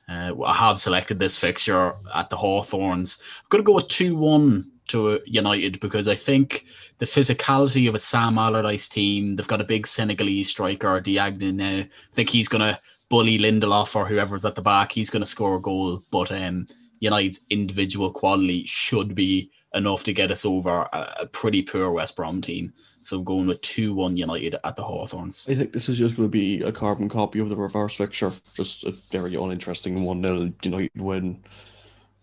uh, 0.06 0.32
I 0.44 0.54
have 0.54 0.78
selected 0.78 1.18
this 1.18 1.38
fixture 1.38 1.94
at 2.14 2.28
the 2.28 2.36
Hawthorns. 2.36 3.20
I'm 3.38 3.46
going 3.48 3.64
to 3.64 3.66
go 3.66 3.72
with 3.72 3.88
2 3.88 4.14
1 4.16 4.70
to 4.92 5.20
United 5.26 5.80
because 5.80 6.08
I 6.08 6.14
think 6.14 6.64
the 6.98 7.06
physicality 7.06 7.88
of 7.88 7.94
a 7.94 7.98
Sam 7.98 8.38
Allardyce 8.38 8.88
team, 8.88 9.36
they've 9.36 9.48
got 9.48 9.60
a 9.60 9.64
big 9.64 9.86
Senegalese 9.86 10.48
striker, 10.48 11.00
Diagne 11.00 11.52
now. 11.52 11.78
I 11.78 11.88
think 12.12 12.30
he's 12.30 12.48
going 12.48 12.62
to 12.62 12.78
bully 13.08 13.38
Lindelof 13.38 13.94
or 13.96 14.06
whoever's 14.06 14.44
at 14.44 14.54
the 14.54 14.62
back. 14.62 14.92
He's 14.92 15.10
going 15.10 15.22
to 15.22 15.26
score 15.26 15.56
a 15.56 15.60
goal. 15.60 16.02
But 16.10 16.30
um, 16.32 16.66
United's 17.00 17.40
individual 17.50 18.12
quality 18.12 18.64
should 18.64 19.14
be 19.14 19.50
enough 19.74 20.04
to 20.04 20.12
get 20.12 20.30
us 20.30 20.44
over 20.44 20.88
a, 20.92 21.14
a 21.20 21.26
pretty 21.26 21.62
poor 21.62 21.90
West 21.90 22.16
Brom 22.16 22.40
team. 22.40 22.72
So 23.02 23.18
I'm 23.18 23.24
going 23.24 23.48
with 23.48 23.60
2 23.62 23.94
1 23.94 24.16
United 24.16 24.56
at 24.62 24.76
the 24.76 24.82
Hawthorns. 24.84 25.46
I 25.48 25.54
think 25.54 25.72
this 25.72 25.88
is 25.88 25.98
just 25.98 26.16
going 26.16 26.28
to 26.28 26.30
be 26.30 26.62
a 26.62 26.70
carbon 26.70 27.08
copy 27.08 27.40
of 27.40 27.48
the 27.48 27.56
reverse 27.56 27.96
fixture. 27.96 28.32
Just 28.54 28.84
a 28.84 28.94
very 29.10 29.34
uninteresting 29.34 30.04
1 30.04 30.22
0 30.22 30.52
United 30.62 31.00
win. 31.00 31.42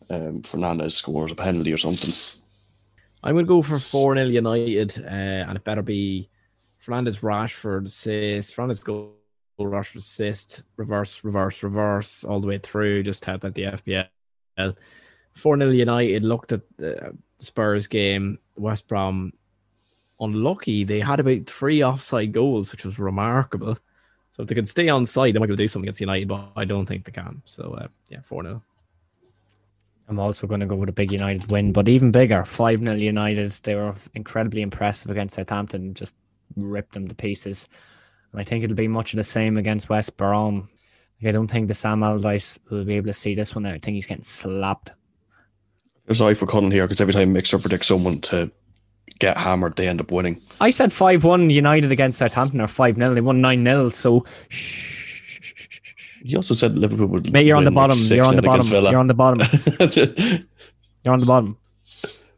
Um, 0.10 0.42
Fernandes 0.42 0.94
scores 0.94 1.32
a 1.32 1.36
penalty 1.36 1.74
or 1.74 1.78
something. 1.78 2.14
I'm 3.24 3.36
going 3.36 3.46
to 3.46 3.50
go 3.50 3.62
for 3.62 3.80
4 3.80 4.16
0 4.16 4.28
United, 4.28 4.98
uh, 5.04 5.10
and 5.10 5.58
it 5.58 5.64
better 5.64 5.82
be 5.82 6.30
Fernandes 6.84 7.22
Rashford 7.22 7.88
assist, 7.88 8.56
Fernandes 8.56 8.84
goal, 8.84 9.14
Rashford 9.60 9.98
assist, 9.98 10.64
reverse, 10.78 11.24
reverse, 11.24 11.62
reverse, 11.62 12.24
all 12.24 12.40
the 12.40 12.48
way 12.48 12.58
through, 12.58 13.04
just 13.04 13.26
help 13.26 13.44
at 13.44 13.56
the 13.56 13.64
FPL. 13.64 14.76
4 15.34 15.58
0 15.58 15.70
United 15.72 16.24
looked 16.24 16.52
at 16.52 16.62
the 16.78 17.16
Spurs 17.40 17.88
game, 17.88 18.40
West 18.56 18.88
Brom 18.88 19.34
unlucky. 20.20 20.84
They 20.84 21.00
had 21.00 21.20
about 21.20 21.46
three 21.46 21.84
offside 21.84 22.32
goals, 22.32 22.72
which 22.72 22.86
was 22.86 23.00
remarkable. 23.00 23.78
So 24.32 24.44
if 24.44 24.48
they 24.48 24.56
could 24.56 24.68
stay 24.68 24.90
on 24.90 25.06
side, 25.06 25.34
they 25.34 25.40
might 25.40 25.48
be 25.48 25.52
able 25.52 25.58
to 25.58 25.64
do 25.64 25.68
something 25.68 25.86
against 25.88 26.02
United, 26.02 26.28
but 26.28 26.52
I 26.56 26.66
don't 26.66 26.86
think 26.86 27.06
they 27.06 27.12
can. 27.12 27.42
So 27.46 27.78
uh, 27.80 27.88
yeah, 28.10 28.22
4 28.24 28.44
0. 28.44 28.62
I'm 30.10 30.20
also 30.20 30.48
going 30.48 30.60
to 30.60 30.66
go 30.66 30.76
with 30.76 30.90
a 30.90 30.94
big 30.94 31.12
United 31.12 31.52
win, 31.52 31.72
but 31.72 31.88
even 31.88 32.12
bigger 32.12 32.44
5 32.44 32.80
0 32.80 32.94
United. 32.96 33.52
They 33.52 33.76
were 33.76 33.94
incredibly 34.16 34.64
impressive 34.64 35.12
against 35.12 35.36
Southampton, 35.36 35.94
just 35.94 36.16
ripped 36.56 36.94
them 36.94 37.08
to 37.08 37.14
pieces. 37.14 37.70
And 38.32 38.42
I 38.42 38.44
think 38.44 38.64
it'll 38.64 38.76
be 38.76 38.88
much 38.88 39.14
of 39.14 39.18
the 39.18 39.24
same 39.24 39.56
against 39.56 39.88
West 39.88 40.18
Brom. 40.18 40.68
I 41.24 41.32
don't 41.32 41.48
think 41.48 41.68
the 41.68 41.76
Sam 41.76 42.02
Allardyce 42.02 42.58
will 42.70 42.86
be 42.86 42.96
able 42.96 43.08
to 43.08 43.14
see 43.14 43.36
this 43.36 43.54
one. 43.54 43.68
I 43.68 43.78
think 43.78 43.96
he's 43.96 44.08
getting 44.08 44.24
slapped. 44.24 44.92
Sorry 46.12 46.34
for 46.34 46.48
Colin 46.48 46.72
here 46.72 46.88
because 46.88 47.02
every 47.02 47.14
time 47.14 47.34
Mixer 47.34 47.60
predicts 47.60 47.88
someone 47.88 48.20
to 48.22 48.50
get 49.20 49.38
hammered, 49.38 49.76
they 49.76 49.88
end 49.88 50.02
up 50.02 50.12
winning. 50.12 50.42
I 50.60 50.72
said 50.72 50.92
5 50.92 51.24
1 51.24 51.52
United 51.52 51.92
against 51.92 52.18
Southampton 52.18 52.62
or 52.62 52.68
5 52.68 52.96
0. 52.96 53.14
They 53.14 53.22
won 53.22 53.42
9 53.42 53.64
0. 53.64 53.90
So. 53.90 54.26
He 56.24 56.36
also 56.36 56.54
said 56.54 56.78
Liverpool 56.78 57.08
would. 57.08 57.32
Mate, 57.32 57.46
you're 57.46 57.58
on 57.58 57.66
the 57.66 57.72
bottom. 57.72 57.98
You're 57.98 58.26
on 58.26 58.36
the 58.36 58.42
bottom. 58.42 58.72
You're 58.72 59.00
on 59.00 59.08
the 59.08 59.14
bottom. 59.14 59.40
you're 61.04 61.14
on 61.14 61.20
the 61.20 61.26
bottom. 61.26 61.58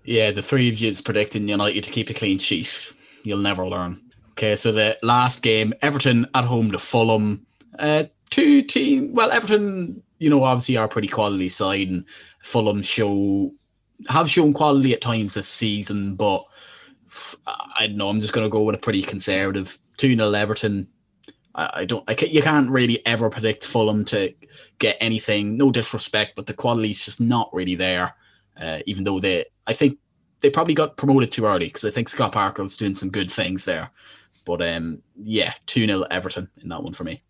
Yeah, 0.03 0.31
the 0.31 0.41
three 0.41 0.69
of 0.69 0.79
you 0.79 0.89
is 0.89 1.01
predicting 1.01 1.47
United 1.47 1.83
to 1.83 1.91
keep 1.91 2.09
a 2.09 2.13
clean 2.13 2.39
sheet. 2.39 2.93
You'll 3.23 3.39
never 3.39 3.67
learn. 3.67 4.01
Okay, 4.31 4.55
so 4.55 4.71
the 4.71 4.97
last 5.03 5.43
game, 5.43 5.73
Everton 5.81 6.27
at 6.33 6.45
home 6.45 6.71
to 6.71 6.79
Fulham. 6.79 7.45
Uh, 7.77 8.05
two 8.29 8.61
team. 8.61 9.13
Well, 9.13 9.31
Everton, 9.31 10.01
you 10.19 10.29
know, 10.29 10.43
obviously 10.43 10.77
are 10.77 10.85
a 10.85 10.89
pretty 10.89 11.07
quality 11.07 11.49
side, 11.49 11.89
and 11.89 12.05
Fulham 12.41 12.81
show 12.81 13.51
have 14.09 14.29
shown 14.29 14.53
quality 14.53 14.93
at 14.93 15.01
times 15.01 15.35
this 15.35 15.47
season, 15.47 16.15
but 16.15 16.43
I 17.77 17.87
don't 17.87 17.97
know. 17.97 18.09
I'm 18.09 18.21
just 18.21 18.33
going 18.33 18.45
to 18.45 18.51
go 18.51 18.63
with 18.63 18.75
a 18.75 18.79
pretty 18.79 19.01
conservative 19.01 19.77
two 19.97 20.15
0 20.15 20.31
Everton. 20.31 20.87
I, 21.53 21.85
don't. 21.85 22.03
I 22.07 22.13
can't, 22.13 22.31
you 22.31 22.41
can't 22.41 22.69
really 22.69 23.05
ever 23.05 23.29
predict 23.29 23.65
Fulham 23.65 24.05
to 24.05 24.33
get 24.79 24.97
anything. 25.01 25.57
No 25.57 25.71
disrespect, 25.71 26.35
but 26.35 26.45
the 26.45 26.53
quality's 26.53 27.03
just 27.03 27.19
not 27.19 27.53
really 27.53 27.75
there. 27.75 28.15
Uh, 28.59 28.79
even 28.85 29.03
though 29.03 29.19
they, 29.19 29.45
I 29.67 29.73
think 29.73 29.97
they 30.41 30.49
probably 30.49 30.73
got 30.73 30.97
promoted 30.97 31.31
too 31.31 31.45
early 31.45 31.67
because 31.67 31.85
I 31.85 31.89
think 31.89 32.09
Scott 32.09 32.31
Parker 32.31 32.63
was 32.63 32.77
doing 32.77 32.93
some 32.93 33.09
good 33.09 33.31
things 33.31 33.65
there. 33.65 33.89
But 34.45 34.61
um, 34.61 35.01
yeah, 35.21 35.53
two 35.65 35.85
0 35.85 36.03
Everton 36.11 36.49
in 36.61 36.69
that 36.69 36.83
one 36.83 36.93
for 36.93 37.03
me 37.03 37.21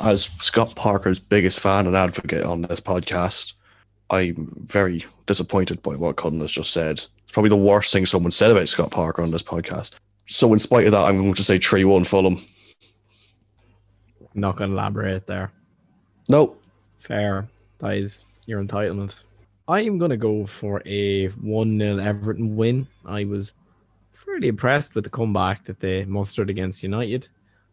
as 0.00 0.24
Scott 0.42 0.74
Parker's 0.76 1.20
biggest 1.20 1.60
fan 1.60 1.86
and 1.86 1.96
advocate 1.96 2.44
on 2.44 2.62
this 2.62 2.80
podcast, 2.80 3.54
I'm 4.10 4.52
very 4.64 5.04
disappointed 5.26 5.82
by 5.82 5.94
what 5.96 6.16
Cullen 6.16 6.40
has 6.40 6.52
just 6.52 6.72
said. 6.72 7.04
It's 7.22 7.32
probably 7.32 7.50
the 7.50 7.56
worst 7.56 7.92
thing 7.92 8.06
someone 8.06 8.32
said 8.32 8.50
about 8.50 8.68
Scott 8.68 8.90
Parker 8.90 9.22
on 9.22 9.30
this 9.30 9.42
podcast. 9.42 9.94
So, 10.26 10.52
in 10.52 10.58
spite 10.58 10.86
of 10.86 10.92
that, 10.92 11.04
I'm 11.04 11.18
going 11.18 11.34
to 11.34 11.44
say 11.44 11.58
3 11.58 11.84
1 11.84 12.04
Fulham. 12.04 12.40
Not 14.34 14.56
going 14.56 14.70
to 14.70 14.76
elaborate 14.76 15.26
there. 15.26 15.52
Nope. 16.28 16.62
Fair. 16.98 17.48
That 17.78 17.96
is 17.96 18.26
your 18.46 18.62
entitlement. 18.62 19.14
I 19.68 19.80
am 19.82 19.98
going 19.98 20.10
to 20.10 20.16
go 20.16 20.46
for 20.46 20.82
a 20.84 21.28
1 21.28 21.78
0 21.78 21.98
Everton 21.98 22.56
win. 22.56 22.86
I 23.04 23.24
was 23.24 23.52
fairly 24.12 24.48
impressed 24.48 24.94
with 24.94 25.04
the 25.04 25.10
comeback 25.10 25.64
that 25.64 25.80
they 25.80 26.04
mustered 26.04 26.50
against 26.50 26.82
United 26.82 27.28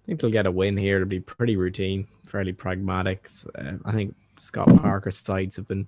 I 0.07 0.11
think 0.11 0.21
they'll 0.21 0.31
get 0.31 0.45
a 0.45 0.51
win 0.51 0.77
here. 0.77 0.95
It'll 0.95 1.07
be 1.09 1.19
pretty 1.19 1.57
routine, 1.57 2.07
fairly 2.25 2.53
pragmatic. 2.53 3.29
Uh, 3.59 3.73
I 3.83 3.91
think 3.91 4.15
Scott 4.39 4.69
Parker's 4.77 5.17
sides 5.17 5.57
have 5.57 5.67
been 5.67 5.85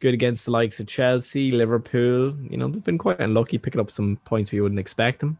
good 0.00 0.12
against 0.12 0.44
the 0.44 0.50
likes 0.50 0.80
of 0.80 0.86
Chelsea, 0.86 1.50
Liverpool. 1.50 2.36
You 2.50 2.58
know, 2.58 2.68
they've 2.68 2.84
been 2.84 2.98
quite 2.98 3.20
unlucky 3.20 3.56
picking 3.56 3.80
up 3.80 3.90
some 3.90 4.18
points 4.26 4.52
we 4.52 4.60
wouldn't 4.60 4.78
expect 4.78 5.20
them, 5.20 5.38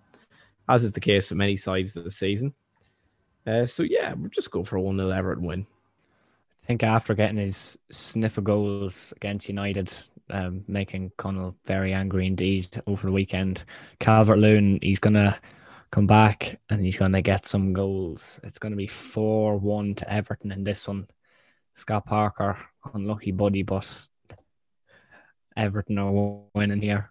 as 0.70 0.84
is 0.84 0.92
the 0.92 1.00
case 1.00 1.28
for 1.28 1.34
many 1.34 1.54
sides 1.54 1.92
this 1.92 2.16
season. 2.16 2.54
Uh, 3.46 3.66
so, 3.66 3.82
yeah, 3.82 4.14
we'll 4.14 4.30
just 4.30 4.50
go 4.50 4.64
for 4.64 4.76
a 4.76 4.80
1 4.80 4.96
0 4.96 5.10
Everton 5.10 5.46
win. 5.46 5.66
I 6.62 6.66
think 6.66 6.82
after 6.82 7.14
getting 7.14 7.36
his 7.36 7.78
sniff 7.90 8.38
of 8.38 8.44
goals 8.44 9.12
against 9.16 9.48
United, 9.48 9.92
um, 10.30 10.64
making 10.66 11.12
Connell 11.18 11.54
very 11.66 11.92
angry 11.92 12.26
indeed 12.26 12.68
over 12.86 13.06
the 13.06 13.12
weekend, 13.12 13.64
Calvert 14.00 14.38
Lewin, 14.38 14.78
he's 14.80 14.98
going 14.98 15.14
to 15.14 15.38
come 15.90 16.06
back 16.06 16.58
and 16.70 16.80
he's 16.80 16.96
going 16.96 17.12
to 17.12 17.20
get 17.20 17.44
some 17.44 17.74
goals. 17.74 18.40
It's 18.42 18.58
going 18.58 18.72
to 18.72 18.76
be 18.76 18.86
4 18.86 19.58
1 19.58 19.94
to 19.96 20.12
Everton 20.12 20.52
in 20.52 20.64
this 20.64 20.88
one. 20.88 21.06
Scott 21.74 22.06
Parker, 22.06 22.56
unlucky 22.94 23.32
buddy, 23.32 23.62
but 23.62 24.08
Everton 25.56 25.98
are 25.98 26.42
winning 26.54 26.82
here. 26.82 27.10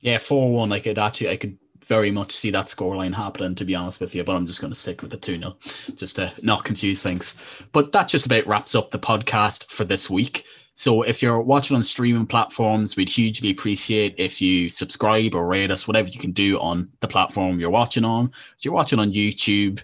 Yeah, 0.00 0.18
four 0.18 0.52
one. 0.52 0.72
I 0.72 0.80
could 0.80 0.98
actually, 0.98 1.30
I 1.30 1.36
could 1.36 1.58
very 1.84 2.10
much 2.10 2.32
see 2.32 2.50
that 2.50 2.66
scoreline 2.66 3.14
happening. 3.14 3.54
To 3.54 3.64
be 3.64 3.74
honest 3.74 4.00
with 4.00 4.14
you, 4.14 4.24
but 4.24 4.34
I'm 4.34 4.46
just 4.46 4.60
going 4.60 4.72
to 4.72 4.78
stick 4.78 5.02
with 5.02 5.10
the 5.10 5.16
two 5.16 5.38
0 5.38 5.56
just 5.94 6.16
to 6.16 6.32
not 6.42 6.64
confuse 6.64 7.02
things. 7.02 7.36
But 7.72 7.92
that 7.92 8.08
just 8.08 8.26
about 8.26 8.46
wraps 8.46 8.74
up 8.74 8.90
the 8.90 8.98
podcast 8.98 9.70
for 9.70 9.84
this 9.84 10.08
week. 10.08 10.44
So 10.74 11.02
if 11.02 11.22
you're 11.22 11.40
watching 11.40 11.76
on 11.76 11.82
streaming 11.82 12.26
platforms, 12.26 12.96
we'd 12.96 13.08
hugely 13.08 13.50
appreciate 13.50 14.14
if 14.16 14.40
you 14.40 14.70
subscribe 14.70 15.34
or 15.34 15.46
rate 15.46 15.70
us, 15.70 15.86
whatever 15.86 16.08
you 16.08 16.18
can 16.18 16.32
do 16.32 16.58
on 16.60 16.90
the 17.00 17.08
platform 17.08 17.60
you're 17.60 17.70
watching 17.70 18.04
on. 18.04 18.32
If 18.58 18.64
you're 18.64 18.74
watching 18.74 18.98
on 18.98 19.12
YouTube, 19.12 19.82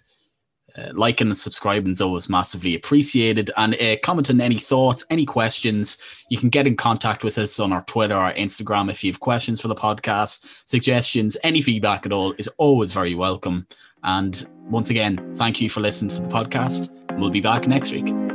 uh, 0.78 0.92
liking 0.94 1.28
and 1.28 1.36
subscribing 1.36 1.92
is 1.92 2.00
always 2.00 2.28
massively 2.28 2.74
appreciated. 2.74 3.50
And 3.56 3.74
uh, 3.80 3.96
commenting 4.02 4.40
any 4.40 4.58
thoughts, 4.58 5.04
any 5.10 5.26
questions, 5.26 5.98
you 6.28 6.38
can 6.38 6.48
get 6.48 6.66
in 6.66 6.76
contact 6.76 7.24
with 7.24 7.38
us 7.38 7.58
on 7.58 7.72
our 7.72 7.82
Twitter 7.82 8.16
or 8.16 8.32
Instagram 8.34 8.90
if 8.90 9.02
you 9.02 9.10
have 9.10 9.20
questions 9.20 9.60
for 9.60 9.68
the 9.68 9.74
podcast, 9.74 10.68
suggestions, 10.68 11.36
any 11.42 11.60
feedback 11.60 12.06
at 12.06 12.12
all 12.12 12.32
is 12.38 12.48
always 12.58 12.92
very 12.92 13.14
welcome. 13.14 13.66
And 14.04 14.46
once 14.64 14.90
again, 14.90 15.32
thank 15.34 15.60
you 15.60 15.68
for 15.68 15.80
listening 15.80 16.10
to 16.10 16.22
the 16.22 16.28
podcast. 16.28 16.90
We'll 17.18 17.30
be 17.30 17.40
back 17.40 17.66
next 17.66 17.92
week. 17.92 18.27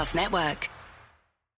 Podcast 0.00 0.14
Network. 0.14 0.79